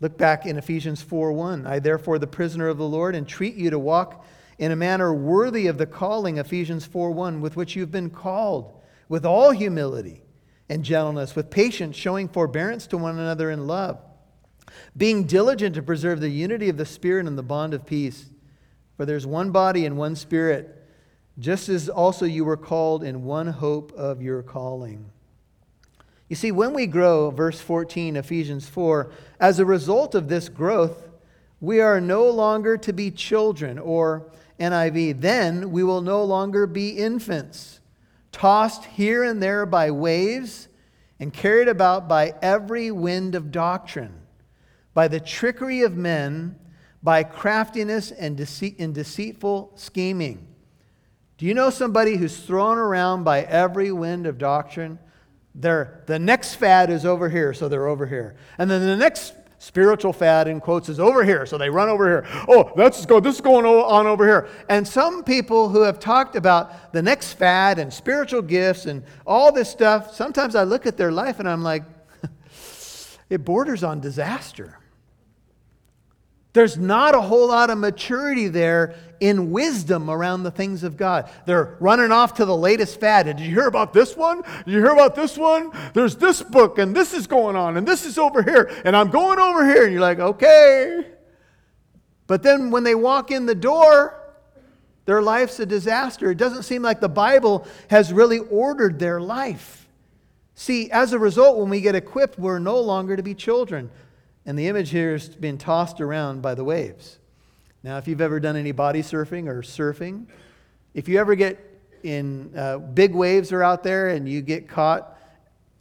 Look 0.00 0.16
back 0.16 0.46
in 0.46 0.56
Ephesians 0.56 1.02
4:1. 1.02 1.66
I 1.66 1.78
therefore 1.78 2.18
the 2.18 2.26
prisoner 2.26 2.68
of 2.68 2.78
the 2.78 2.88
Lord 2.88 3.14
entreat 3.14 3.56
you 3.56 3.68
to 3.68 3.78
walk 3.78 4.24
in 4.58 4.72
a 4.72 4.76
manner 4.76 5.14
worthy 5.14 5.66
of 5.66 5.78
the 5.78 5.86
calling 5.86 6.38
Ephesians 6.38 6.86
4:1 6.86 7.40
with 7.40 7.56
which 7.56 7.76
you've 7.76 7.92
been 7.92 8.10
called 8.10 8.72
with 9.08 9.24
all 9.24 9.52
humility 9.52 10.22
and 10.68 10.84
gentleness 10.84 11.36
with 11.36 11.50
patience 11.50 11.96
showing 11.96 12.28
forbearance 12.28 12.86
to 12.86 12.98
one 12.98 13.18
another 13.18 13.50
in 13.50 13.66
love 13.66 13.98
being 14.96 15.24
diligent 15.24 15.74
to 15.74 15.82
preserve 15.82 16.20
the 16.20 16.28
unity 16.28 16.68
of 16.68 16.76
the 16.76 16.86
spirit 16.86 17.26
and 17.26 17.38
the 17.38 17.42
bond 17.42 17.74
of 17.74 17.86
peace. 17.86 18.30
For 18.96 19.06
there's 19.06 19.26
one 19.26 19.50
body 19.50 19.86
and 19.86 19.96
one 19.96 20.16
spirit 20.16 20.74
just 21.38 21.68
as 21.68 21.88
also 21.88 22.26
you 22.26 22.44
were 22.44 22.56
called 22.56 23.04
in 23.04 23.24
one 23.24 23.46
hope 23.46 23.92
of 23.92 24.20
your 24.20 24.42
calling. 24.42 25.06
You 26.28 26.34
see, 26.34 26.50
when 26.50 26.74
we 26.74 26.86
grow, 26.86 27.30
verse 27.30 27.60
14, 27.60 28.16
Ephesians 28.16 28.68
4, 28.68 29.10
as 29.38 29.58
a 29.58 29.64
result 29.64 30.16
of 30.16 30.28
this 30.28 30.48
growth, 30.48 31.08
we 31.60 31.80
are 31.80 32.00
no 32.00 32.28
longer 32.28 32.76
to 32.78 32.92
be 32.92 33.12
children, 33.12 33.78
or 33.78 34.30
NIV, 34.58 35.20
then 35.20 35.70
we 35.70 35.82
will 35.82 36.00
no 36.00 36.22
longer 36.24 36.66
be 36.66 36.90
infants, 36.90 37.80
tossed 38.32 38.84
here 38.84 39.24
and 39.24 39.42
there 39.42 39.66
by 39.66 39.90
waves 39.90 40.68
and 41.20 41.32
carried 41.32 41.68
about 41.68 42.08
by 42.08 42.34
every 42.42 42.90
wind 42.90 43.34
of 43.34 43.50
doctrine, 43.50 44.14
by 44.94 45.08
the 45.08 45.20
trickery 45.20 45.82
of 45.82 45.96
men, 45.96 46.58
by 47.02 47.22
craftiness 47.22 48.10
and, 48.10 48.36
deceit, 48.36 48.76
and 48.78 48.94
deceitful 48.94 49.72
scheming. 49.76 50.46
Do 51.36 51.46
you 51.46 51.54
know 51.54 51.70
somebody 51.70 52.16
who's 52.16 52.36
thrown 52.38 52.78
around 52.78 53.24
by 53.24 53.42
every 53.42 53.92
wind 53.92 54.26
of 54.26 54.38
doctrine? 54.38 54.98
They're, 55.54 56.02
the 56.06 56.18
next 56.18 56.54
fad 56.54 56.90
is 56.90 57.04
over 57.06 57.28
here, 57.28 57.54
so 57.54 57.68
they're 57.68 57.86
over 57.86 58.06
here. 58.06 58.36
And 58.58 58.70
then 58.70 58.84
the 58.84 58.96
next 58.96 59.37
spiritual 59.58 60.12
fad 60.12 60.46
in 60.46 60.60
quotes 60.60 60.88
is 60.88 61.00
over 61.00 61.24
here. 61.24 61.44
So 61.44 61.58
they 61.58 61.68
run 61.68 61.88
over 61.88 62.06
here. 62.06 62.44
Oh, 62.48 62.72
that's 62.76 63.04
go, 63.04 63.20
this 63.20 63.36
is 63.36 63.40
going 63.40 63.66
on 63.66 64.06
over 64.06 64.24
here. 64.26 64.48
And 64.68 64.86
some 64.86 65.24
people 65.24 65.68
who 65.68 65.82
have 65.82 65.98
talked 65.98 66.36
about 66.36 66.92
the 66.92 67.02
next 67.02 67.34
fad 67.34 67.78
and 67.78 67.92
spiritual 67.92 68.42
gifts 68.42 68.86
and 68.86 69.02
all 69.26 69.52
this 69.52 69.68
stuff, 69.68 70.14
sometimes 70.14 70.54
I 70.54 70.62
look 70.62 70.86
at 70.86 70.96
their 70.96 71.12
life 71.12 71.40
and 71.40 71.48
I'm 71.48 71.62
like, 71.62 71.82
it 73.30 73.44
borders 73.44 73.82
on 73.82 74.00
disaster. 74.00 74.77
There's 76.54 76.78
not 76.78 77.14
a 77.14 77.20
whole 77.20 77.48
lot 77.48 77.70
of 77.70 77.78
maturity 77.78 78.48
there 78.48 78.94
in 79.20 79.50
wisdom 79.50 80.08
around 80.08 80.42
the 80.42 80.50
things 80.50 80.82
of 80.82 80.96
God. 80.96 81.30
They're 81.44 81.76
running 81.78 82.10
off 82.10 82.34
to 82.34 82.44
the 82.44 82.56
latest 82.56 82.98
fad. 83.00 83.26
Did 83.26 83.40
you 83.40 83.52
hear 83.52 83.66
about 83.66 83.92
this 83.92 84.16
one? 84.16 84.42
Did 84.42 84.72
you 84.72 84.78
hear 84.78 84.92
about 84.92 85.14
this 85.14 85.36
one? 85.36 85.70
There's 85.92 86.16
this 86.16 86.42
book, 86.42 86.78
and 86.78 86.94
this 86.94 87.12
is 87.12 87.26
going 87.26 87.54
on, 87.54 87.76
and 87.76 87.86
this 87.86 88.06
is 88.06 88.16
over 88.16 88.42
here, 88.42 88.70
and 88.84 88.96
I'm 88.96 89.10
going 89.10 89.38
over 89.38 89.64
here. 89.66 89.84
And 89.84 89.92
you're 89.92 90.00
like, 90.00 90.20
okay. 90.20 91.06
But 92.26 92.42
then 92.42 92.70
when 92.70 92.84
they 92.84 92.94
walk 92.94 93.30
in 93.30 93.46
the 93.46 93.54
door, 93.54 94.14
their 95.04 95.22
life's 95.22 95.58
a 95.60 95.66
disaster. 95.66 96.30
It 96.30 96.38
doesn't 96.38 96.64
seem 96.64 96.82
like 96.82 97.00
the 97.00 97.08
Bible 97.08 97.66
has 97.88 98.12
really 98.12 98.38
ordered 98.38 98.98
their 98.98 99.20
life. 99.20 99.86
See, 100.54 100.90
as 100.90 101.12
a 101.12 101.18
result, 101.18 101.58
when 101.58 101.70
we 101.70 101.80
get 101.80 101.94
equipped, 101.94 102.38
we're 102.38 102.58
no 102.58 102.80
longer 102.80 103.16
to 103.16 103.22
be 103.22 103.34
children. 103.34 103.90
And 104.48 104.58
the 104.58 104.66
image 104.66 104.88
here 104.88 105.14
is 105.14 105.28
being 105.28 105.58
tossed 105.58 106.00
around 106.00 106.40
by 106.40 106.54
the 106.54 106.64
waves. 106.64 107.18
Now, 107.82 107.98
if 107.98 108.08
you've 108.08 108.22
ever 108.22 108.40
done 108.40 108.56
any 108.56 108.72
body 108.72 109.02
surfing 109.02 109.46
or 109.46 109.60
surfing, 109.60 110.24
if 110.94 111.06
you 111.06 111.20
ever 111.20 111.34
get 111.34 111.62
in 112.02 112.56
uh, 112.56 112.78
big 112.78 113.14
waves 113.14 113.52
are 113.52 113.62
out 113.62 113.82
there 113.82 114.08
and 114.08 114.26
you 114.26 114.40
get 114.40 114.66
caught 114.66 115.18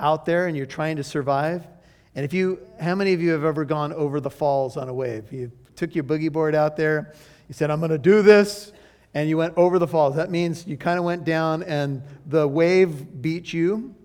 out 0.02 0.26
there 0.26 0.48
and 0.48 0.58
you're 0.58 0.66
trying 0.66 0.98
to 0.98 1.04
survive, 1.06 1.66
and 2.14 2.26
if 2.26 2.34
you, 2.34 2.60
how 2.78 2.94
many 2.94 3.14
of 3.14 3.22
you 3.22 3.30
have 3.30 3.46
ever 3.46 3.64
gone 3.64 3.94
over 3.94 4.20
the 4.20 4.30
falls 4.30 4.76
on 4.76 4.90
a 4.90 4.94
wave? 4.94 5.32
You 5.32 5.50
took 5.78 5.96
your 5.96 6.04
boogie 6.04 6.30
board 6.30 6.54
out 6.54 6.76
there, 6.76 7.14
you 7.48 7.54
said, 7.54 7.72
I'm 7.72 7.80
going 7.80 7.92
to 7.92 7.98
do 7.98 8.22
this, 8.22 8.74
and 9.14 9.30
you 9.30 9.38
went 9.38 9.54
over 9.56 9.80
the 9.80 9.88
falls. 9.88 10.18
That 10.18 10.30
means 10.30 10.68
you 10.68 10.76
kind 10.76 11.00
of 11.00 11.06
went 11.06 11.24
down 11.24 11.64
and 11.64 12.04
the 12.26 12.46
wave 12.46 13.22
beat 13.22 13.54
you 13.54 13.96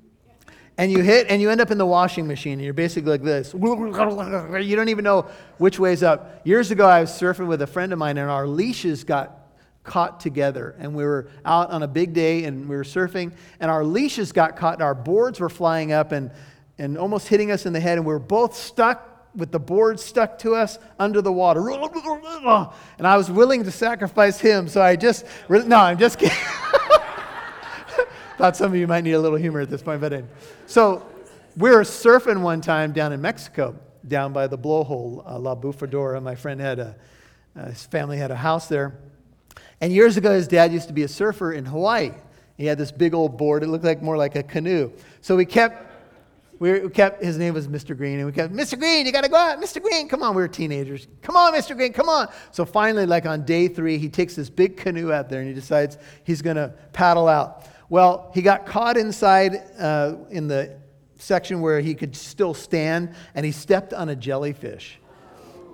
and 0.78 0.90
you 0.90 1.00
hit 1.00 1.26
and 1.28 1.42
you 1.42 1.50
end 1.50 1.60
up 1.60 1.70
in 1.70 1.78
the 1.78 1.86
washing 1.86 2.26
machine 2.26 2.54
and 2.54 2.62
you're 2.62 2.72
basically 2.72 3.10
like 3.10 3.22
this. 3.22 3.52
You 3.54 4.76
don't 4.76 4.88
even 4.88 5.04
know 5.04 5.26
which 5.58 5.78
way's 5.78 6.02
up. 6.02 6.40
Years 6.44 6.70
ago, 6.70 6.86
I 6.86 7.02
was 7.02 7.10
surfing 7.10 7.46
with 7.46 7.62
a 7.62 7.66
friend 7.66 7.92
of 7.92 7.98
mine 7.98 8.16
and 8.18 8.30
our 8.30 8.46
leashes 8.46 9.04
got 9.04 9.38
caught 9.84 10.20
together. 10.20 10.74
And 10.78 10.94
we 10.94 11.04
were 11.04 11.28
out 11.44 11.70
on 11.70 11.82
a 11.82 11.88
big 11.88 12.14
day 12.14 12.44
and 12.44 12.68
we 12.68 12.76
were 12.76 12.84
surfing 12.84 13.32
and 13.60 13.70
our 13.70 13.84
leashes 13.84 14.32
got 14.32 14.56
caught 14.56 14.74
and 14.74 14.82
our 14.82 14.94
boards 14.94 15.40
were 15.40 15.50
flying 15.50 15.92
up 15.92 16.12
and, 16.12 16.30
and 16.78 16.96
almost 16.96 17.28
hitting 17.28 17.50
us 17.50 17.66
in 17.66 17.72
the 17.72 17.80
head. 17.80 17.98
And 17.98 18.06
we 18.06 18.12
were 18.12 18.18
both 18.18 18.54
stuck 18.56 19.08
with 19.34 19.50
the 19.50 19.60
board 19.60 19.98
stuck 19.98 20.38
to 20.38 20.54
us 20.54 20.78
under 20.98 21.22
the 21.22 21.32
water. 21.32 21.60
And 22.98 23.06
I 23.06 23.16
was 23.16 23.30
willing 23.30 23.64
to 23.64 23.70
sacrifice 23.70 24.40
him. 24.40 24.68
So 24.68 24.80
I 24.82 24.96
just, 24.96 25.26
no, 25.48 25.76
I'm 25.76 25.98
just 25.98 26.18
kidding. 26.18 26.36
I 28.42 28.46
thought 28.46 28.56
some 28.56 28.72
of 28.72 28.76
you 28.76 28.88
might 28.88 29.04
need 29.04 29.12
a 29.12 29.20
little 29.20 29.38
humor 29.38 29.60
at 29.60 29.70
this 29.70 29.82
point, 29.82 30.00
but 30.00 30.12
anyway. 30.12 30.28
So 30.66 31.06
we 31.56 31.70
were 31.70 31.82
surfing 31.82 32.42
one 32.42 32.60
time 32.60 32.90
down 32.90 33.12
in 33.12 33.20
Mexico, 33.20 33.76
down 34.08 34.32
by 34.32 34.48
the 34.48 34.58
blowhole, 34.58 35.22
uh, 35.24 35.38
La 35.38 35.54
Bufadora. 35.54 36.20
My 36.20 36.34
friend 36.34 36.60
had 36.60 36.80
a, 36.80 36.96
uh, 37.56 37.66
his 37.66 37.86
family 37.86 38.16
had 38.18 38.32
a 38.32 38.36
house 38.36 38.66
there. 38.66 38.98
And 39.80 39.92
years 39.92 40.16
ago, 40.16 40.32
his 40.32 40.48
dad 40.48 40.72
used 40.72 40.88
to 40.88 40.92
be 40.92 41.04
a 41.04 41.08
surfer 41.08 41.52
in 41.52 41.64
Hawaii. 41.64 42.10
He 42.56 42.66
had 42.66 42.78
this 42.78 42.90
big 42.90 43.14
old 43.14 43.38
board. 43.38 43.62
It 43.62 43.68
looked 43.68 43.84
like 43.84 44.02
more 44.02 44.16
like 44.16 44.34
a 44.34 44.42
canoe. 44.42 44.90
So 45.20 45.36
we 45.36 45.44
kept, 45.44 45.94
we 46.58 46.88
kept, 46.88 47.22
his 47.22 47.38
name 47.38 47.54
was 47.54 47.68
Mr. 47.68 47.96
Green, 47.96 48.18
and 48.18 48.26
we 48.26 48.32
kept, 48.32 48.52
Mr. 48.52 48.76
Green, 48.76 49.06
you 49.06 49.12
got 49.12 49.22
to 49.22 49.30
go 49.30 49.36
out. 49.36 49.60
Mr. 49.60 49.80
Green, 49.80 50.08
come 50.08 50.24
on. 50.24 50.34
We 50.34 50.42
were 50.42 50.48
teenagers. 50.48 51.06
Come 51.20 51.36
on, 51.36 51.54
Mr. 51.54 51.76
Green, 51.76 51.92
come 51.92 52.08
on. 52.08 52.26
So 52.50 52.64
finally, 52.64 53.06
like 53.06 53.24
on 53.24 53.44
day 53.44 53.68
three, 53.68 53.98
he 53.98 54.08
takes 54.08 54.34
this 54.34 54.50
big 54.50 54.76
canoe 54.76 55.12
out 55.12 55.30
there 55.30 55.38
and 55.38 55.48
he 55.48 55.54
decides 55.54 55.96
he's 56.24 56.42
going 56.42 56.56
to 56.56 56.74
paddle 56.92 57.28
out. 57.28 57.68
Well, 57.92 58.30
he 58.32 58.40
got 58.40 58.64
caught 58.64 58.96
inside 58.96 59.62
uh, 59.78 60.14
in 60.30 60.48
the 60.48 60.78
section 61.18 61.60
where 61.60 61.78
he 61.78 61.94
could 61.94 62.16
still 62.16 62.54
stand, 62.54 63.14
and 63.34 63.44
he 63.44 63.52
stepped 63.52 63.92
on 63.92 64.08
a 64.08 64.16
jellyfish. 64.16 64.98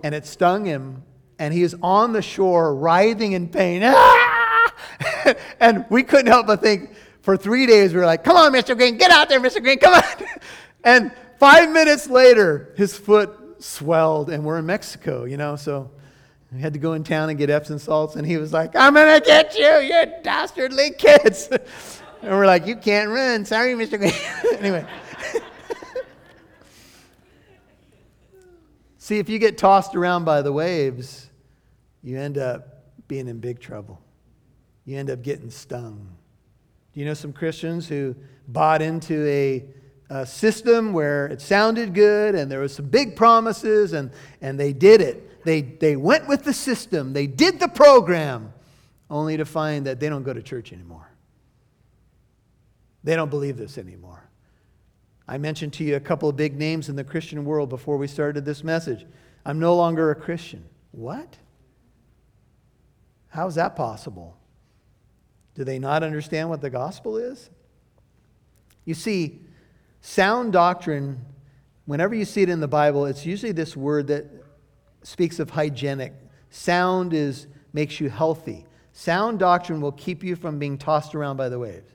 And 0.03 0.13
it 0.17 0.27
stung 0.27 0.65
him, 0.65 1.05
and 1.39 1.55
he 1.55 1.63
is 1.63 1.77
on 1.81 2.13
the 2.13 2.21
shore 2.21 2.75
writhing 2.75 3.35
in 3.35 3.47
pain. 3.47 3.85
and 5.61 5.85
we 5.91 6.03
couldn't 6.03 6.27
help 6.27 6.49
but 6.49 6.61
think, 6.61 6.91
for 7.21 7.37
three 7.37 7.67
days, 7.67 7.93
we 7.95 8.01
were 8.01 8.07
like, 8.07 8.25
come 8.25 8.37
on, 8.37 8.53
Mr. 8.53 8.77
Green, 8.77 8.99
get 8.99 9.13
out 9.13 9.29
there, 9.29 9.39
Mr. 9.39 9.63
Green, 9.63 9.79
come 9.79 9.95
on. 9.95 10.27
and 10.83 11.13
five 11.39 11.71
minutes 11.71 12.09
later, 12.09 12.75
his 12.77 12.99
foot 12.99 13.63
swelled, 13.63 14.29
and 14.29 14.43
we're 14.43 14.59
in 14.59 14.67
Mexico, 14.67 15.23
you 15.23 15.37
know, 15.37 15.55
so 15.55 15.89
we 16.51 16.61
had 16.61 16.73
to 16.73 16.81
go 16.81 16.95
in 16.95 17.05
town 17.05 17.29
and 17.29 17.39
get 17.39 17.49
Epsom 17.49 17.79
salts, 17.79 18.17
and 18.17 18.27
he 18.27 18.39
was 18.39 18.53
like, 18.53 18.75
I'm 18.75 18.95
going 18.95 19.21
to 19.21 19.25
get 19.25 19.57
you, 19.57 19.69
you 19.69 20.13
dastardly 20.25 20.91
kids. 20.99 21.49
And 22.23 22.33
we're 22.33 22.47
like, 22.47 22.67
you 22.67 22.77
can't 22.77 23.11
run. 23.11 23.45
Sorry, 23.45 23.75
Mr. 23.75 23.99
Anyway. 24.59 24.85
See, 28.99 29.19
if 29.19 29.29
you 29.29 29.39
get 29.39 29.57
tossed 29.57 29.95
around 29.95 30.25
by 30.25 30.43
the 30.43 30.53
waves, 30.53 31.31
you 32.03 32.19
end 32.19 32.37
up 32.39 33.07
being 33.07 33.29
in 33.29 33.39
big 33.39 33.61
trouble. 33.61 34.01
You 34.85 34.99
end 34.99 35.11
up 35.11 35.23
getting 35.23 35.51
stung. 35.51 36.17
Do 36.93 37.01
you 37.01 37.07
know 37.07 37.15
some 37.15 37.33
Christians 37.33 37.89
who 37.89 38.17
bought 38.49 38.83
into 38.83 39.27
a, 39.27 39.65
a 40.11 40.27
system 40.27 40.93
where 40.93 41.27
it 41.27 41.41
sounded 41.41 41.95
good 41.95 42.35
and 42.35 42.51
there 42.51 42.61
was 42.61 42.75
some 42.75 42.87
big 42.87 43.15
promises 43.15 43.93
and, 43.93 44.11
and 44.41 44.59
they 44.59 44.73
did 44.73 45.01
it? 45.01 45.45
They, 45.45 45.63
they 45.63 45.97
went 45.97 46.27
with 46.27 46.45
the 46.45 46.53
system, 46.53 47.13
they 47.13 47.27
did 47.27 47.61
the 47.61 47.69
program, 47.69 48.53
only 49.09 49.37
to 49.37 49.45
find 49.45 49.87
that 49.87 50.01
they 50.01 50.09
don't 50.09 50.25
go 50.25 50.35
to 50.35 50.43
church 50.43 50.73
anymore. 50.73 51.08
They 53.05 53.17
don't 53.17 53.31
believe 53.31 53.57
this 53.57 53.79
anymore. 53.79 54.29
I 55.27 55.39
mentioned 55.39 55.75
to 55.75 55.85
you 55.85 55.97
a 55.97 56.01
couple 56.01 56.29
of 56.29 56.37
big 56.37 56.57
names 56.57 56.89
in 56.89 56.97
the 56.97 57.05
Christian 57.05 57.45
world 57.45 57.69
before 57.69 57.99
we 57.99 58.07
started 58.07 58.45
this 58.45 58.65
message. 58.65 59.07
I'm 59.45 59.59
no 59.59 59.77
longer 59.77 60.11
a 60.11 60.15
Christian. 60.15 60.65
What? 60.91 61.37
How 63.29 63.47
is 63.47 63.55
that 63.57 63.77
possible? 63.77 64.37
Do 65.55 65.65
they 65.65 65.79
not 65.79 66.03
understand 66.03 66.49
what 66.49 66.61
the 66.61 66.71
gospel 66.71 67.19
is? 67.19 67.51
You 68.85 68.95
see, 68.95 69.41
sound 70.01 70.53
doctrine, 70.53 71.25
whenever 71.85 72.15
you 72.15 72.25
see 72.25 72.43
it 72.43 72.49
in 72.49 72.61
the 72.61 72.69
Bible, 72.69 73.05
it's 73.05 73.27
usually 73.27 73.53
this 73.53 73.77
word 73.77 74.07
that 74.07 74.27
speaks 75.03 75.39
of 75.39 75.51
hygienic. 75.51 76.15
Sound 76.51 77.13
is 77.13 77.49
makes 77.73 78.01
you 78.01 78.09
healthy. 78.09 78.65
Sound 78.93 79.39
doctrine 79.39 79.81
will 79.81 79.93
keep 79.93 80.25
you 80.25 80.37
from 80.37 80.59
being 80.59 80.79
tossed 80.79 81.15
around 81.15 81.37
by 81.37 81.49
the 81.49 81.59
waves. 81.59 81.93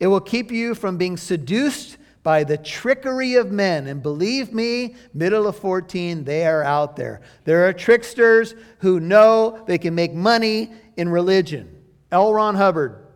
It 0.00 0.06
will 0.08 0.20
keep 0.20 0.50
you 0.50 0.74
from 0.74 0.96
being 0.96 1.16
seduced 1.16 1.98
by 2.24 2.42
the 2.42 2.56
trickery 2.56 3.34
of 3.34 3.52
men. 3.52 3.86
And 3.86 4.02
believe 4.02 4.52
me, 4.52 4.96
middle 5.12 5.46
of 5.46 5.56
14, 5.56 6.24
they 6.24 6.46
are 6.46 6.64
out 6.64 6.96
there. 6.96 7.20
There 7.44 7.68
are 7.68 7.72
tricksters 7.72 8.54
who 8.78 8.98
know 8.98 9.62
they 9.66 9.78
can 9.78 9.94
make 9.94 10.14
money 10.14 10.72
in 10.96 11.08
religion. 11.08 11.82
L. 12.10 12.32
Ron 12.32 12.54
Hubbard, 12.54 13.06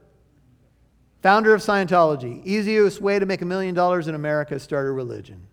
founder 1.22 1.54
of 1.54 1.62
Scientology, 1.62 2.44
easiest 2.44 3.00
way 3.00 3.18
to 3.18 3.26
make 3.26 3.42
a 3.42 3.46
million 3.46 3.74
dollars 3.74 4.08
in 4.08 4.14
America 4.14 4.54
is 4.54 4.62
start 4.62 4.86
a 4.86 4.92
religion. 4.92 5.46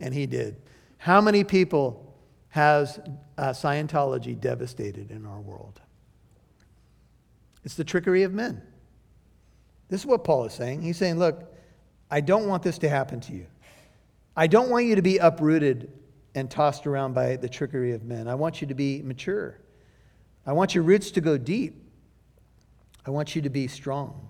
And 0.00 0.14
he 0.14 0.26
did. 0.26 0.56
How 0.98 1.20
many 1.20 1.44
people 1.44 2.14
has 2.48 3.00
uh, 3.36 3.50
Scientology 3.50 4.38
devastated 4.38 5.10
in 5.10 5.26
our 5.26 5.40
world? 5.40 5.80
It's 7.64 7.74
the 7.74 7.84
trickery 7.84 8.22
of 8.22 8.32
men. 8.32 8.62
This 9.94 10.00
is 10.00 10.06
what 10.08 10.24
Paul 10.24 10.44
is 10.46 10.52
saying. 10.52 10.82
He's 10.82 10.96
saying, 10.96 11.20
Look, 11.20 11.54
I 12.10 12.20
don't 12.20 12.48
want 12.48 12.64
this 12.64 12.78
to 12.78 12.88
happen 12.88 13.20
to 13.20 13.32
you. 13.32 13.46
I 14.36 14.48
don't 14.48 14.68
want 14.68 14.86
you 14.86 14.96
to 14.96 15.02
be 15.02 15.18
uprooted 15.18 15.92
and 16.34 16.50
tossed 16.50 16.88
around 16.88 17.14
by 17.14 17.36
the 17.36 17.48
trickery 17.48 17.92
of 17.92 18.02
men. 18.02 18.26
I 18.26 18.34
want 18.34 18.60
you 18.60 18.66
to 18.66 18.74
be 18.74 19.02
mature. 19.02 19.56
I 20.44 20.52
want 20.52 20.74
your 20.74 20.82
roots 20.82 21.12
to 21.12 21.20
go 21.20 21.38
deep. 21.38 21.80
I 23.06 23.10
want 23.10 23.36
you 23.36 23.42
to 23.42 23.50
be 23.50 23.68
strong. 23.68 24.28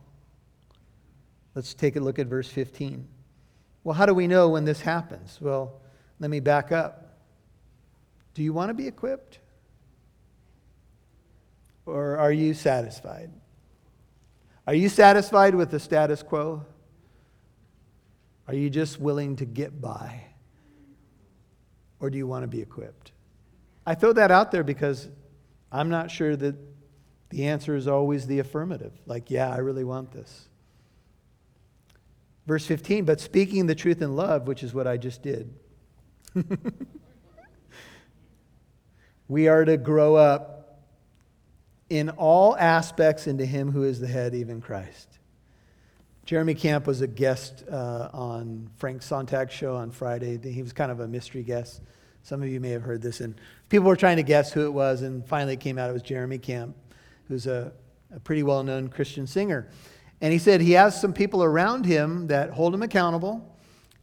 Let's 1.55 1.73
take 1.73 1.97
a 1.97 2.01
look 2.01 2.19
at 2.19 2.27
verse 2.27 2.51
15. 2.51 3.09
Well, 3.85 3.95
how 3.95 4.05
do 4.05 4.13
we 4.13 4.27
know 4.27 4.51
when 4.51 4.67
this 4.67 4.83
happens? 4.83 5.39
Well, 5.41 5.81
let 6.21 6.29
me 6.29 6.41
back 6.41 6.73
up. 6.73 7.21
Do 8.35 8.43
you 8.43 8.53
want 8.53 8.69
to 8.69 8.75
be 8.75 8.87
equipped? 8.87 9.39
Or 11.87 12.19
are 12.19 12.33
you 12.33 12.53
satisfied? 12.53 13.31
Are 14.67 14.75
you 14.75 14.89
satisfied 14.89 15.55
with 15.55 15.71
the 15.71 15.79
status 15.79 16.23
quo? 16.23 16.65
Are 18.49 18.55
you 18.55 18.71
just 18.71 18.99
willing 19.01 19.37
to 19.37 19.45
get 19.45 19.81
by? 19.81 20.25
Or 22.01 22.11
do 22.11 22.19
you 22.19 22.27
want 22.27 22.43
to 22.43 22.49
be 22.49 22.61
equipped? 22.61 23.13
I 23.87 23.95
throw 23.95 24.13
that 24.15 24.31
out 24.31 24.51
there 24.51 24.65
because 24.65 25.09
I'm 25.71 25.91
not 25.91 26.11
sure 26.11 26.37
that 26.37 26.57
the 27.31 27.47
answer 27.47 27.75
is 27.77 27.89
always 27.89 28.27
the 28.27 28.39
affirmative. 28.39 28.93
Like, 29.07 29.31
yeah, 29.31 29.51
I 29.51 29.59
really 29.59 29.85
want 29.85 30.13
this. 30.13 30.49
Verse 32.47 32.67
15, 32.67 33.05
but 33.05 33.21
speaking 33.21 33.67
the 33.67 33.75
truth 33.75 34.03
in 34.03 34.17
love, 34.17 34.47
which 34.47 34.63
is 34.63 34.75
what 34.75 34.87
I 34.87 34.97
just 34.97 35.23
did. 35.23 35.55
We 39.29 39.49
are 39.49 39.65
to 39.65 39.77
grow 39.77 40.17
up 40.17 40.64
in 41.89 42.11
all 42.11 42.57
aspects 42.57 43.27
into 43.27 43.45
Him 43.45 43.71
who 43.71 43.85
is 43.85 44.01
the 44.01 44.07
head, 44.07 44.35
even 44.35 44.61
Christ. 44.61 45.19
Jeremy 46.25 46.55
Camp 46.55 46.87
was 46.87 47.03
a 47.03 47.07
guest 47.07 47.65
uh, 47.71 48.09
on 48.13 48.71
Frank 48.77 49.03
Sontag's 49.03 49.53
show 49.53 49.77
on 49.77 49.91
Friday. 49.91 50.39
He 50.51 50.63
was 50.63 50.73
kind 50.73 50.91
of 50.91 51.01
a 51.01 51.09
mystery 51.09 51.43
guest. 51.43 51.83
Some 52.23 52.43
of 52.43 52.49
you 52.49 52.61
may 52.61 52.71
have 52.71 52.83
heard 52.83 53.03
this. 53.03 53.21
And 53.21 53.39
people 53.69 53.87
were 53.87 53.97
trying 53.97 54.17
to 54.17 54.23
guess 54.23 54.51
who 54.51 54.65
it 54.65 54.73
was, 54.73 55.03
and 55.03 55.27
finally 55.27 55.55
it 55.55 55.61
came 55.61 55.79
out 55.79 55.91
it 55.91 55.93
was 55.93 56.03
Jeremy 56.03 56.39
Camp, 56.39 56.75
who's 57.29 57.47
a, 57.47 57.73
a 58.15 58.21
pretty 58.21 58.43
well 58.43 58.63
known 58.63 58.89
Christian 58.89 59.27
singer. 59.27 59.69
And 60.23 60.33
he 60.33 60.39
said 60.39 60.63
he 60.63 60.73
has 60.73 60.99
some 60.99 61.13
people 61.13 61.45
around 61.45 61.85
him 61.85 62.29
that 62.29 62.51
hold 62.51 62.73
him 62.73 62.83
accountable, 62.83 63.55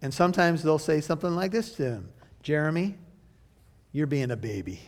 and 0.03 0.13
sometimes 0.13 0.61
they'll 0.61 0.77
say 0.77 1.01
something 1.01 1.35
like 1.35 1.51
this 1.51 1.73
to 1.75 1.83
him 1.83 2.09
Jeremy, 2.43 2.95
you're 3.91 4.05
being 4.05 4.29
a 4.29 4.37
baby. 4.37 4.79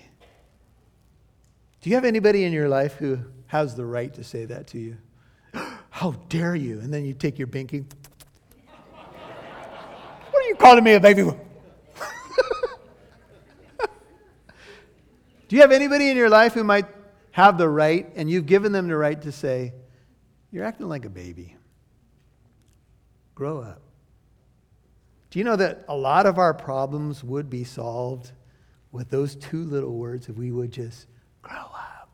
Do 1.83 1.89
you 1.89 1.95
have 1.97 2.05
anybody 2.05 2.45
in 2.45 2.53
your 2.53 2.69
life 2.69 2.95
who 2.95 3.19
has 3.47 3.75
the 3.75 3.85
right 3.85 4.13
to 4.13 4.23
say 4.23 4.45
that 4.45 4.67
to 4.67 4.79
you? 4.79 4.95
How 5.89 6.11
dare 6.29 6.55
you? 6.55 6.79
And 6.79 6.93
then 6.93 7.03
you 7.03 7.13
take 7.13 7.37
your 7.37 7.49
binky. 7.49 7.83
what 10.31 10.45
are 10.45 10.47
you 10.47 10.55
calling 10.55 10.81
me 10.81 10.93
a 10.93 10.99
baby? 11.01 11.23
Do 11.23 11.37
you 15.49 15.59
have 15.59 15.73
anybody 15.73 16.09
in 16.09 16.15
your 16.15 16.29
life 16.29 16.53
who 16.53 16.63
might 16.63 16.85
have 17.31 17.57
the 17.57 17.67
right, 17.67 18.09
and 18.15 18.29
you've 18.29 18.45
given 18.45 18.71
them 18.71 18.87
the 18.87 18.95
right 18.95 19.21
to 19.21 19.33
say, 19.33 19.73
You're 20.53 20.63
acting 20.63 20.87
like 20.87 21.03
a 21.03 21.09
baby? 21.09 21.57
Grow 23.35 23.59
up. 23.59 23.81
Do 25.31 25.39
you 25.39 25.43
know 25.43 25.57
that 25.57 25.83
a 25.89 25.97
lot 25.97 26.27
of 26.27 26.37
our 26.37 26.53
problems 26.53 27.25
would 27.25 27.49
be 27.49 27.65
solved 27.65 28.31
with 28.93 29.09
those 29.09 29.35
two 29.35 29.65
little 29.65 29.97
words 29.97 30.29
if 30.29 30.37
we 30.37 30.49
would 30.49 30.71
just 30.71 31.07
grow 31.43 31.55
up? 31.55 32.09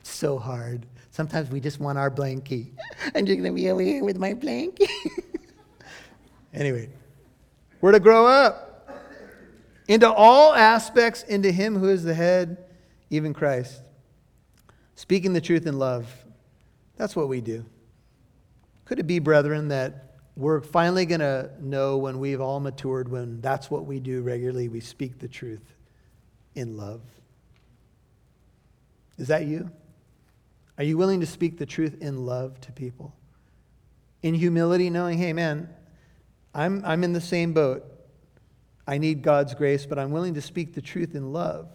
It's 0.00 0.10
so 0.10 0.38
hard. 0.38 0.84
Sometimes 1.10 1.50
we 1.50 1.60
just 1.60 1.80
want 1.80 1.96
our 1.96 2.10
blankie. 2.10 2.72
I'm 3.14 3.24
just 3.24 3.38
going 3.38 3.44
to 3.44 3.52
be 3.52 3.70
over 3.70 3.80
here 3.80 4.04
with 4.04 4.18
my 4.18 4.34
blankie. 4.34 4.88
anyway, 6.52 6.90
we're 7.80 7.92
to 7.92 8.00
grow 8.00 8.26
up 8.26 8.68
into 9.88 10.10
all 10.10 10.54
aspects, 10.54 11.22
into 11.22 11.50
Him 11.50 11.78
who 11.78 11.88
is 11.88 12.02
the 12.02 12.14
head, 12.14 12.64
even 13.10 13.32
Christ. 13.32 13.80
Speaking 14.94 15.32
the 15.32 15.40
truth 15.40 15.66
in 15.66 15.78
love. 15.78 16.06
That's 16.96 17.16
what 17.16 17.28
we 17.28 17.40
do. 17.40 17.64
Could 18.84 18.98
it 18.98 19.06
be, 19.06 19.18
brethren, 19.18 19.68
that 19.68 20.16
we're 20.36 20.60
finally 20.60 21.06
going 21.06 21.20
to 21.20 21.50
know 21.60 21.98
when 21.98 22.18
we've 22.18 22.40
all 22.40 22.60
matured, 22.60 23.10
when 23.10 23.40
that's 23.40 23.70
what 23.70 23.86
we 23.86 24.00
do 24.00 24.22
regularly? 24.22 24.68
We 24.68 24.80
speak 24.80 25.18
the 25.18 25.28
truth 25.28 25.74
in 26.54 26.76
love. 26.76 27.00
Is 29.22 29.28
that 29.28 29.46
you? 29.46 29.70
Are 30.78 30.82
you 30.82 30.98
willing 30.98 31.20
to 31.20 31.26
speak 31.26 31.56
the 31.56 31.64
truth 31.64 32.02
in 32.02 32.26
love 32.26 32.60
to 32.62 32.72
people? 32.72 33.14
In 34.20 34.34
humility, 34.34 34.90
knowing, 34.90 35.16
hey, 35.16 35.32
man, 35.32 35.68
I'm, 36.52 36.82
I'm 36.84 37.04
in 37.04 37.12
the 37.12 37.20
same 37.20 37.52
boat. 37.52 37.84
I 38.84 38.98
need 38.98 39.22
God's 39.22 39.54
grace, 39.54 39.86
but 39.86 39.96
I'm 39.96 40.10
willing 40.10 40.34
to 40.34 40.42
speak 40.42 40.74
the 40.74 40.82
truth 40.82 41.14
in 41.14 41.32
love. 41.32 41.68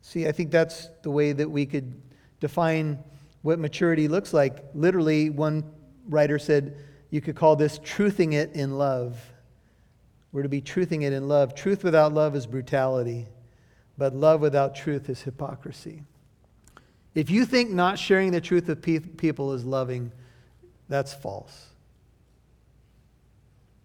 See, 0.00 0.26
I 0.26 0.32
think 0.32 0.50
that's 0.50 0.88
the 1.02 1.10
way 1.10 1.32
that 1.32 1.50
we 1.50 1.66
could 1.66 2.00
define 2.40 2.98
what 3.42 3.58
maturity 3.58 4.08
looks 4.08 4.32
like. 4.32 4.64
Literally, 4.72 5.28
one 5.28 5.70
writer 6.08 6.38
said 6.38 6.78
you 7.10 7.20
could 7.20 7.36
call 7.36 7.56
this 7.56 7.78
truthing 7.80 8.32
it 8.32 8.52
in 8.54 8.78
love. 8.78 9.20
We're 10.32 10.44
to 10.44 10.48
be 10.48 10.62
truthing 10.62 11.02
it 11.02 11.12
in 11.12 11.28
love. 11.28 11.54
Truth 11.54 11.84
without 11.84 12.14
love 12.14 12.34
is 12.34 12.46
brutality, 12.46 13.26
but 13.98 14.14
love 14.14 14.40
without 14.40 14.74
truth 14.74 15.08
is 15.08 15.22
hypocrisy. 15.22 16.02
If 17.14 17.30
you 17.30 17.46
think 17.46 17.70
not 17.70 17.98
sharing 17.98 18.32
the 18.32 18.40
truth 18.40 18.68
with 18.68 19.16
people 19.16 19.52
is 19.54 19.64
loving, 19.64 20.12
that's 20.88 21.14
false. 21.14 21.68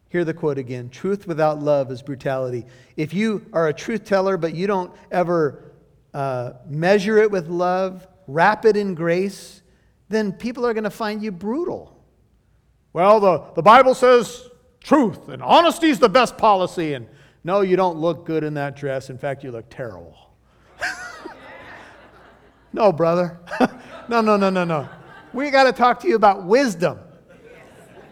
Hear 0.09 0.25
the 0.25 0.33
quote 0.33 0.57
again 0.57 0.89
Truth 0.89 1.25
without 1.25 1.61
love 1.61 1.89
is 1.89 2.01
brutality. 2.01 2.65
If 2.97 3.13
you 3.13 3.45
are 3.53 3.69
a 3.69 3.73
truth 3.73 4.03
teller, 4.03 4.35
but 4.35 4.53
you 4.53 4.67
don't 4.67 4.91
ever 5.09 5.71
uh, 6.13 6.53
measure 6.67 7.17
it 7.17 7.31
with 7.31 7.47
love, 7.47 8.05
wrap 8.27 8.65
it 8.65 8.75
in 8.75 8.93
grace, 8.93 9.61
then 10.09 10.33
people 10.33 10.65
are 10.65 10.73
going 10.73 10.83
to 10.83 10.89
find 10.89 11.23
you 11.23 11.31
brutal. 11.31 11.97
Well, 12.91 13.21
the, 13.21 13.43
the 13.55 13.61
Bible 13.61 13.95
says 13.95 14.49
truth 14.83 15.29
and 15.29 15.41
honesty 15.41 15.89
is 15.89 15.99
the 15.99 16.09
best 16.09 16.37
policy. 16.37 16.93
And 16.93 17.07
no, 17.43 17.61
you 17.61 17.75
don't 17.75 17.97
look 17.97 18.25
good 18.25 18.43
in 18.43 18.53
that 18.55 18.75
dress. 18.75 19.09
In 19.09 19.17
fact, 19.17 19.43
you 19.43 19.51
look 19.51 19.69
terrible. 19.69 20.15
no, 22.73 22.91
brother. 22.91 23.39
no, 24.09 24.21
no, 24.21 24.37
no, 24.37 24.49
no, 24.49 24.63
no. 24.63 24.89
We 25.33 25.49
got 25.49 25.63
to 25.63 25.71
talk 25.71 25.99
to 26.01 26.07
you 26.07 26.15
about 26.15 26.43
wisdom. 26.45 26.99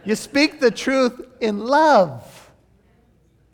You 0.06 0.16
speak 0.16 0.60
the 0.60 0.72
truth 0.72 1.22
in 1.42 1.60
love. 1.60 2.50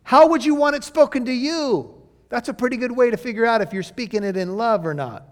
How 0.03 0.27
would 0.27 0.45
you 0.45 0.55
want 0.55 0.75
it 0.75 0.83
spoken 0.83 1.25
to 1.25 1.33
you? 1.33 1.93
That's 2.29 2.47
a 2.47 2.53
pretty 2.53 2.77
good 2.77 2.91
way 2.91 3.09
to 3.09 3.17
figure 3.17 3.45
out 3.45 3.61
if 3.61 3.73
you're 3.73 3.83
speaking 3.83 4.23
it 4.23 4.37
in 4.37 4.55
love 4.55 4.85
or 4.85 4.93
not. 4.93 5.27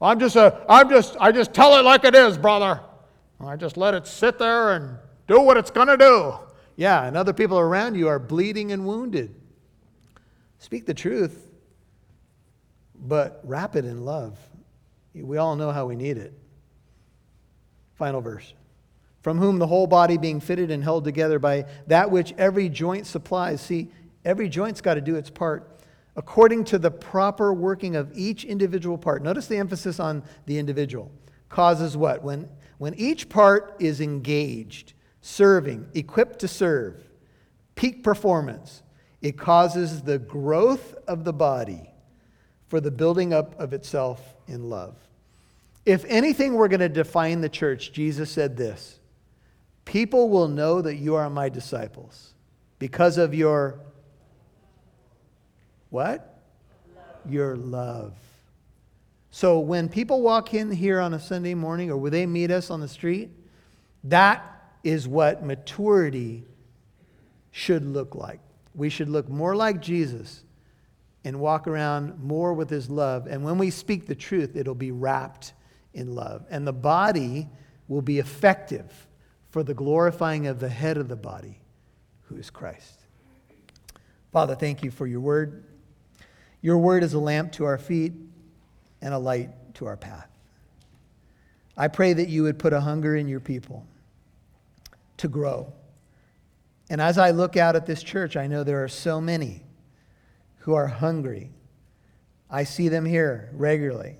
I'm 0.00 0.18
just 0.18 0.36
a, 0.36 0.64
I'm 0.68 0.88
just, 0.88 1.16
I 1.18 1.32
just 1.32 1.52
tell 1.52 1.78
it 1.78 1.82
like 1.82 2.04
it 2.04 2.14
is, 2.14 2.38
brother. 2.38 2.80
I 3.40 3.56
just 3.56 3.76
let 3.76 3.94
it 3.94 4.06
sit 4.06 4.38
there 4.38 4.72
and 4.72 4.96
do 5.26 5.40
what 5.40 5.56
it's 5.56 5.70
going 5.70 5.88
to 5.88 5.96
do. 5.96 6.34
Yeah, 6.76 7.04
and 7.04 7.16
other 7.16 7.32
people 7.32 7.58
around 7.58 7.94
you 7.94 8.08
are 8.08 8.18
bleeding 8.18 8.72
and 8.72 8.86
wounded. 8.86 9.34
Speak 10.58 10.86
the 10.86 10.94
truth, 10.94 11.50
but 12.94 13.40
wrap 13.44 13.76
it 13.76 13.84
in 13.84 14.04
love. 14.04 14.38
We 15.14 15.38
all 15.38 15.56
know 15.56 15.70
how 15.70 15.86
we 15.86 15.96
need 15.96 16.18
it. 16.18 16.32
Final 17.94 18.20
verse 18.20 18.52
from 19.26 19.38
whom 19.38 19.58
the 19.58 19.66
whole 19.66 19.88
body 19.88 20.16
being 20.16 20.38
fitted 20.38 20.70
and 20.70 20.84
held 20.84 21.02
together 21.02 21.40
by 21.40 21.64
that 21.88 22.12
which 22.12 22.32
every 22.38 22.68
joint 22.68 23.04
supplies. 23.08 23.60
See, 23.60 23.90
every 24.24 24.48
joint's 24.48 24.80
got 24.80 24.94
to 24.94 25.00
do 25.00 25.16
its 25.16 25.30
part 25.30 25.80
according 26.14 26.62
to 26.66 26.78
the 26.78 26.92
proper 26.92 27.52
working 27.52 27.96
of 27.96 28.08
each 28.14 28.44
individual 28.44 28.96
part. 28.96 29.24
Notice 29.24 29.48
the 29.48 29.56
emphasis 29.56 29.98
on 29.98 30.22
the 30.46 30.58
individual. 30.58 31.10
Causes 31.48 31.96
what? 31.96 32.22
When, 32.22 32.48
when 32.78 32.94
each 32.94 33.28
part 33.28 33.74
is 33.80 34.00
engaged, 34.00 34.92
serving, 35.22 35.88
equipped 35.92 36.38
to 36.38 36.46
serve, 36.46 37.02
peak 37.74 38.04
performance, 38.04 38.84
it 39.26 39.36
causes 39.36 40.02
the 40.02 40.20
growth 40.20 40.94
of 41.08 41.24
the 41.24 41.32
body 41.32 41.90
for 42.68 42.80
the 42.80 42.92
building 42.92 43.34
up 43.34 43.58
of 43.58 43.72
itself 43.72 44.36
in 44.46 44.70
love. 44.70 44.94
If 45.84 46.04
anything 46.04 46.54
we're 46.54 46.68
going 46.68 46.78
to 46.78 46.88
define 46.88 47.40
the 47.40 47.48
church, 47.48 47.92
Jesus 47.92 48.30
said 48.30 48.56
this 48.56 49.00
People 49.84 50.28
will 50.28 50.46
know 50.46 50.80
that 50.80 50.94
you 50.94 51.16
are 51.16 51.28
my 51.28 51.48
disciples 51.48 52.34
because 52.78 53.18
of 53.18 53.34
your 53.34 53.80
what? 55.90 56.40
Love. 56.94 57.32
Your 57.32 57.56
love. 57.56 58.14
So 59.32 59.58
when 59.58 59.88
people 59.88 60.22
walk 60.22 60.54
in 60.54 60.70
here 60.70 61.00
on 61.00 61.14
a 61.14 61.18
Sunday 61.18 61.54
morning 61.54 61.90
or 61.90 61.96
when 61.96 62.12
they 62.12 62.26
meet 62.26 62.52
us 62.52 62.70
on 62.70 62.80
the 62.80 62.86
street, 62.86 63.30
that 64.04 64.70
is 64.84 65.08
what 65.08 65.44
maturity 65.44 66.44
should 67.50 67.84
look 67.84 68.14
like. 68.14 68.38
We 68.76 68.90
should 68.90 69.08
look 69.08 69.28
more 69.28 69.56
like 69.56 69.80
Jesus 69.80 70.44
and 71.24 71.40
walk 71.40 71.66
around 71.66 72.22
more 72.22 72.52
with 72.52 72.70
his 72.70 72.88
love. 72.88 73.26
And 73.26 73.42
when 73.42 73.58
we 73.58 73.70
speak 73.70 74.06
the 74.06 74.14
truth, 74.14 74.54
it'll 74.54 74.74
be 74.74 74.92
wrapped 74.92 75.54
in 75.94 76.14
love. 76.14 76.44
And 76.50 76.66
the 76.66 76.72
body 76.72 77.48
will 77.88 78.02
be 78.02 78.18
effective 78.18 79.08
for 79.50 79.62
the 79.62 79.74
glorifying 79.74 80.46
of 80.46 80.60
the 80.60 80.68
head 80.68 80.98
of 80.98 81.08
the 81.08 81.16
body, 81.16 81.58
who 82.24 82.36
is 82.36 82.50
Christ. 82.50 83.00
Father, 84.30 84.54
thank 84.54 84.84
you 84.84 84.90
for 84.90 85.06
your 85.06 85.20
word. 85.20 85.64
Your 86.60 86.78
word 86.78 87.02
is 87.02 87.14
a 87.14 87.18
lamp 87.18 87.52
to 87.52 87.64
our 87.64 87.78
feet 87.78 88.12
and 89.00 89.14
a 89.14 89.18
light 89.18 89.50
to 89.74 89.86
our 89.86 89.96
path. 89.96 90.28
I 91.76 91.88
pray 91.88 92.12
that 92.12 92.28
you 92.28 92.42
would 92.42 92.58
put 92.58 92.72
a 92.72 92.80
hunger 92.80 93.16
in 93.16 93.28
your 93.28 93.40
people 93.40 93.86
to 95.16 95.28
grow. 95.28 95.72
And 96.88 97.00
as 97.00 97.18
I 97.18 97.30
look 97.30 97.56
out 97.56 97.76
at 97.76 97.86
this 97.86 98.02
church, 98.02 98.36
I 98.36 98.46
know 98.46 98.62
there 98.62 98.84
are 98.84 98.88
so 98.88 99.20
many 99.20 99.62
who 100.58 100.74
are 100.74 100.86
hungry. 100.86 101.50
I 102.50 102.64
see 102.64 102.88
them 102.88 103.04
here 103.04 103.50
regularly. 103.52 104.16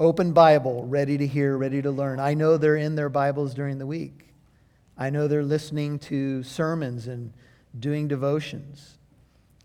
Open 0.00 0.32
Bible, 0.32 0.84
ready 0.84 1.16
to 1.18 1.26
hear, 1.26 1.56
ready 1.56 1.80
to 1.80 1.90
learn. 1.90 2.18
I 2.18 2.34
know 2.34 2.56
they're 2.56 2.76
in 2.76 2.96
their 2.96 3.08
Bibles 3.08 3.54
during 3.54 3.78
the 3.78 3.86
week. 3.86 4.34
I 4.98 5.10
know 5.10 5.28
they're 5.28 5.44
listening 5.44 5.98
to 6.00 6.42
sermons 6.42 7.06
and 7.06 7.32
doing 7.78 8.08
devotions 8.08 8.98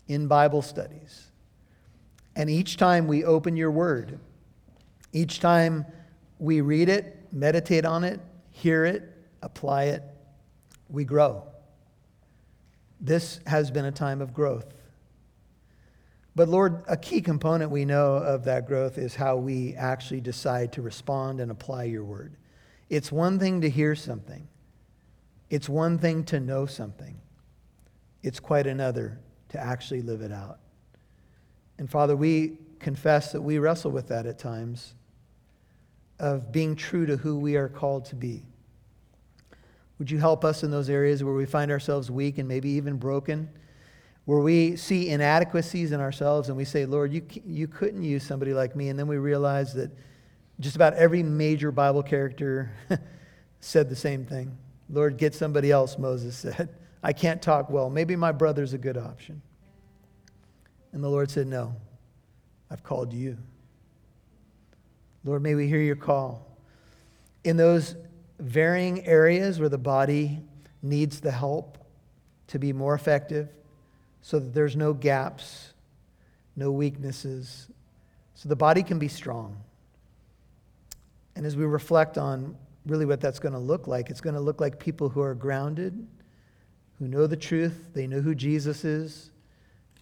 in 0.06 0.28
Bible 0.28 0.62
studies. 0.62 1.30
And 2.36 2.48
each 2.48 2.76
time 2.76 3.06
we 3.06 3.24
open 3.24 3.56
your 3.56 3.70
word, 3.70 4.18
each 5.12 5.40
time 5.40 5.84
we 6.38 6.60
read 6.60 6.88
it, 6.88 7.28
meditate 7.32 7.84
on 7.84 8.04
it, 8.04 8.20
hear 8.50 8.84
it, 8.84 9.02
apply 9.42 9.84
it, 9.84 10.02
we 10.88 11.04
grow. 11.04 11.49
This 13.00 13.40
has 13.46 13.70
been 13.70 13.86
a 13.86 13.92
time 13.92 14.20
of 14.20 14.34
growth. 14.34 14.74
But 16.36 16.48
Lord, 16.48 16.84
a 16.86 16.96
key 16.96 17.22
component 17.22 17.70
we 17.70 17.84
know 17.84 18.14
of 18.14 18.44
that 18.44 18.66
growth 18.66 18.98
is 18.98 19.14
how 19.14 19.36
we 19.36 19.74
actually 19.74 20.20
decide 20.20 20.72
to 20.74 20.82
respond 20.82 21.40
and 21.40 21.50
apply 21.50 21.84
your 21.84 22.04
word. 22.04 22.36
It's 22.88 23.10
one 23.10 23.38
thing 23.38 23.62
to 23.62 23.70
hear 23.70 23.94
something, 23.94 24.46
it's 25.48 25.68
one 25.68 25.98
thing 25.98 26.24
to 26.24 26.40
know 26.40 26.66
something, 26.66 27.20
it's 28.22 28.40
quite 28.40 28.66
another 28.66 29.18
to 29.50 29.58
actually 29.58 30.02
live 30.02 30.22
it 30.22 30.32
out. 30.32 30.60
And 31.78 31.90
Father, 31.90 32.16
we 32.16 32.58
confess 32.78 33.32
that 33.32 33.42
we 33.42 33.58
wrestle 33.58 33.90
with 33.90 34.08
that 34.08 34.26
at 34.26 34.38
times 34.38 34.94
of 36.18 36.52
being 36.52 36.76
true 36.76 37.06
to 37.06 37.16
who 37.16 37.38
we 37.38 37.56
are 37.56 37.68
called 37.68 38.04
to 38.06 38.16
be. 38.16 38.44
Would 40.00 40.10
you 40.10 40.18
help 40.18 40.46
us 40.46 40.62
in 40.62 40.70
those 40.70 40.88
areas 40.88 41.22
where 41.22 41.34
we 41.34 41.44
find 41.44 41.70
ourselves 41.70 42.10
weak 42.10 42.38
and 42.38 42.48
maybe 42.48 42.70
even 42.70 42.96
broken? 42.96 43.50
Where 44.24 44.40
we 44.40 44.74
see 44.76 45.10
inadequacies 45.10 45.92
in 45.92 46.00
ourselves 46.00 46.48
and 46.48 46.56
we 46.56 46.64
say, 46.64 46.86
Lord, 46.86 47.12
you, 47.12 47.22
you 47.46 47.68
couldn't 47.68 48.02
use 48.02 48.24
somebody 48.24 48.54
like 48.54 48.74
me. 48.74 48.88
And 48.88 48.98
then 48.98 49.06
we 49.08 49.18
realize 49.18 49.74
that 49.74 49.90
just 50.58 50.74
about 50.74 50.94
every 50.94 51.22
major 51.22 51.70
Bible 51.70 52.02
character 52.02 52.70
said 53.60 53.90
the 53.90 53.96
same 53.96 54.24
thing. 54.24 54.56
Lord, 54.88 55.18
get 55.18 55.34
somebody 55.34 55.70
else, 55.70 55.98
Moses 55.98 56.34
said. 56.38 56.70
I 57.02 57.12
can't 57.12 57.42
talk 57.42 57.68
well. 57.68 57.90
Maybe 57.90 58.16
my 58.16 58.32
brother's 58.32 58.72
a 58.72 58.78
good 58.78 58.96
option. 58.96 59.42
And 60.92 61.04
the 61.04 61.10
Lord 61.10 61.30
said, 61.30 61.46
No, 61.46 61.76
I've 62.70 62.82
called 62.82 63.12
you. 63.12 63.36
Lord, 65.24 65.42
may 65.42 65.54
we 65.54 65.68
hear 65.68 65.82
your 65.82 65.96
call. 65.96 66.56
In 67.44 67.58
those 67.58 67.96
varying 68.40 69.06
areas 69.06 69.60
where 69.60 69.68
the 69.68 69.78
body 69.78 70.40
needs 70.82 71.20
the 71.20 71.30
help 71.30 71.78
to 72.48 72.58
be 72.58 72.72
more 72.72 72.94
effective, 72.94 73.48
so 74.22 74.38
that 74.38 74.52
there's 74.52 74.76
no 74.76 74.92
gaps, 74.92 75.72
no 76.56 76.72
weaknesses, 76.72 77.68
so 78.34 78.48
the 78.48 78.56
body 78.56 78.82
can 78.82 78.98
be 78.98 79.08
strong. 79.08 79.56
And 81.36 81.46
as 81.46 81.56
we 81.56 81.64
reflect 81.64 82.18
on 82.18 82.56
really 82.86 83.06
what 83.06 83.20
that's 83.20 83.38
going 83.38 83.52
to 83.52 83.58
look 83.58 83.86
like, 83.86 84.10
it's 84.10 84.20
going 84.20 84.34
to 84.34 84.40
look 84.40 84.60
like 84.60 84.78
people 84.78 85.08
who 85.08 85.20
are 85.20 85.34
grounded, 85.34 86.06
who 86.98 87.06
know 87.06 87.26
the 87.26 87.36
truth, 87.36 87.88
they 87.94 88.06
know 88.06 88.20
who 88.20 88.34
Jesus 88.34 88.84
is, 88.84 89.30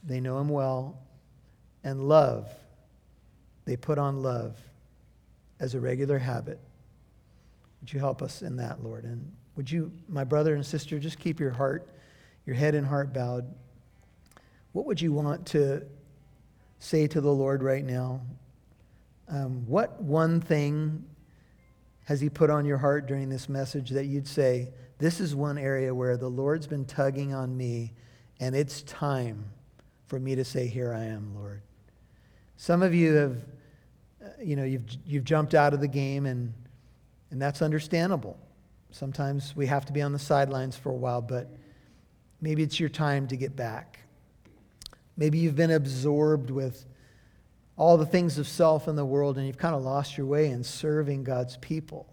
they 0.05 0.21
know 0.21 0.39
him 0.39 0.49
well, 0.49 0.99
and 1.85 2.09
love. 2.09 2.49
They 3.65 3.77
put 3.77 3.99
on 3.99 4.23
love 4.23 4.57
as 5.61 5.75
a 5.75 5.81
regular 5.81 6.19
habit. 6.19 6.59
Would 7.81 7.93
you 7.93 8.01
help 8.01 8.23
us 8.23 8.43
in 8.43 8.57
that, 8.57 8.83
Lord? 8.83 9.05
And 9.05 9.33
would 9.57 9.71
you, 9.71 9.93
my 10.09 10.25
brother 10.25 10.55
and 10.55 10.65
sister, 10.65 10.99
just 10.99 11.19
keep 11.19 11.41
your 11.41 11.51
heart, 11.51 11.89
your 12.47 12.57
head 12.57 12.75
and 12.75 12.87
heart 12.87 13.13
bowed. 13.13 13.53
What 14.73 14.87
would 14.87 15.01
you 15.01 15.13
want 15.13 15.47
to 15.49 15.83
say 16.79 17.07
to 17.09 17.21
the 17.21 17.33
Lord 17.33 17.63
right 17.63 17.85
now? 17.85 18.21
Um, 19.29 19.67
what 19.67 20.01
one 20.01 20.41
thing 20.41 21.05
has 22.05 22.21
He 22.21 22.31
put 22.31 22.51
on 22.51 22.65
your 22.65 22.79
heart 22.79 23.07
during 23.07 23.29
this 23.29 23.49
message 23.49 23.91
that 23.91 24.07
you'd 24.07 24.29
say, 24.29 24.71
This 24.99 25.21
is 25.21 25.35
one 25.35 25.59
area 25.59 25.95
where 25.95 26.17
the 26.17 26.29
Lord's 26.29 26.67
been 26.67 26.85
tugging 26.85 27.35
on 27.35 27.57
me, 27.57 27.93
and 28.41 28.55
it's 28.55 28.83
time 28.83 29.45
for 30.07 30.19
me 30.19 30.35
to 30.35 30.45
say, 30.45 30.67
Here 30.67 30.93
I 30.93 31.05
am, 31.05 31.35
Lord? 31.35 31.61
Some 32.57 32.83
of 32.83 32.95
you 32.95 33.13
have, 33.15 33.37
uh, 34.25 34.29
you 34.43 34.57
know, 34.57 34.65
you've, 34.65 34.87
you've 35.05 35.25
jumped 35.25 35.55
out 35.55 35.75
of 35.75 35.81
the 35.81 35.89
game, 35.89 36.25
and, 36.27 36.55
and 37.31 37.41
that's 37.41 37.63
understandable. 37.63 38.39
Sometimes 38.91 39.55
we 39.55 39.67
have 39.67 39.85
to 39.87 39.93
be 39.93 40.03
on 40.03 40.13
the 40.13 40.19
sidelines 40.19 40.77
for 40.77 40.91
a 40.91 40.97
while, 40.97 41.21
but 41.21 41.49
maybe 42.41 42.63
it's 42.63 42.81
your 42.81 42.89
time 42.89 43.29
to 43.29 43.37
get 43.37 43.55
back. 43.55 44.01
Maybe 45.17 45.39
you've 45.39 45.57
been 45.57 45.73
absorbed 45.73 46.51
with 46.51 46.87
all 47.77 47.97
the 47.97 48.07
things 48.07 48.39
of 48.39 48.49
self 48.49 48.89
in 48.89 48.97
the 48.97 49.05
world 49.05 49.37
and 49.37 49.47
you've 49.47 49.59
kind 49.59 49.75
of 49.75 49.83
lost 49.83 50.17
your 50.17 50.27
way 50.27 50.51
in 50.51 50.65
serving 50.65 51.25
God's 51.25 51.57
people. 51.59 52.13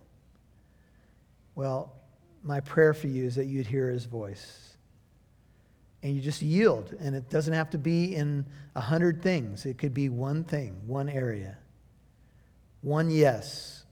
Well, 1.55 1.93
my 2.43 2.59
prayer 2.59 2.93
for 2.93 3.07
you 3.07 3.25
is 3.25 3.35
that 3.35 3.45
you'd 3.45 3.67
hear 3.67 3.89
his 3.89 4.05
voice. 4.05 4.77
And 6.03 6.15
you 6.15 6.21
just 6.21 6.41
yield. 6.41 6.93
And 6.99 7.15
it 7.15 7.29
doesn't 7.29 7.53
have 7.53 7.71
to 7.71 7.79
be 7.79 8.15
in 8.15 8.45
a 8.75 8.81
hundred 8.81 9.23
things, 9.23 9.65
it 9.65 9.77
could 9.77 9.93
be 9.93 10.09
one 10.09 10.43
thing, 10.43 10.81
one 10.85 11.09
area. 11.09 11.57
One 12.81 13.09
yes. 13.09 13.84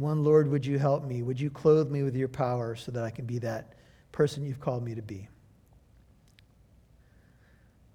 One, 0.00 0.24
Lord, 0.24 0.50
would 0.50 0.64
you 0.64 0.78
help 0.78 1.04
me? 1.04 1.22
Would 1.22 1.38
you 1.38 1.50
clothe 1.50 1.90
me 1.90 2.02
with 2.02 2.16
your 2.16 2.26
power 2.26 2.74
so 2.74 2.90
that 2.92 3.04
I 3.04 3.10
can 3.10 3.26
be 3.26 3.38
that 3.40 3.74
person 4.12 4.42
you've 4.42 4.58
called 4.58 4.82
me 4.82 4.94
to 4.94 5.02
be? 5.02 5.28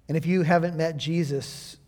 And 0.06 0.16
if 0.16 0.24
you 0.24 0.42
haven't 0.42 0.76
met 0.76 0.96
Jesus 0.98 1.78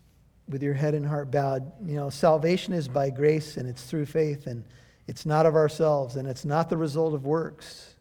with 0.49 0.61
your 0.61 0.75
head 0.75 0.95
and 0.95 1.07
heart 1.07 1.31
bowed, 1.31 1.71
you 1.87 1.95
know, 1.95 2.11
salvation 2.11 2.75
is 2.75 2.89
by 2.89 3.11
grace 3.11 3.57
and 3.57 3.69
it's 3.69 3.85
through 3.85 4.07
faith 4.07 4.49
and 4.49 4.65
it's 5.07 5.25
not 5.25 5.47
of 5.47 5.55
ourselves 5.55 6.17
and 6.17 6.27
it's 6.27 6.45
not 6.45 6.69
the 6.69 6.77
result 6.77 7.15
of 7.15 7.25
works. 7.25 7.95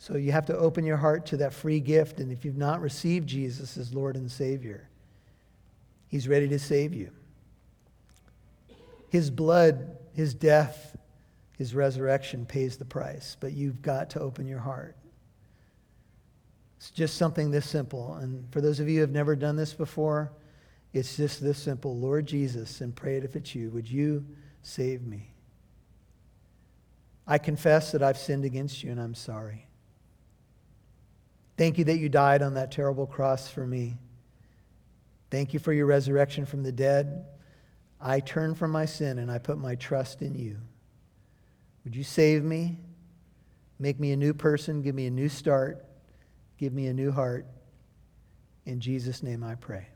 So 0.00 0.16
you 0.16 0.32
have 0.32 0.46
to 0.46 0.58
open 0.58 0.84
your 0.84 0.96
heart 0.96 1.24
to 1.26 1.36
that 1.36 1.52
free 1.52 1.78
gift. 1.78 2.18
And 2.18 2.32
if 2.32 2.44
you've 2.44 2.56
not 2.56 2.80
received 2.80 3.28
Jesus 3.28 3.76
as 3.76 3.94
Lord 3.94 4.16
and 4.16 4.28
Savior, 4.28 4.88
He's 6.08 6.26
ready 6.26 6.48
to 6.48 6.58
save 6.58 6.92
you. 6.92 7.12
His 9.08 9.30
blood, 9.30 9.98
His 10.12 10.34
death, 10.34 10.96
His 11.58 11.74
resurrection 11.74 12.46
pays 12.46 12.76
the 12.76 12.84
price, 12.84 13.36
but 13.40 13.52
you've 13.52 13.82
got 13.82 14.10
to 14.10 14.20
open 14.20 14.46
your 14.46 14.58
heart. 14.58 14.96
It's 16.78 16.90
just 16.90 17.16
something 17.16 17.50
this 17.50 17.68
simple. 17.68 18.14
And 18.14 18.50
for 18.52 18.60
those 18.60 18.80
of 18.80 18.88
you 18.88 18.96
who 18.96 19.00
have 19.02 19.10
never 19.10 19.36
done 19.36 19.56
this 19.56 19.74
before, 19.74 20.32
it's 20.92 21.16
just 21.16 21.42
this 21.42 21.58
simple 21.58 21.96
Lord 21.98 22.26
Jesus, 22.26 22.80
and 22.80 22.94
pray 22.96 23.16
it 23.16 23.24
if 23.24 23.36
it's 23.36 23.54
you, 23.54 23.70
would 23.70 23.88
you 23.88 24.24
save 24.62 25.06
me? 25.06 25.30
I 27.26 27.38
confess 27.38 27.92
that 27.92 28.02
I've 28.02 28.18
sinned 28.18 28.44
against 28.44 28.82
you 28.82 28.90
and 28.90 29.00
I'm 29.00 29.14
sorry. 29.14 29.68
Thank 31.56 31.78
you 31.78 31.84
that 31.84 31.98
you 31.98 32.08
died 32.08 32.42
on 32.42 32.54
that 32.54 32.72
terrible 32.72 33.06
cross 33.06 33.48
for 33.48 33.66
me. 33.66 33.98
Thank 35.30 35.54
you 35.54 35.60
for 35.60 35.72
your 35.72 35.86
resurrection 35.86 36.44
from 36.44 36.62
the 36.62 36.72
dead. 36.72 37.26
I 38.00 38.20
turn 38.20 38.54
from 38.54 38.70
my 38.70 38.86
sin 38.86 39.18
and 39.18 39.30
I 39.30 39.38
put 39.38 39.58
my 39.58 39.74
trust 39.74 40.22
in 40.22 40.34
you. 40.34 40.56
Would 41.84 41.94
you 41.94 42.04
save 42.04 42.44
me? 42.44 42.78
Make 43.78 43.98
me 43.98 44.12
a 44.12 44.16
new 44.16 44.34
person. 44.34 44.82
Give 44.82 44.94
me 44.94 45.06
a 45.06 45.10
new 45.10 45.28
start. 45.28 45.84
Give 46.58 46.72
me 46.72 46.86
a 46.86 46.92
new 46.92 47.10
heart. 47.10 47.46
In 48.66 48.80
Jesus' 48.80 49.22
name 49.22 49.42
I 49.42 49.54
pray. 49.54 49.86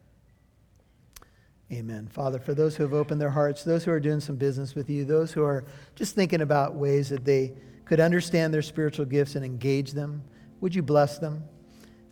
Amen. 1.73 2.09
Father, 2.09 2.39
for 2.39 2.55
those 2.55 2.77
who 2.77 2.83
have 2.83 2.93
opened 2.93 3.21
their 3.21 3.31
hearts, 3.31 3.65
those 3.65 3.85
who 3.85 3.91
are 3.91 4.01
doing 4.01 4.21
some 4.21 4.37
business 4.37 4.75
with 4.75 4.91
you, 4.91 5.05
those 5.05 5.33
who 5.33 5.43
are 5.43 5.65
just 5.95 6.15
thinking 6.15 6.43
about 6.43 6.75
ways 6.75 7.09
that 7.09 7.25
they 7.25 7.55
could 7.85 8.01
understand 8.01 8.53
their 8.53 8.63
spiritual 8.63 9.07
gifts 9.07 9.35
and 9.35 9.45
engage 9.45 9.93
them, 9.93 10.23
would 10.61 10.75
you 10.75 10.83
bless 10.83 11.19
them? 11.19 11.45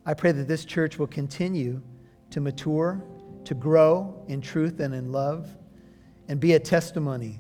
I 0.05 0.15
pray 0.15 0.33
that 0.33 0.49
this 0.49 0.65
church 0.65 0.99
will 0.99 1.07
continue 1.07 1.81
to 2.31 2.41
mature, 2.41 3.03
to 3.45 3.55
grow 3.55 4.25
in 4.29 4.41
truth 4.41 4.81
and 4.81 4.95
in 4.95 5.13
love, 5.13 5.55
and 6.33 6.41
be 6.41 6.55
a 6.55 6.59
testimony 6.59 7.39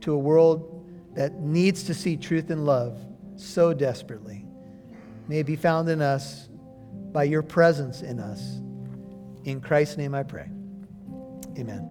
to 0.00 0.12
a 0.12 0.16
world 0.16 0.88
that 1.16 1.34
needs 1.40 1.82
to 1.82 1.92
see 1.92 2.16
truth 2.16 2.48
and 2.48 2.64
love 2.64 2.96
so 3.34 3.74
desperately 3.74 4.46
may 5.26 5.42
be 5.42 5.56
found 5.56 5.88
in 5.88 6.00
us 6.00 6.48
by 7.10 7.24
your 7.24 7.42
presence 7.42 8.02
in 8.02 8.20
us. 8.20 8.60
In 9.42 9.60
Christ's 9.60 9.96
name 9.96 10.14
I 10.14 10.22
pray. 10.22 10.48
Amen. 11.58 11.90